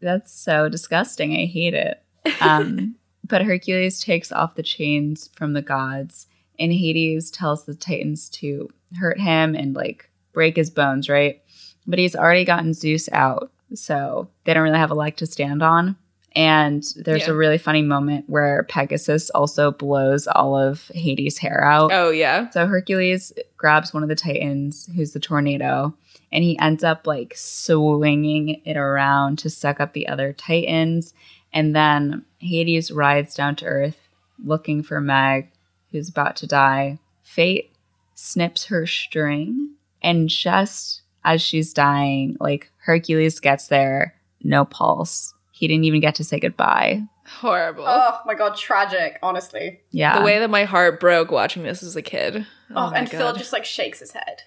[0.00, 1.32] That's so disgusting.
[1.34, 2.02] I hate it.
[2.40, 2.96] Um,
[3.28, 6.26] but Hercules takes off the chains from the gods,
[6.58, 8.68] and Hades tells the Titans to
[8.98, 11.40] hurt him and like break his bones, right?
[11.86, 15.62] But he's already gotten Zeus out, so they don't really have a leg to stand
[15.62, 15.96] on.
[16.34, 17.32] And there's Yeah.
[17.32, 21.90] a really funny moment where Pegasus also blows all of Hades' hair out.
[21.92, 22.50] Oh yeah.
[22.50, 25.94] So Hercules grabs one of the Titans, who's the tornado,
[26.32, 31.14] and he ends up like swinging it around to suck up the other Titans.
[31.52, 34.06] And then Hades rides down to Earth
[34.44, 35.50] looking for Meg,
[35.90, 36.98] who's about to die.
[37.22, 37.72] Fate
[38.14, 39.70] snips her string,
[40.02, 45.34] and just as she's dying, like Hercules gets there, no pulse.
[45.52, 47.02] He didn't even get to say goodbye.
[47.26, 47.84] Horrible.
[47.86, 49.80] Oh my god, tragic, honestly.
[49.90, 50.18] Yeah.
[50.18, 52.46] the way that my heart broke watching this as a kid.
[52.70, 54.42] Oh, oh my and Phil just like shakes his head.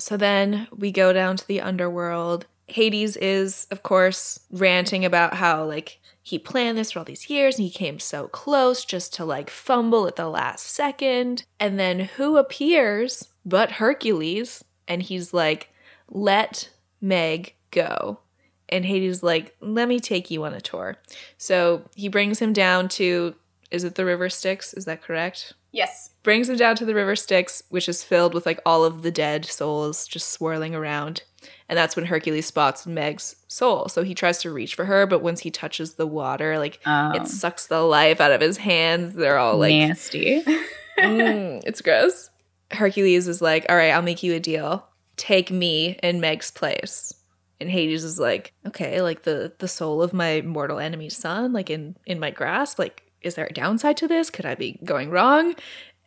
[0.00, 2.46] So then we go down to the underworld.
[2.66, 7.56] Hades is, of course, ranting about how, like, he planned this for all these years
[7.56, 11.44] and he came so close just to, like, fumble at the last second.
[11.58, 14.64] And then who appears but Hercules?
[14.86, 15.70] And he's like,
[16.08, 16.70] let
[17.00, 18.20] Meg go.
[18.68, 20.96] And Hades is like, let me take you on a tour.
[21.38, 23.34] So he brings him down to,
[23.70, 24.74] is it the River Styx?
[24.74, 25.54] Is that correct?
[25.72, 26.09] Yes.
[26.22, 29.10] Brings him down to the river Styx, which is filled with like all of the
[29.10, 31.22] dead souls just swirling around.
[31.68, 33.88] And that's when Hercules spots Meg's soul.
[33.88, 37.12] So he tries to reach for her, but once he touches the water, like Oh.
[37.12, 39.14] it sucks the life out of his hands.
[39.14, 40.42] They're all like, nasty.
[40.98, 42.28] "Mm, it's gross.
[42.70, 44.86] Hercules is like, all right, I'll make you a deal.
[45.16, 47.12] Take me in Meg's place.
[47.60, 51.68] And Hades is like, okay, like the the soul of my mortal enemy's son, like
[51.70, 52.78] in in my grasp.
[52.78, 54.30] Like, is there a downside to this?
[54.30, 55.54] Could I be going wrong?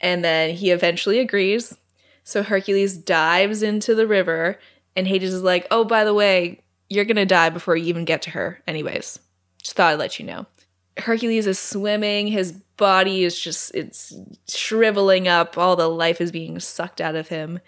[0.03, 1.75] And then he eventually agrees.
[2.25, 4.59] So Hercules dives into the river,
[4.95, 6.59] and Hades is like, oh, by the way,
[6.89, 8.61] you're gonna die before you even get to her.
[8.67, 9.17] Anyways,
[9.61, 10.45] just thought I'd let you know.
[10.97, 12.27] Hercules is swimming.
[12.27, 14.13] His body is just, it's
[14.47, 15.57] shriveling up.
[15.57, 17.59] All the life is being sucked out of him.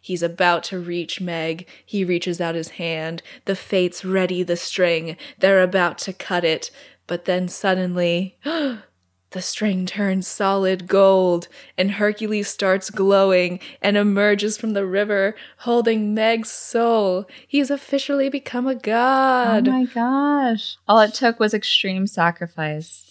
[0.00, 1.68] He's about to reach Meg.
[1.86, 3.22] He reaches out his hand.
[3.44, 5.16] The fates ready the string.
[5.38, 6.72] They're about to cut it.
[7.06, 8.36] But then suddenly,
[9.32, 16.14] the string turns solid gold, and Hercules starts glowing and emerges from the river holding
[16.14, 17.26] Meg's soul.
[17.46, 19.68] He's officially become a god.
[19.68, 20.76] Oh my gosh.
[20.86, 23.08] All it took was extreme sacrifice.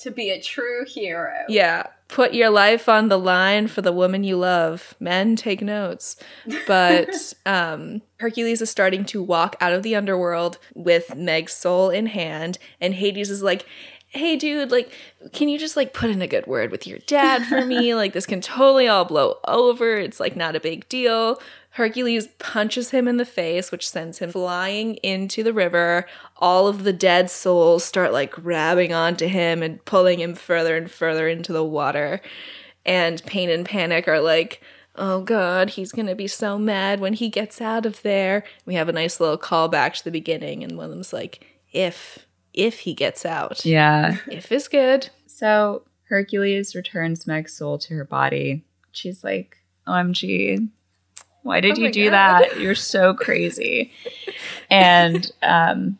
[0.00, 1.32] To be a true hero.
[1.48, 1.84] Yeah.
[2.08, 4.94] Put your life on the line for the woman you love.
[5.00, 6.16] Men take notes.
[6.66, 12.06] But um, Hercules is starting to walk out of the underworld with Meg's soul in
[12.06, 13.66] hand, and Hades is like,
[14.16, 14.90] Hey dude, like,
[15.32, 17.94] can you just like put in a good word with your dad for me?
[17.96, 19.96] like, this can totally all blow over.
[19.96, 21.40] It's like not a big deal.
[21.70, 26.06] Hercules punches him in the face, which sends him flying into the river.
[26.38, 30.90] All of the dead souls start like grabbing onto him and pulling him further and
[30.90, 32.22] further into the water.
[32.86, 34.62] And Pain and Panic are like,
[34.94, 38.44] oh god, he's gonna be so mad when he gets out of there.
[38.64, 42.25] We have a nice little callback to the beginning, and one of them's like, if,
[42.56, 43.64] if he gets out.
[43.64, 44.16] Yeah.
[44.30, 45.08] If is good.
[45.26, 48.64] So Hercules returns Meg's soul to her body.
[48.92, 49.56] She's like,
[49.86, 50.68] OMG,
[51.42, 52.42] why did Oh you do God.
[52.42, 52.58] that?
[52.60, 53.92] You're so crazy.
[54.70, 55.98] and um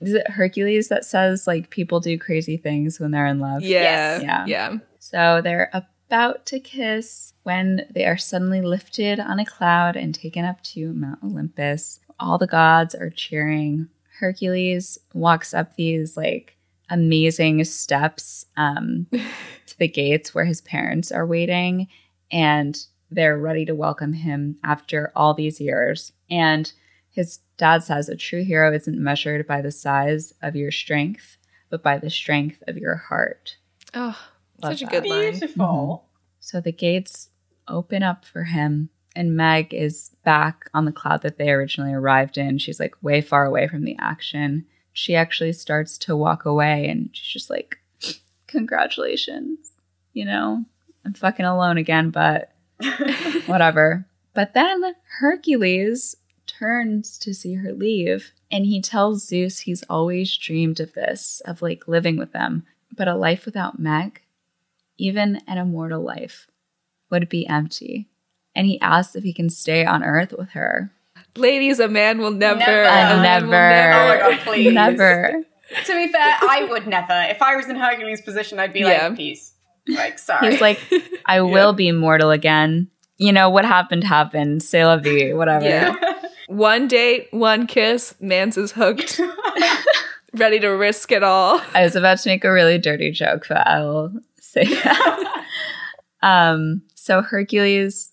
[0.00, 3.62] is it Hercules that says like people do crazy things when they're in love?
[3.62, 4.20] Yeah.
[4.20, 4.46] Yeah.
[4.46, 4.76] Yeah.
[4.98, 10.44] So they're about to kiss when they are suddenly lifted on a cloud and taken
[10.46, 12.00] up to Mount Olympus.
[12.18, 13.88] All the gods are cheering.
[14.20, 16.56] Hercules walks up these like
[16.90, 19.06] amazing steps um,
[19.66, 21.88] to the gates where his parents are waiting,
[22.30, 22.78] and
[23.10, 26.12] they're ready to welcome him after all these years.
[26.30, 26.70] And
[27.10, 31.38] his dad says a true hero isn't measured by the size of your strength,
[31.70, 33.56] but by the strength of your heart.
[33.94, 34.16] Oh,
[34.62, 34.90] Love such a that.
[35.02, 35.32] good line.
[35.32, 36.04] Beautiful.
[36.38, 37.30] So the gates
[37.66, 42.38] open up for him, and Meg is back on the cloud that they originally arrived
[42.38, 42.58] in.
[42.58, 44.66] She's like way far away from the action.
[44.92, 47.78] She actually starts to walk away, and she's just like,
[48.46, 49.58] Congratulations.
[50.12, 50.64] you know,
[51.04, 52.52] I'm fucking alone again, but
[53.46, 54.06] whatever.
[54.34, 54.82] But then
[55.20, 56.16] Hercules
[56.46, 61.62] turns to see her leave and he tells Zeus he's always dreamed of this, of
[61.62, 62.64] like living with them.
[62.96, 64.22] But a life without Meg,
[64.98, 66.48] even an immortal life,
[67.10, 68.08] would be empty.
[68.54, 70.90] And he asks if he can stay on Earth with her.
[71.36, 72.58] Ladies, a man will never.
[72.58, 72.82] Never.
[72.82, 73.92] a I man will never.
[73.92, 74.72] Oh my God, please.
[74.72, 75.44] Never.
[75.84, 77.26] To be fair, I would never.
[77.30, 79.06] If I was in Hercules' position, I'd be Yeah.
[79.08, 79.52] like, peace.
[79.86, 80.50] Like, sorry.
[80.50, 80.80] He's like,
[81.26, 82.88] I will be mortal again.
[83.18, 84.62] You know, what happened happened.
[84.62, 85.64] C'est la vie, whatever.
[85.64, 85.94] Yeah.
[86.48, 89.20] One date, one kiss, Mans is hooked.
[90.34, 91.60] Ready to risk it all.
[91.74, 95.44] I was about to make a really dirty joke, but I will say that.
[96.22, 98.10] um, so Hercules,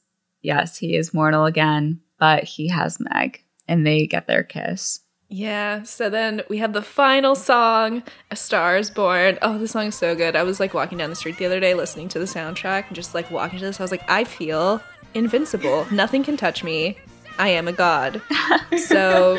[0.48, 5.02] yes, he is mortal again, but he has Meg, and they get their kiss.
[5.30, 8.02] Yeah, so then we have the final song,
[8.32, 9.38] A Star is Born.
[9.42, 10.38] Oh, this song is so good.
[10.38, 12.96] I was like walking down the street the other day listening to the soundtrack and
[12.96, 13.82] just like walking to this.
[13.82, 14.82] I was like, I feel
[15.14, 15.86] invincible.
[15.92, 16.98] Nothing can touch me.
[17.38, 18.22] I am a god.
[18.78, 19.38] so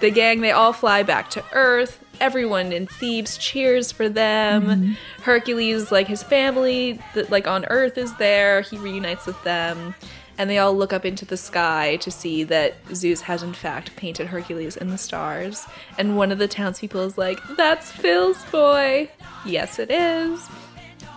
[0.00, 2.04] the gang, they all fly back to Earth.
[2.20, 4.66] Everyone in Thebes cheers for them.
[4.66, 4.92] Mm-hmm.
[5.22, 8.62] Hercules, like his family, that like on Earth is there.
[8.62, 9.94] He reunites with them.
[10.36, 13.96] And they all look up into the sky to see that Zeus has in fact
[13.96, 15.66] painted Hercules in the stars.
[15.98, 19.10] And one of the townspeople is like, That's Phil's boy.
[19.44, 20.48] Yes, it is.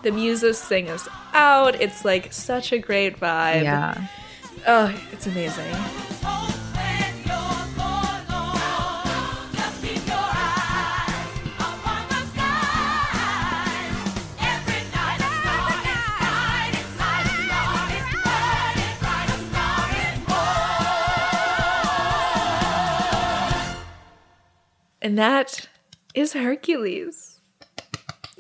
[0.02, 1.80] The muses sing us out.
[1.80, 3.64] It's like such a great vibe.
[3.64, 4.08] Yeah.
[4.68, 5.76] Oh, it's amazing.
[25.02, 25.68] And that
[26.14, 27.40] is Hercules.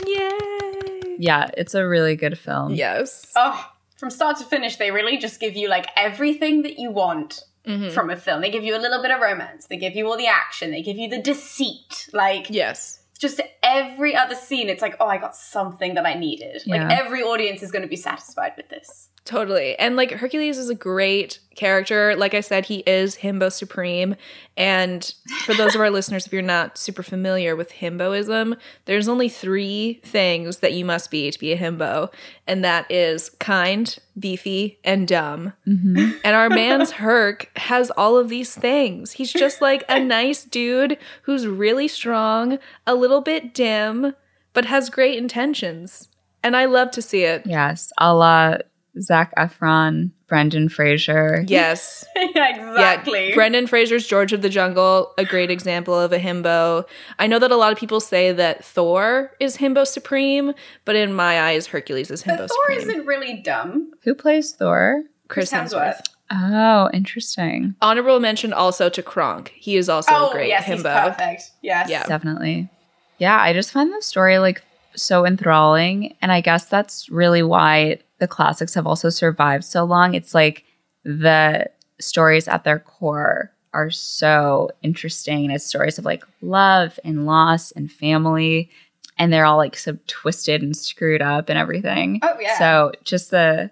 [0.05, 1.17] Yay!
[1.19, 2.73] Yeah, it's a really good film.
[2.73, 3.31] Yes.
[3.35, 7.43] oh, from start to finish, they really just give you like everything that you want
[7.67, 7.89] mm-hmm.
[7.89, 8.41] from a film.
[8.41, 9.67] They give you a little bit of romance.
[9.67, 10.71] They give you all the action.
[10.71, 12.09] They give you the deceit.
[12.13, 13.01] Like, Yes.
[13.19, 16.63] just every other scene, it's like, oh, I got something that I needed.
[16.65, 19.09] Like, every audience is going to be satisfied with this.
[19.23, 19.77] Totally.
[19.77, 22.15] And like Hercules is a great character.
[22.15, 24.15] Like I said, he is Himbo Supreme.
[24.57, 25.13] And
[25.45, 30.01] for those of our listeners, if you're not super familiar with Himboism, there's only three
[30.03, 32.11] things that you must be to be a Himbo.
[32.47, 35.53] And that is kind, beefy, and dumb.
[35.67, 36.17] Mm-hmm.
[36.23, 39.11] And our man's Herc has all of these things.
[39.11, 42.57] He's just like a nice dude who's really strong,
[42.87, 44.15] a little bit dim,
[44.53, 46.07] but has great intentions.
[46.43, 47.43] And I love to see it.
[47.45, 48.57] Yes, a la
[48.99, 51.43] Zac Efron, Brendan Fraser.
[51.47, 52.05] Yes.
[52.15, 53.29] exactly.
[53.29, 56.85] Yeah, Brendan Fraser's George of the Jungle, a great example of a himbo.
[57.19, 60.53] I know that a lot of people say that Thor is himbo supreme,
[60.85, 62.79] but in my eyes, Hercules is himbo but Thor supreme.
[62.79, 63.91] isn't really dumb.
[64.03, 65.03] Who plays Thor?
[65.27, 66.01] Chris Hemsworth.
[66.29, 67.75] Oh, interesting.
[67.81, 69.53] Honorable mention also to Kronk.
[69.55, 71.09] He is also oh, a great yes, he's himbo.
[71.09, 71.51] perfect.
[71.61, 71.89] Yes.
[71.89, 72.05] Yeah.
[72.05, 72.69] Definitely.
[73.17, 74.63] Yeah, I just find the story like
[74.95, 76.15] so enthralling.
[76.21, 80.13] And I guess that's really why the classics have also survived so long.
[80.13, 80.63] It's like
[81.03, 81.69] the
[81.99, 85.49] stories at their core are so interesting.
[85.51, 88.69] It's stories of like love and loss and family.
[89.17, 92.19] And they're all like so twisted and screwed up and everything.
[92.23, 92.57] Oh, yeah.
[92.57, 93.71] So just the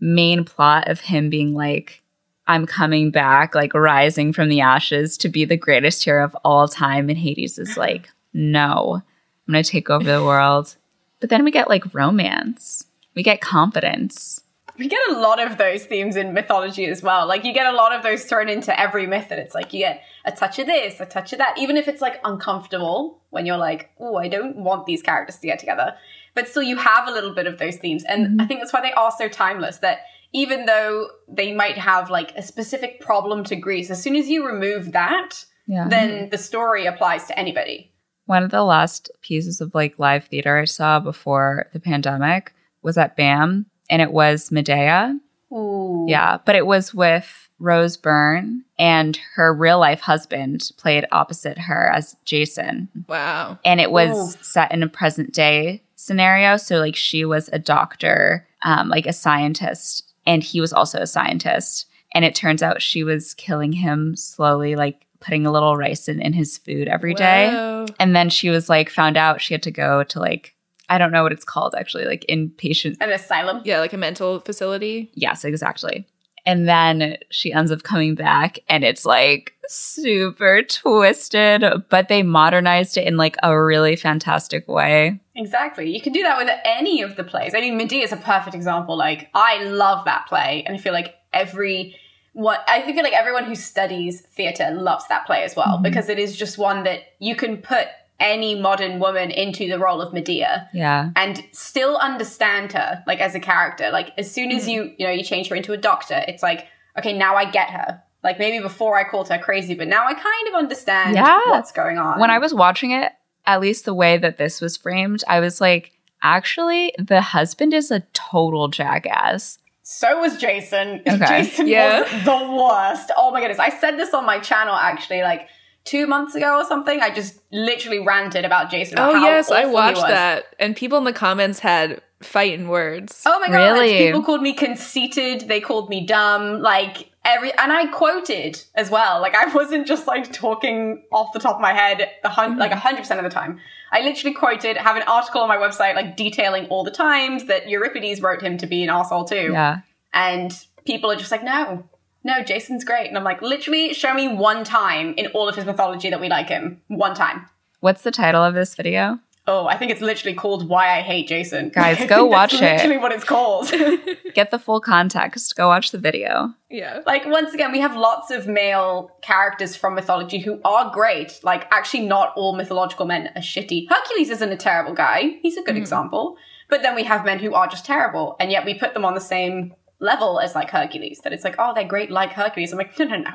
[0.00, 2.02] main plot of him being like,
[2.46, 6.66] I'm coming back, like rising from the ashes to be the greatest hero of all
[6.68, 7.08] time.
[7.08, 9.02] And Hades is like, no,
[9.50, 10.76] I'm going to take over the world.
[11.18, 12.86] But then we get like romance,
[13.16, 14.40] we get confidence.
[14.78, 17.26] We get a lot of those themes in mythology as well.
[17.26, 19.80] Like you get a lot of those thrown into every myth, and it's like you
[19.80, 23.44] get a touch of this, a touch of that, even if it's like uncomfortable when
[23.44, 25.94] you're like, oh, I don't want these characters to get together.
[26.34, 28.04] But still, you have a little bit of those themes.
[28.04, 28.40] And mm-hmm.
[28.40, 29.98] I think that's why they are so timeless that
[30.32, 34.46] even though they might have like a specific problem to Greece, as soon as you
[34.46, 35.88] remove that, Yeah.
[35.88, 37.89] then the story applies to anybody.
[38.30, 42.96] One of the last pieces of like live theater I saw before the pandemic was
[42.96, 45.18] at BAM and it was Medea.
[45.52, 46.06] Ooh.
[46.06, 51.90] Yeah, but it was with Rose Byrne and her real life husband played opposite her
[51.92, 52.88] as Jason.
[53.08, 53.58] Wow.
[53.64, 54.38] And it was Ooh.
[54.44, 56.56] set in a present day scenario.
[56.56, 61.06] So, like, she was a doctor, um, like a scientist, and he was also a
[61.08, 61.86] scientist.
[62.14, 66.32] And it turns out she was killing him slowly, like putting a little ricin, in
[66.32, 67.48] his food every day.
[67.48, 67.86] Wow.
[67.98, 70.54] And then she was like, found out she had to go to like,
[70.88, 73.62] I don't know what it's called actually, like inpatient An asylum.
[73.64, 75.10] Yeah, like a mental facility.
[75.14, 76.06] Yes, exactly.
[76.46, 82.96] And then she ends up coming back and it's like super twisted, but they modernized
[82.96, 85.20] it in like a really fantastic way.
[85.36, 85.94] Exactly.
[85.94, 87.54] You can do that with any of the plays.
[87.54, 88.96] I mean, Medea is a perfect example.
[88.96, 91.94] Like, I love that play, and I feel like every
[92.40, 95.82] what I feel like everyone who studies theater loves that play as well mm-hmm.
[95.82, 97.86] because it is just one that you can put
[98.18, 101.10] any modern woman into the role of Medea Yeah.
[101.16, 103.90] and still understand her like as a character.
[103.90, 104.72] Like as soon as mm.
[104.72, 106.66] you you know you change her into a doctor, it's like
[106.98, 108.02] okay now I get her.
[108.22, 111.40] Like maybe before I called her crazy, but now I kind of understand Yeah.
[111.46, 112.20] what's going on.
[112.20, 113.12] When I was watching it,
[113.46, 115.92] at least the way that this was framed, I was like,
[116.22, 119.58] actually, the husband is a total jackass.
[119.92, 121.02] So was Jason.
[121.08, 121.42] Okay.
[121.42, 122.02] Jason Yeah.
[122.02, 123.10] was the worst.
[123.16, 123.58] Oh my goodness.
[123.58, 125.48] I said this on my channel actually like
[125.84, 127.00] two months ago or something.
[127.00, 128.94] I just literally ranted about Jason.
[128.94, 133.22] about Oh yes, I watched that, and people in the comments had fighting words.
[133.26, 133.72] Oh my god.
[133.72, 133.98] Really?
[134.06, 135.48] People called me conceited.
[135.48, 136.60] They called me dumb.
[136.60, 139.20] Like every, and I quoted as well.
[139.20, 142.60] Like I wasn't just like talking off the top of my head a hun- mm-hmm.
[142.60, 143.58] like a hundred percent of the time.
[143.92, 147.68] I literally quoted, have an article on my website like detailing all the times that
[147.68, 149.50] Euripides wrote him to be an asshole too.
[149.52, 149.80] Yeah.
[150.12, 150.52] And
[150.84, 151.88] people are just like, no,
[152.22, 153.08] no, Jason's great.
[153.08, 156.28] And I'm like, literally, show me one time in all of his mythology that we
[156.28, 156.80] like him.
[156.88, 157.46] One time.
[157.80, 159.18] What's the title of this video?
[159.50, 161.68] Oh, I think it's literally called Why I Hate Jason.
[161.74, 162.76] Guys, go watch that's it.
[162.76, 163.68] Literally what it's called.
[164.34, 165.56] Get the full context.
[165.56, 166.54] Go watch the video.
[166.70, 167.00] Yeah.
[167.04, 171.40] like once again, we have lots of male characters from mythology who are great.
[171.42, 173.88] Like actually, not all mythological men are shitty.
[173.90, 175.38] Hercules isn't a terrible guy.
[175.42, 175.80] He's a good hmm.
[175.80, 176.36] example.
[176.68, 179.14] But then we have men who are just terrible, and yet we put them on
[179.14, 181.22] the same level as like Hercules.
[181.24, 182.70] That it's like, oh, they're great like Hercules.
[182.70, 183.32] I'm like, no, no, no,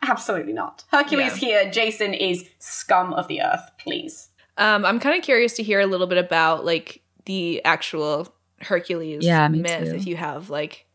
[0.00, 0.84] absolutely not.
[0.90, 1.70] Hercules here.
[1.70, 3.70] Jason is scum of the earth.
[3.76, 4.29] Please.
[4.58, 9.24] Um, I'm kind of curious to hear a little bit about like the actual Hercules
[9.24, 9.90] Yeah, myth.
[9.90, 9.94] too.
[9.96, 10.86] If you have like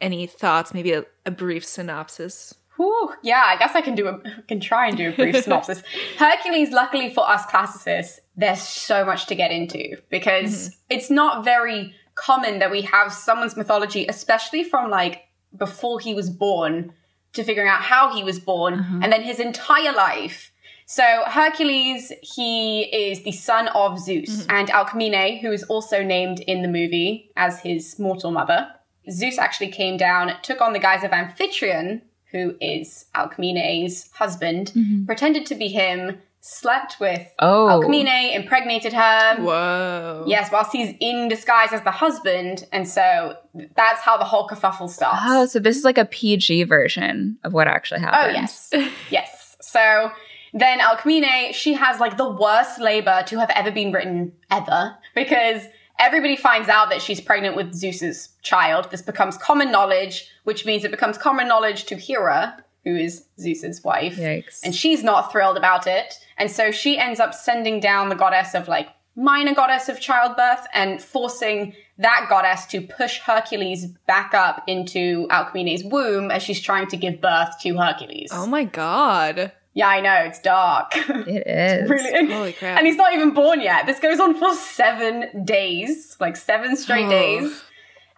[0.00, 2.54] any thoughts, maybe a, a brief synopsis.
[2.76, 5.82] Whew, yeah, I guess I can do a can try and do a brief synopsis.
[6.18, 11.94] Hercules, luckily for us classicists, there's so much to get into because it's not very
[12.16, 15.22] common that we have someone's mythology, especially from like
[15.56, 16.92] before he was born,
[17.32, 20.52] to figuring out how he was born and then his entire life.
[20.86, 24.50] So Hercules, he is the son of Zeus mm-hmm.
[24.50, 28.68] and Alcmene, who is also named in the movie as his mortal mother.
[29.10, 35.04] Zeus actually came down, took on the guise of Amphitryon, who is Alcmene's husband, mm-hmm.
[35.06, 37.68] pretended to be him, slept with Oh.
[37.68, 39.36] Alcmene, impregnated her.
[39.36, 40.24] Whoa.
[40.26, 43.36] Yes, whilst he's in disguise as the husband, and so
[43.76, 45.20] that's how the whole kerfuffle starts.
[45.22, 48.36] Oh, so this is like a PG version of what actually happened.
[48.36, 48.90] Oh happened.
[48.92, 49.56] yes, yes.
[49.62, 50.10] So
[50.54, 55.64] then Alcmene, she has like the worst labor to have ever been written ever because
[55.98, 58.88] everybody finds out that she's pregnant with Zeus's child.
[58.90, 63.82] This becomes common knowledge, which means it becomes common knowledge to Hera, who is Zeus's
[63.82, 64.60] wife, Yikes.
[64.62, 66.14] and she's not thrilled about it.
[66.38, 70.66] And so she ends up sending down the goddess of like minor goddess of childbirth
[70.72, 76.86] and forcing that goddess to push Hercules back up into Alcmene's womb as she's trying
[76.88, 78.30] to give birth to Hercules.
[78.32, 79.52] Oh my god.
[79.74, 80.92] Yeah, I know, it's dark.
[80.94, 81.90] It is.
[81.90, 82.32] really.
[82.32, 82.78] Holy crap.
[82.78, 83.86] And he's not even born yet.
[83.86, 87.10] This goes on for seven days, like seven straight Oh.
[87.10, 87.64] days.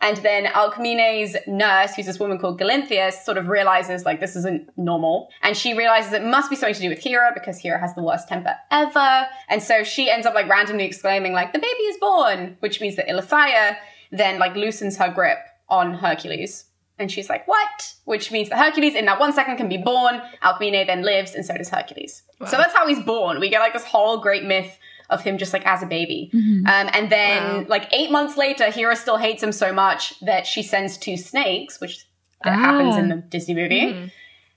[0.03, 4.69] And then Alcmene's nurse, who's this woman called Galinthias, sort of realizes like this isn't
[4.77, 5.31] normal.
[5.43, 8.03] And she realizes it must be something to do with Hera because Hera has the
[8.03, 9.27] worst temper ever.
[9.49, 12.97] And so she ends up like randomly exclaiming like, the baby is born, which means
[12.97, 13.77] that Ilithyia
[14.12, 15.39] then like loosens her grip
[15.70, 16.66] on Hercules.
[16.98, 17.94] And she's like, what?
[18.05, 20.20] Which means that Hercules in that one second can be born.
[20.43, 22.23] Alcmene then lives, and so does Hercules.
[22.48, 23.39] So that's how he's born.
[23.40, 24.78] We get like this whole great myth
[25.10, 26.31] of him just like as a baby.
[26.35, 27.64] Um, and then Wow.
[27.68, 31.81] like eight months later, Hera still hates him so much that she sends two snakes,
[31.81, 32.06] which
[32.44, 32.56] that Ah.
[32.59, 34.10] happens in the Disney movie.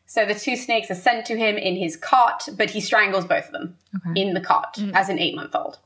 [0.06, 3.46] So the two snakes are sent to him in his cot, but he strangles both
[3.48, 3.78] of them
[4.16, 5.78] in the cot as an eight month old.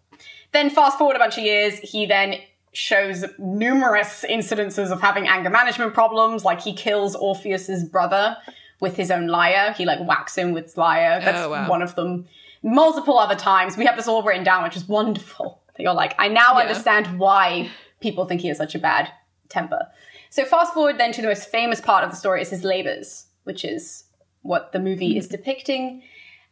[0.53, 2.35] Then fast forward a bunch of years, he then
[2.73, 8.35] shows numerous incidences of having anger management problems, like he kills Orpheus's brother
[8.79, 9.73] with his own lyre.
[9.73, 11.19] He like whacks him with his lyre.
[11.21, 11.69] Oh, That's Oh, wow.
[11.69, 12.27] one of them.
[12.63, 13.77] Multiple other times.
[13.77, 15.61] We have this all written down, which is wonderful.
[15.77, 16.61] You're like, I now Yeah.
[16.61, 17.69] understand why
[17.99, 19.09] people think he has such a bad
[19.49, 19.87] temper.
[20.29, 23.27] So fast forward then to the most famous part of the story is his labors,
[23.43, 24.05] which is
[24.41, 25.31] what the movie is hmm.
[25.31, 26.03] depicting.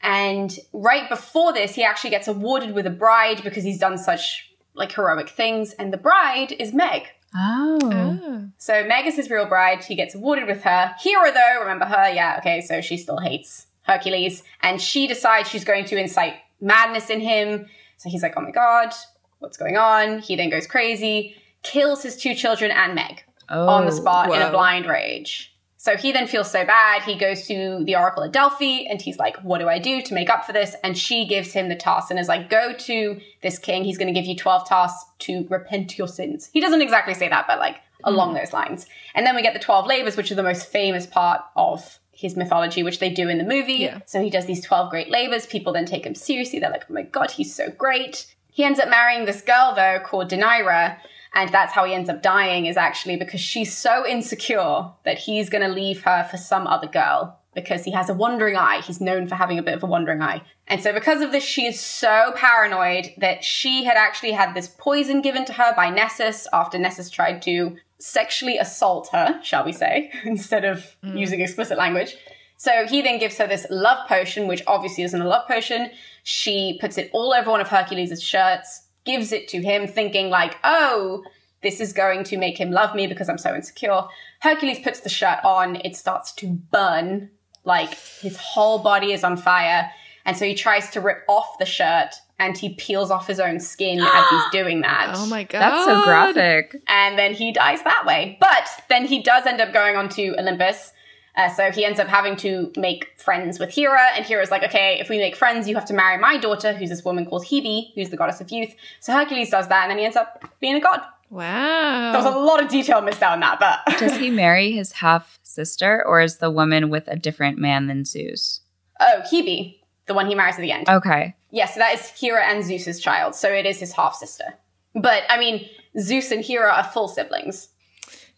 [0.04, 4.51] And right before this, he actually gets awarded with a bride because he's done such
[4.74, 5.74] like heroic things.
[5.74, 7.04] And the bride is Meg.
[7.36, 7.80] Oh.
[7.84, 8.44] Oh.
[8.58, 9.84] So Meg is his real bride.
[9.84, 10.94] He gets awarded with her.
[11.00, 12.10] Hera, though, remember her?
[12.10, 14.44] Yeah, okay, so she still hates Hercules.
[14.62, 17.68] And she decides she's going to incite madness in him.
[17.98, 18.94] So he's like, oh my god,
[19.40, 20.20] what's going on?
[20.20, 23.24] He then goes crazy, kills his two children and Meg
[23.54, 23.68] Oh.
[23.68, 25.51] on the spot in a oh, blind rage.
[25.82, 27.02] So he then feels so bad.
[27.02, 30.14] He goes to the Oracle at Delphi and he's like, What do I do to
[30.14, 30.76] make up for this?
[30.84, 33.84] And she gives him the task and is like, Go to this king.
[33.84, 36.52] He's going to give you 12 tasks to repent your sins.
[36.54, 38.14] He doesn't exactly say that, but like hmm.
[38.14, 38.86] along those lines.
[39.16, 42.38] And then we get the 12 labors, which are the most famous part of his
[42.38, 43.74] mythology, which they do in the movie.
[43.74, 44.02] Yeah.
[44.06, 45.48] So he does these 12 great labors.
[45.48, 46.60] People then take him seriously.
[46.60, 48.36] They're like, Oh my God, he's so great.
[48.52, 50.98] He ends up marrying this girl, though, called Deianira.
[51.34, 55.50] And that's how he ends up dying, is actually because she's so insecure that he's
[55.50, 58.82] going to leave her for some other girl because he has a wandering eye.
[58.82, 60.42] He's known for having a bit of a wandering eye.
[60.68, 64.68] And so, because of this, she is so paranoid that she had actually had this
[64.78, 69.72] poison given to her by Nessus after Nessus tried to sexually assault her, shall we
[69.72, 71.18] say, instead of mm.
[71.18, 72.16] using explicit language.
[72.58, 75.90] So he then gives her this love potion, which obviously isn't a love potion.
[76.24, 80.58] She puts it all over one of Hercules' shirts, gives it to him, thinking like,
[80.64, 81.24] oh,
[81.62, 84.04] this is going to make him love me because I'm so insecure.
[84.40, 87.30] Hercules puts the shirt on, it starts to burn,
[87.64, 89.92] like his whole body is on fire.
[90.26, 93.60] And so he tries to rip off the shirt and he peels off his own
[93.60, 95.14] skin as he's doing that.
[95.16, 95.60] Oh my god.
[95.62, 96.76] That's so graphic.
[96.88, 98.38] And then he dies that way.
[98.40, 100.92] But then he does end up going on to Olympus.
[101.36, 104.98] Uh, so he ends up having to make friends with Hera, and Hera's like, okay,
[105.00, 107.94] if we make friends, you have to marry my daughter, who's this woman called Hebe,
[107.96, 108.74] who's the goddess of youth.
[109.00, 111.02] So Hercules does that, and then he ends up being a god.
[111.30, 112.12] Wow.
[112.12, 114.92] There was a lot of detail missed out on that, but Does he marry his
[114.92, 118.62] half sister, or is the woman with a different man than Zeus?
[119.02, 120.88] oh, Hebe, the one he marries at the end.
[120.88, 121.36] Okay.
[121.50, 124.46] Yeah, so that is Hera and Zeus's child, so it is his half sister.
[124.94, 125.68] But I mean,
[126.00, 127.70] Zeus and Hera are full siblings.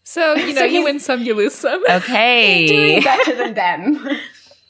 [0.04, 1.82] So, you know, So you win some, you lose some.
[1.88, 2.66] Okay.
[2.68, 4.08] Doing better than them.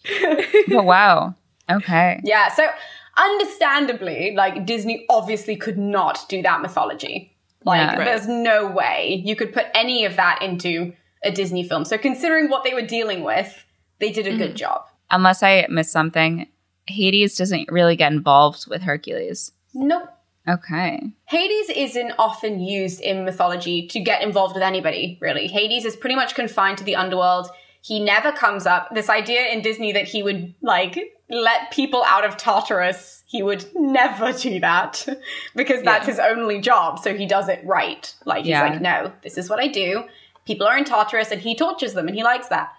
[0.73, 1.35] oh, wow.
[1.71, 2.21] Okay.
[2.25, 2.69] Yeah, so
[3.17, 7.37] understandably, like Disney obviously could not do that mythology.
[7.65, 7.97] Like, Yeah.
[7.97, 8.05] Right.
[8.05, 10.93] there's no way you could put any of that into
[11.23, 11.85] a Disney film.
[11.85, 13.65] So, considering what they were dealing with,
[13.99, 14.57] they did a good mm.
[14.57, 14.83] job.
[15.11, 16.47] Unless I missed something,
[16.87, 19.53] Hades doesn't really get involved with Hercules.
[19.73, 20.09] Nope.
[20.49, 21.03] Okay.
[21.27, 25.47] Hades isn't often used in mythology to get involved with anybody, really.
[25.47, 27.49] Hades is pretty much confined to the underworld.
[27.81, 28.95] He never comes up.
[28.95, 30.99] This idea in Disney that he would, like,
[31.31, 35.07] let people out of Tartarus, he would never do that
[35.57, 36.99] because that's his only job.
[36.99, 38.15] So he does it right.
[38.27, 38.69] Like, he's Yeah.
[38.69, 40.05] like, no, this is what I do.
[40.47, 42.71] People are in Tartarus and he tortures them and he likes that.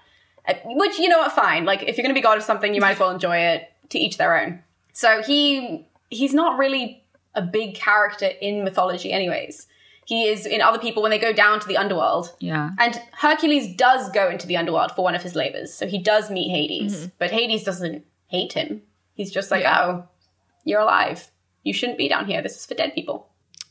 [0.47, 1.65] Uh, Which, you know what, fine.
[1.65, 3.71] Like, if you're going to be god of something, you might as well enjoy it
[3.89, 4.61] to each their own.
[4.93, 7.03] So he he's not really
[7.35, 9.67] a big character in mythology, anyways.
[10.05, 12.35] He is in other people when they go down to the underworld.
[12.39, 12.71] Yeah.
[12.79, 16.29] And Hercules does go into the underworld for one of his labors, so he does
[16.29, 16.95] meet Hades.
[16.95, 17.05] Mm-hmm.
[17.17, 18.83] But Hades doesn't hate him.
[19.15, 19.83] He's just like, Yeah.
[19.83, 20.07] oh,
[20.63, 21.31] you're alive.
[21.63, 22.41] You shouldn't be down here.
[22.41, 23.29] This is for dead people.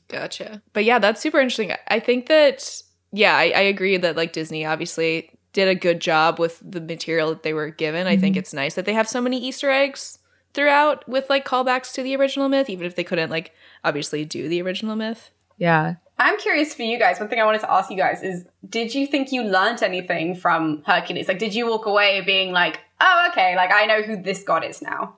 [0.09, 0.62] Gotcha.
[0.73, 1.73] But yeah, that's super interesting.
[1.89, 2.82] I think that,
[3.12, 7.28] yeah, I, I agree that like Disney obviously did a good job with the material
[7.31, 8.07] that they were given.
[8.07, 8.41] I think mm-hmm.
[8.41, 10.19] it's nice that they have so many Easter eggs
[10.55, 13.52] throughout with like callbacks to the original myth, even if they couldn't like
[13.82, 15.31] obviously do the original myth.
[15.59, 15.97] Yeah.
[16.18, 17.18] I'm curious for you guys.
[17.18, 20.36] One thing I wanted to ask you guys is did you think you learned anything
[20.36, 21.28] from Hercules?
[21.28, 24.64] Like, did you walk away being like, oh, okay, like I know who this god
[24.64, 25.16] is now?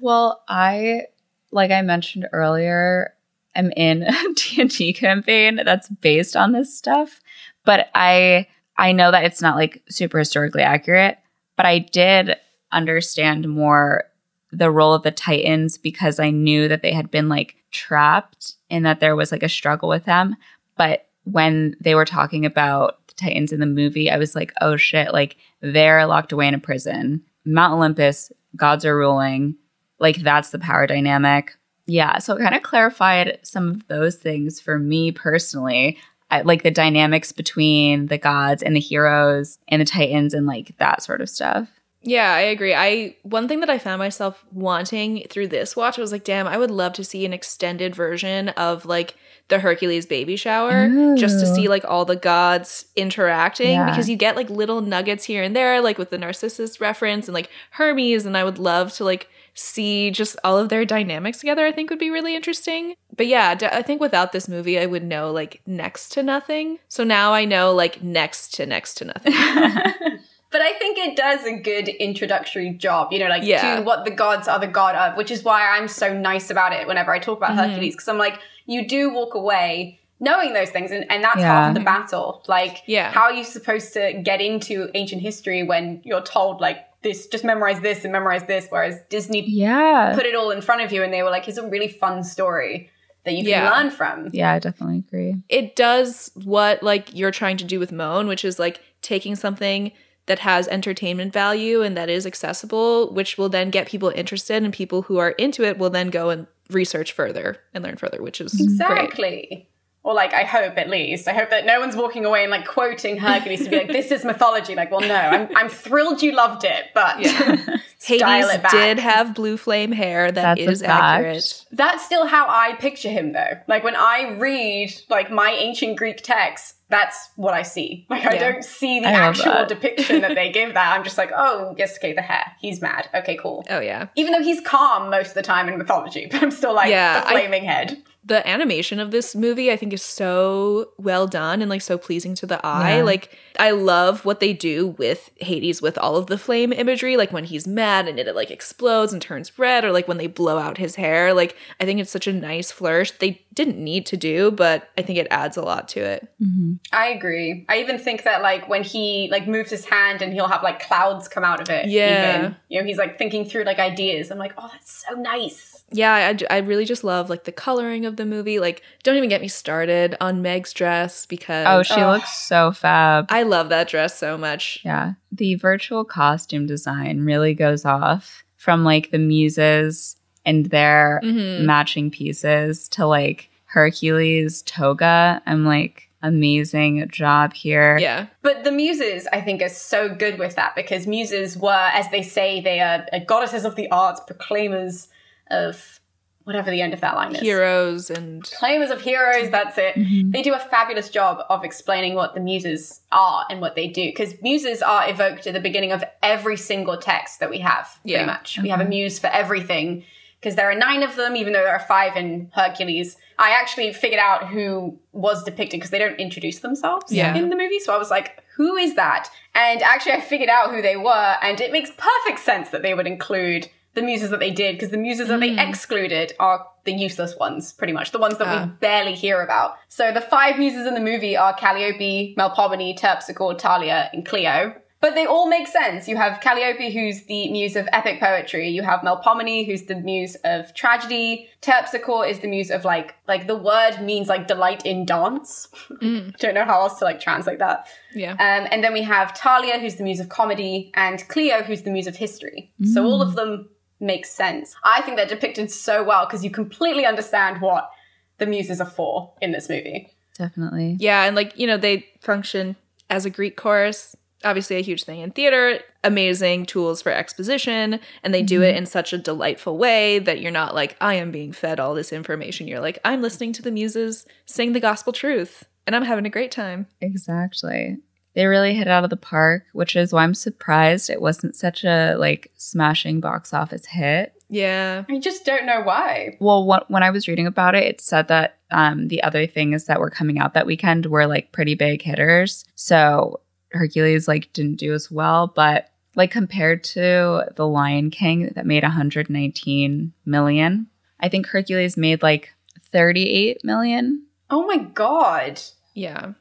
[0.00, 1.06] Well, I,
[1.50, 3.14] like I mentioned earlier,
[3.56, 7.20] am in a D&D campaign that's based on this stuff,
[7.64, 8.46] but I
[8.78, 11.18] I know that it's not like super historically accurate,
[11.56, 12.36] but I did
[12.70, 14.04] understand more
[14.52, 18.86] the role of the Titans because I knew that they had been like trapped and
[18.86, 20.36] that there was like a struggle with them.
[20.76, 24.76] But when they were talking about the Titans in the movie, I was like, oh
[24.76, 27.22] shit, like they're locked away in a prison.
[27.44, 29.56] Mount Olympus, gods are ruling.
[29.98, 31.56] Like that's the power dynamic.
[31.86, 32.18] Yeah.
[32.18, 35.98] So it kind of clarified some of those things for me personally.
[36.30, 40.76] I, like the dynamics between the gods and the heroes and the titans and like
[40.78, 41.68] that sort of stuff.
[42.06, 42.72] Yeah, I agree.
[42.74, 46.46] I one thing that I found myself wanting through this watch I was like, damn,
[46.46, 49.16] I would love to see an extended version of like
[49.48, 53.90] the Hercules baby shower just to see like all the gods interacting Yeah.
[53.90, 57.34] because you get like little nuggets here and there like with the Narcissus reference and
[57.34, 61.64] like Hermes and I would love to like see just all of their dynamics together.
[61.64, 62.94] I think would be really interesting.
[63.16, 66.78] But yeah, d- I think without this movie I would know like next to nothing.
[66.88, 69.32] So now I know like next to next to nothing.
[70.52, 73.76] But I think it does a good introductory job, you know, like Yeah.
[73.76, 76.72] to what the gods are the god of, which is why I'm so nice about
[76.72, 77.70] it whenever I talk about mm-hmm.
[77.70, 81.64] Hercules, because I'm like, you do walk away knowing those things, and, and that's Yeah.
[81.66, 82.42] half the battle.
[82.48, 83.10] Like, Yeah.
[83.12, 87.44] how are you supposed to get into ancient history when you're told, like, this, just
[87.44, 90.12] memorize this and memorize this, whereas Disney Yeah.
[90.14, 92.24] put it all in front of you and they were like, here's a really fun
[92.24, 92.88] story
[93.24, 93.70] that you can Yeah.
[93.70, 94.30] learn from.
[94.32, 95.36] yeah, I definitely agree.
[95.50, 99.92] it does what like you're trying to do with Moan, which is like taking something
[100.26, 104.72] that has entertainment value and that is accessible, which will then get people interested and
[104.72, 108.40] people who are into it will then go and research further and learn further, which
[108.40, 108.52] is
[108.86, 109.68] great.
[110.06, 110.10] Exactly.
[110.10, 111.26] Or like I hope at least.
[111.28, 114.10] I hope that no one's walking away and like quoting Hercules to be like, this
[114.10, 114.74] is mythology.
[114.74, 118.70] Like, well no, I'm I'm thrilled you loved it, but dial Hades it back.
[118.70, 120.30] did have blue flame hair.
[120.30, 121.64] That That's is accurate.
[121.72, 123.58] That's still how I picture him though.
[123.66, 128.06] Like when I read like my ancient Greek texts, that's what I see.
[128.08, 129.68] Like I don't see the I actual that.
[129.68, 130.96] depiction that they give that.
[130.96, 132.52] I'm just like, oh, yes, okay, the hair.
[132.60, 133.08] He's mad.
[133.12, 133.64] Okay, cool.
[133.68, 134.06] Oh yeah.
[134.14, 137.20] Even though he's calm most of the time in mythology, but I'm still like Yeah,
[137.22, 138.00] the I- flaming head.
[138.26, 142.34] The animation of this movie I think is so well done and like so pleasing
[142.36, 142.96] to the eye.
[142.96, 143.04] Yeah.
[143.04, 147.32] Like I love what they do with Hades with all of the flame imagery, like
[147.32, 150.58] when he's mad and it like explodes and turns red, or like when they blow
[150.58, 151.32] out his hair.
[151.32, 153.12] Like I think it's such a nice flourish.
[153.12, 156.28] They didn't need to do, but I think it adds a lot to it.
[156.40, 156.74] Mm-hmm.
[156.92, 157.64] I agree.
[157.68, 160.86] I even think that like when he like moves his hand and he'll have like
[160.86, 161.86] clouds come out of it.
[161.88, 162.38] Yeah.
[162.38, 162.56] Even.
[162.68, 164.30] You know, he's like thinking through like ideas.
[164.30, 165.82] I'm like, oh, that's so nice.
[165.90, 168.58] Yeah, I, I really just love like the coloring of the movie.
[168.58, 172.16] Like, don't even get me started on Meg's dress because Oh, she Ugh.
[172.18, 173.26] looks so fab.
[173.30, 174.80] I love that dress so much.
[174.84, 175.14] Yeah.
[175.32, 180.16] The virtual costume design really goes off from like the muses
[180.46, 181.62] and their Mhm.
[181.64, 185.42] matching pieces to like Hercules toga.
[185.44, 187.98] I'm like, amazing job here.
[187.98, 188.26] Yeah.
[188.42, 192.22] But the muses, I think, are so good with that because muses were, as they
[192.22, 195.08] say, they are goddesses of the arts, proclaimers
[195.50, 196.00] of
[196.44, 197.40] whatever the end of that line is.
[197.40, 199.94] Heroes and Proclaimers of heroes, that's it.
[200.32, 204.04] They do a fabulous job of explaining what the muses are and what they do.
[204.06, 208.14] Because muses are evoked at the beginning of every single text that we have, pretty
[208.14, 208.26] Yeah.
[208.26, 208.58] much.
[208.62, 210.04] We have a muse for everything.
[210.46, 213.16] Because there are nine of them, even though there are five in Hercules.
[213.36, 217.34] I actually figured out who was depicted because they don't introduce themselves Yeah.
[217.34, 217.80] in the movie.
[217.80, 219.28] So I was like, who is that?
[219.56, 222.94] And actually, I figured out who they were, and it makes perfect sense that they
[222.94, 226.92] would include the muses that they did because the muses that they excluded are the
[226.92, 228.66] useless ones, pretty much the ones that Ah.
[228.66, 229.74] we barely hear about.
[229.88, 234.76] So the five muses in the movie are Calliope, Melpomene, Terpsichore, Thalia, and Clio.
[235.06, 236.08] But they all make sense.
[236.08, 238.68] You have Calliope, who's the muse of epic poetry.
[238.70, 241.48] You have Melpomene, who's the muse of tragedy.
[241.62, 245.68] Terpsichore is the muse of like, like the word means like delight in dance.
[246.00, 247.86] Don't know how else to like translate that.
[248.14, 248.32] yeah.
[248.32, 251.92] Um, and then we have Thalia, who's the muse of comedy, and Clio, who's the
[251.92, 252.72] muse of history.
[252.92, 253.68] So all of them
[254.00, 254.74] make sense.
[254.82, 257.90] I think they're depicted so well because you completely understand what
[258.38, 260.10] the muses are for in this movie.
[260.36, 260.96] Definitely.
[260.98, 262.74] Yeah, and like, you know, they function
[263.08, 264.16] as a Greek chorus.
[264.46, 268.86] Obviously, a huge thing in theater, amazing tools for exposition, and they do it in
[268.86, 272.68] such a delightful way that you're not like, I am being fed all this information.
[272.68, 276.30] You're like, I'm listening to the muses sing the gospel truth, and I'm having a
[276.30, 276.86] great time.
[277.00, 277.96] Exactly.
[278.34, 281.84] They really hit out of the park, which is why I'm surprised it wasn't such
[281.84, 284.34] a like smashing box office hit.
[284.48, 285.04] Yeah.
[285.08, 286.36] I just don't know why.
[286.38, 289.86] Well, what, when I was reading about it, it said that um, the other things
[289.86, 292.64] that were coming out that weekend were like pretty big hitters.
[292.74, 293.40] So
[293.72, 298.82] Hercules like didn't do as well, but like compared to The Lion King that made
[298.82, 300.86] 119 million,
[301.20, 302.54] I think Hercules made like
[302.92, 304.24] 38 million.
[304.50, 305.60] Oh my god.
[305.94, 306.32] Yeah.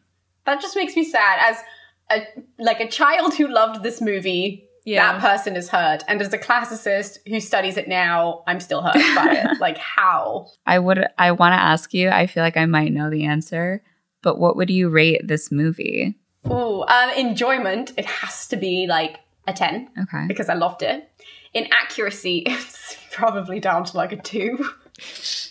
[0.46, 1.40] That just makes me sad.
[1.42, 1.58] As
[2.12, 2.28] a
[2.60, 5.14] like a child who loved this movie, Yeah.
[5.14, 6.04] that person is hurt.
[6.08, 9.58] And as a classicist who studies it now, I'm still hurt by it.
[9.60, 10.48] Like how?
[10.66, 13.82] I would I want to ask you, I feel like I might know the answer,
[14.22, 16.16] but what would you rate this movie?
[16.50, 20.26] Ooh, um, enjoyment, it has to be like a 10 Okay.
[20.28, 21.10] because I loved it.
[21.54, 24.70] In accuracy, it's probably down to like a two.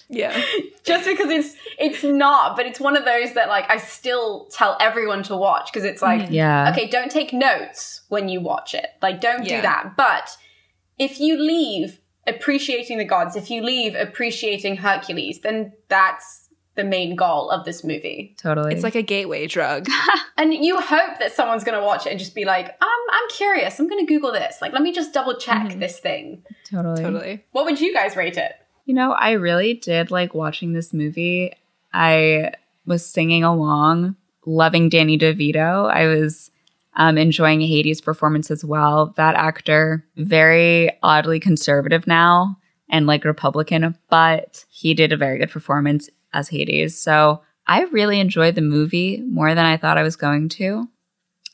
[0.09, 0.43] Yeah.
[0.85, 4.77] Just because it's it's not, but it's one of those that like I still tell
[4.81, 6.71] everyone to watch because it's like Yeah.
[6.71, 8.87] okay, don't take notes when you watch it.
[9.03, 9.57] Like don't Yeah.
[9.57, 9.95] do that.
[9.97, 10.37] But
[10.99, 16.44] if you leave appreciating the gods, if you leave appreciating Hercules, then that's
[16.77, 18.35] the main goal of this movie.
[18.39, 18.75] Totally.
[18.75, 19.89] It's like a gateway drug.
[20.37, 23.29] And you hope that someone's going to watch it and just be like, um, I'm
[23.31, 23.79] curious.
[23.79, 24.57] I'm going to Google this.
[24.61, 26.43] Like, let me just double check this thing.
[26.69, 27.03] totally.
[27.03, 27.45] totally.
[27.53, 28.53] What would you guys rate it?
[28.85, 31.55] You know, I really did like watching this movie.
[31.93, 32.53] I
[32.85, 35.89] was singing along, loving Danny DeVito.
[35.89, 36.51] I was
[36.97, 39.15] um, enjoying Hades' performance as well.
[39.17, 42.59] That actor, very oddly conservative now
[42.91, 46.99] and like Republican, but he did a very good performance as Hades.
[47.01, 50.87] So I really enjoyed the movie more than I thought I was going to.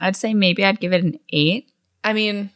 [0.00, 1.70] I'd say maybe I'd give it an eight.
[2.02, 2.50] I mean,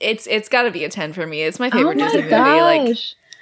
[0.00, 1.42] it's it's got to be a 10 for me.
[1.42, 2.34] It's my Oh favorite Disney movie.
[2.34, 2.96] Like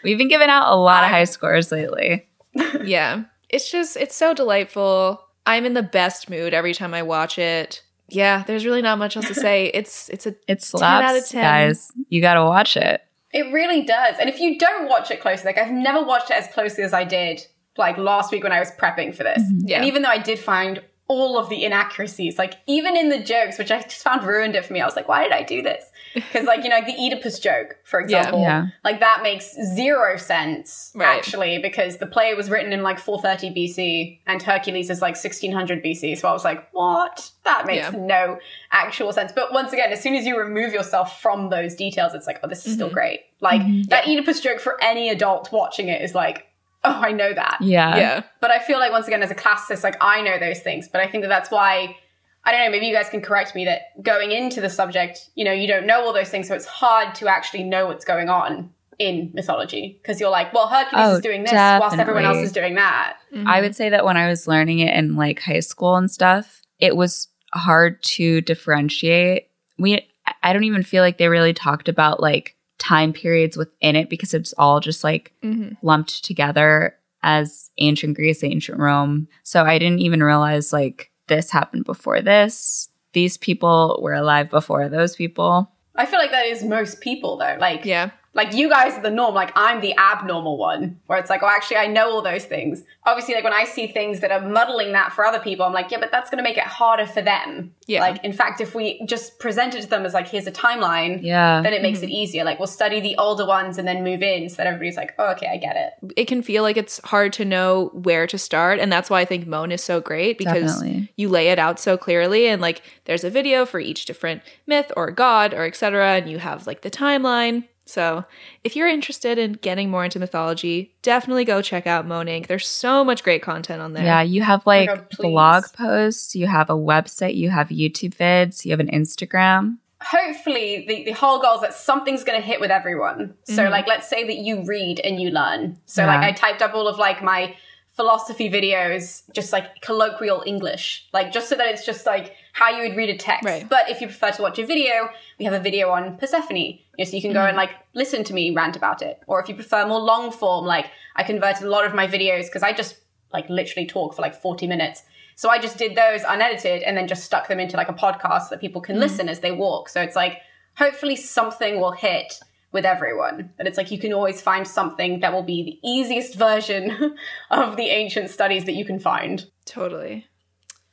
[0.05, 2.29] We've been giving out a lot of high scores lately.
[2.85, 3.25] yeah.
[3.49, 5.23] It's just it's so delightful.
[5.47, 7.83] I'm in the best mood every time I watch it.
[8.09, 9.67] Yeah, there's really not much else to say.
[9.75, 11.43] It's it's a It 10 slaps, out of 10.
[11.43, 11.91] guys.
[12.09, 13.01] You got to watch it.
[13.33, 14.17] It really does.
[14.21, 16.93] And if you don't watch it closely, like I've never watched it as closely as
[16.93, 17.45] I did
[17.79, 19.43] like last week when I was prepping for this.
[19.43, 19.69] Mm-hmm.
[19.69, 19.77] Yeah.
[19.77, 23.59] And even though I did find all of the inaccuracies, like even in the jokes,
[23.59, 25.63] which I just found ruined it for me, I was like, why did I do
[25.63, 25.85] this?
[26.15, 28.69] Because like, you know, like the Oedipus joke, for example, Yeah.
[28.83, 31.15] like that makes zero sense Right.
[31.15, 35.85] actually, because the play was written in like 430 BC and Hercules is like 1600
[35.85, 36.17] BC.
[36.17, 37.31] So I was like, what?
[37.45, 37.99] That makes Yeah.
[37.99, 38.39] no
[38.73, 39.31] actual sense.
[39.31, 42.49] But once again, as soon as you remove yourself from those details, it's like, oh,
[42.49, 42.95] this is still mm-hmm.
[42.95, 43.21] great.
[43.41, 43.83] Like mm-hmm.
[43.91, 46.47] that Oedipus joke for any adult watching it is like,
[46.87, 47.59] oh, I know that.
[47.61, 47.97] Yeah.
[47.97, 48.23] Yeah.
[48.41, 50.89] But I feel like once again, as a classicist, like I know those things.
[50.89, 51.97] But I think that that's why
[52.45, 52.71] I don't know.
[52.71, 55.87] Maybe you guys can correct me that going into the subject, you know, you don't
[55.87, 59.99] know all those things, so it's hard to actually know what's going on in mythology
[60.01, 63.17] because you're like, well, Hercules Oh, is doing this whilst everyone else is doing that.
[63.35, 63.47] Mm-hmm.
[63.47, 66.63] I would say that when I was learning it in like high school and stuff,
[66.79, 69.49] it was hard to differentiate.
[69.79, 70.09] We
[70.43, 74.35] I don't even feel like they really talked about like time periods within it because
[74.35, 75.77] it's all just like Mhm.
[75.83, 79.29] lumped together as ancient Greece, ancient Rome.
[79.43, 82.89] So I didn't even realize like this happened before this.
[83.13, 85.71] These people were alive before those people.
[85.97, 87.57] I feel like that is most people though.
[87.59, 88.11] Like, Yeah.
[88.37, 89.35] Like you guys are the norm.
[89.35, 92.85] Like I'm the abnormal one, where it's like, oh, actually, I know all those things.
[93.07, 95.91] Obviously, like when I see things that are muddling that for other people, I'm like,
[95.91, 97.75] yeah, but that's going to make it harder for them.
[97.87, 98.01] Yeah.
[98.01, 101.21] Like, in fact, if we just present it to them as like, here's a timeline,
[101.23, 101.63] Yeah.
[101.63, 102.13] then it makes it mm-hmm.
[102.13, 102.45] easier.
[102.45, 105.33] Like we'll study the older ones and then move in, so that everybody's like, oh,
[105.33, 106.13] okay, I get it.
[106.17, 108.79] It can feel like it's hard to know where to start.
[108.81, 111.13] And that's why I think Moan is so great because Definitely.
[111.17, 112.49] you lay it out so clearly.
[112.49, 116.17] And like there's a video for each different myth or god or etc.
[116.17, 117.65] And you have like the timeline.
[117.87, 118.25] So
[118.65, 122.49] if you're interested in getting more into mythology, definitely go check out Moan Inc.
[122.49, 124.05] There's so much great content on there.
[124.05, 128.17] Yeah, you have oh like God, blog posts, you have a website, you have YouTube
[128.17, 129.79] vids, you have an Instagram.
[130.03, 133.35] Hopefully, the, the whole goal is that something's going to hit with everyone.
[133.45, 133.73] So, mm-hmm.
[133.73, 135.79] like, let's say that you read and you learn.
[135.87, 136.09] So, Yeah.
[136.09, 137.57] like, I typed up all of like my
[137.97, 142.87] philosophy videos, just like colloquial English, like just so that it's just like how you
[142.87, 143.45] would read a text.
[143.45, 143.67] Right.
[143.69, 145.09] But if you prefer to watch a video,
[145.39, 146.57] we have a video on Persephone.
[146.57, 147.49] You know, so you can go mm-hmm.
[147.49, 149.21] and like listen to me rant about it.
[149.27, 152.45] Or if you prefer more long form, like I converted a lot of my videos
[152.45, 152.97] because I just
[153.33, 155.03] like literally talk for like 40 minutes.
[155.35, 158.43] So I just did those unedited and then just stuck them into like a podcast
[158.43, 159.03] so that people can mm-hmm.
[159.03, 159.89] listen as they walk.
[159.89, 160.43] So it's like
[160.77, 162.41] hopefully something will hit
[162.77, 163.51] with everyone.
[163.57, 167.17] But it's like you can always find something that will be the easiest version
[167.51, 169.47] of the ancient studies that you can find.
[169.65, 170.27] Totally.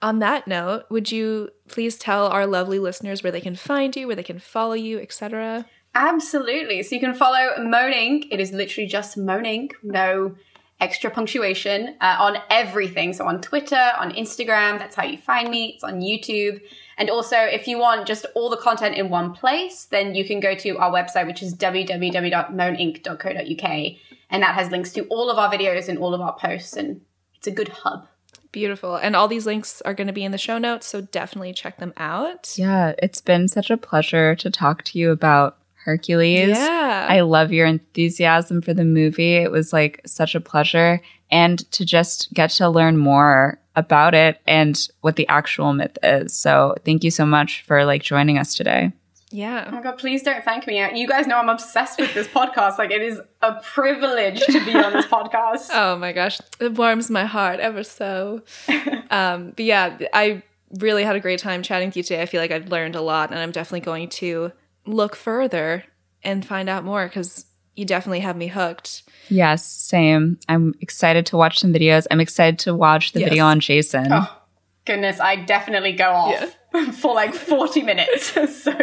[0.01, 4.07] On that note, would you please tell our lovely listeners where they can find you,
[4.07, 5.65] where they can follow you, etc.?
[5.93, 6.81] Absolutely.
[6.83, 8.27] So you can follow Moan Inc.
[8.31, 10.35] It is literally just Moan Inc, no
[10.79, 13.11] extra punctuation uh, on everything.
[13.11, 15.73] So on Twitter, on Instagram, that's how you find me.
[15.75, 16.61] It's on YouTube.
[16.97, 20.39] And also, if you want just all the content in one place, then you can
[20.39, 23.95] go to our website, which is www.moaninc.co.uk.
[24.29, 26.75] And that has links to all of our videos and all of our posts.
[26.75, 27.01] And
[27.35, 28.07] it's a good hub.
[28.51, 28.95] Beautiful.
[28.95, 31.79] And all these links are going to be in the show notes, so definitely check
[31.79, 32.53] them out.
[32.55, 36.57] Yeah, it's been such a pleasure to talk to you about Hercules.
[36.57, 37.07] Yeah.
[37.09, 39.35] I love your enthusiasm for the movie.
[39.35, 41.01] It was like such a pleasure.
[41.31, 46.33] And to just get to learn more about it and what the actual myth is.
[46.33, 48.91] So thank you so much for like joining us today.
[49.31, 49.63] Yeah.
[49.65, 49.71] Oh Yeah.
[49.71, 50.77] my god, please don't thank me.
[50.95, 52.77] You guys know I'm obsessed with this podcast.
[52.77, 55.69] Like, it is a privilege to be on this podcast.
[55.73, 58.43] Oh my gosh, it warms my heart ever so.
[59.09, 60.43] um, but yeah, I
[60.79, 62.21] really had a great time chatting with you today.
[62.21, 64.51] I feel like I've learned a lot, and I'm definitely going to
[64.85, 65.83] look further
[66.23, 67.45] and find out more because
[67.75, 69.01] you definitely have me hooked.
[69.29, 70.37] Yes, same.
[70.49, 72.05] I'm excited to watch some videos.
[72.11, 73.29] I'm excited to watch the Yes.
[73.29, 74.07] video on Jason.
[74.11, 74.29] Oh,
[74.85, 76.57] goodness, I definitely go off
[76.99, 78.31] for like 40 minutes.
[78.63, 78.73] so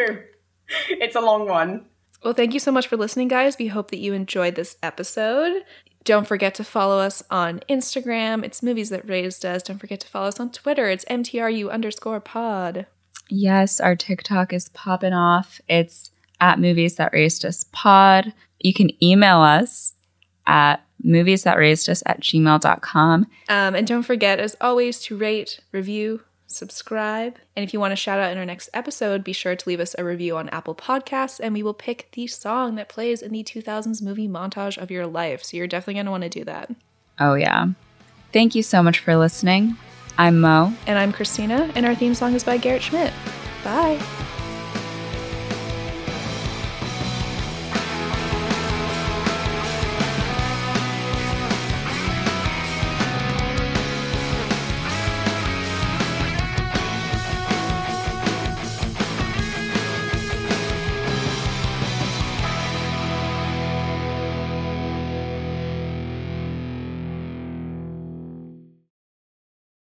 [0.88, 1.86] it's a long one.
[2.24, 3.56] Well, thank you so much for listening, guys.
[3.58, 5.62] We hope that you enjoyed this episode.
[6.04, 8.44] Don't forget to follow us on Instagram.
[8.44, 9.62] It's Movies That Raised Us.
[9.62, 10.88] Don't forget to follow us on Twitter.
[10.88, 12.86] It's MTRU underscore pod.
[13.28, 15.60] Yes, our TikTok is popping off.
[15.68, 16.10] It's
[16.40, 18.32] at movies that raised us pod.
[18.58, 19.94] You can email us
[20.46, 23.26] at movies that raised us at gmail.com.
[23.48, 27.36] Um, and don't forget, as always, to rate, review, subscribe.
[27.56, 29.80] And if you want to shout out in our next episode, be sure to leave
[29.80, 33.32] us a review on Apple Podcasts, and we will pick the song that plays in
[33.32, 35.44] the 2000s movie montage of your life.
[35.44, 36.70] So you're definitely going to want to do that.
[37.18, 37.68] Oh, yeah.
[38.32, 39.76] Thank you so much for listening.
[40.18, 40.72] I'm Mo.
[40.86, 43.12] And I'm Christina, and our theme song is by Garrett Schmidt.
[43.64, 44.39] Bye.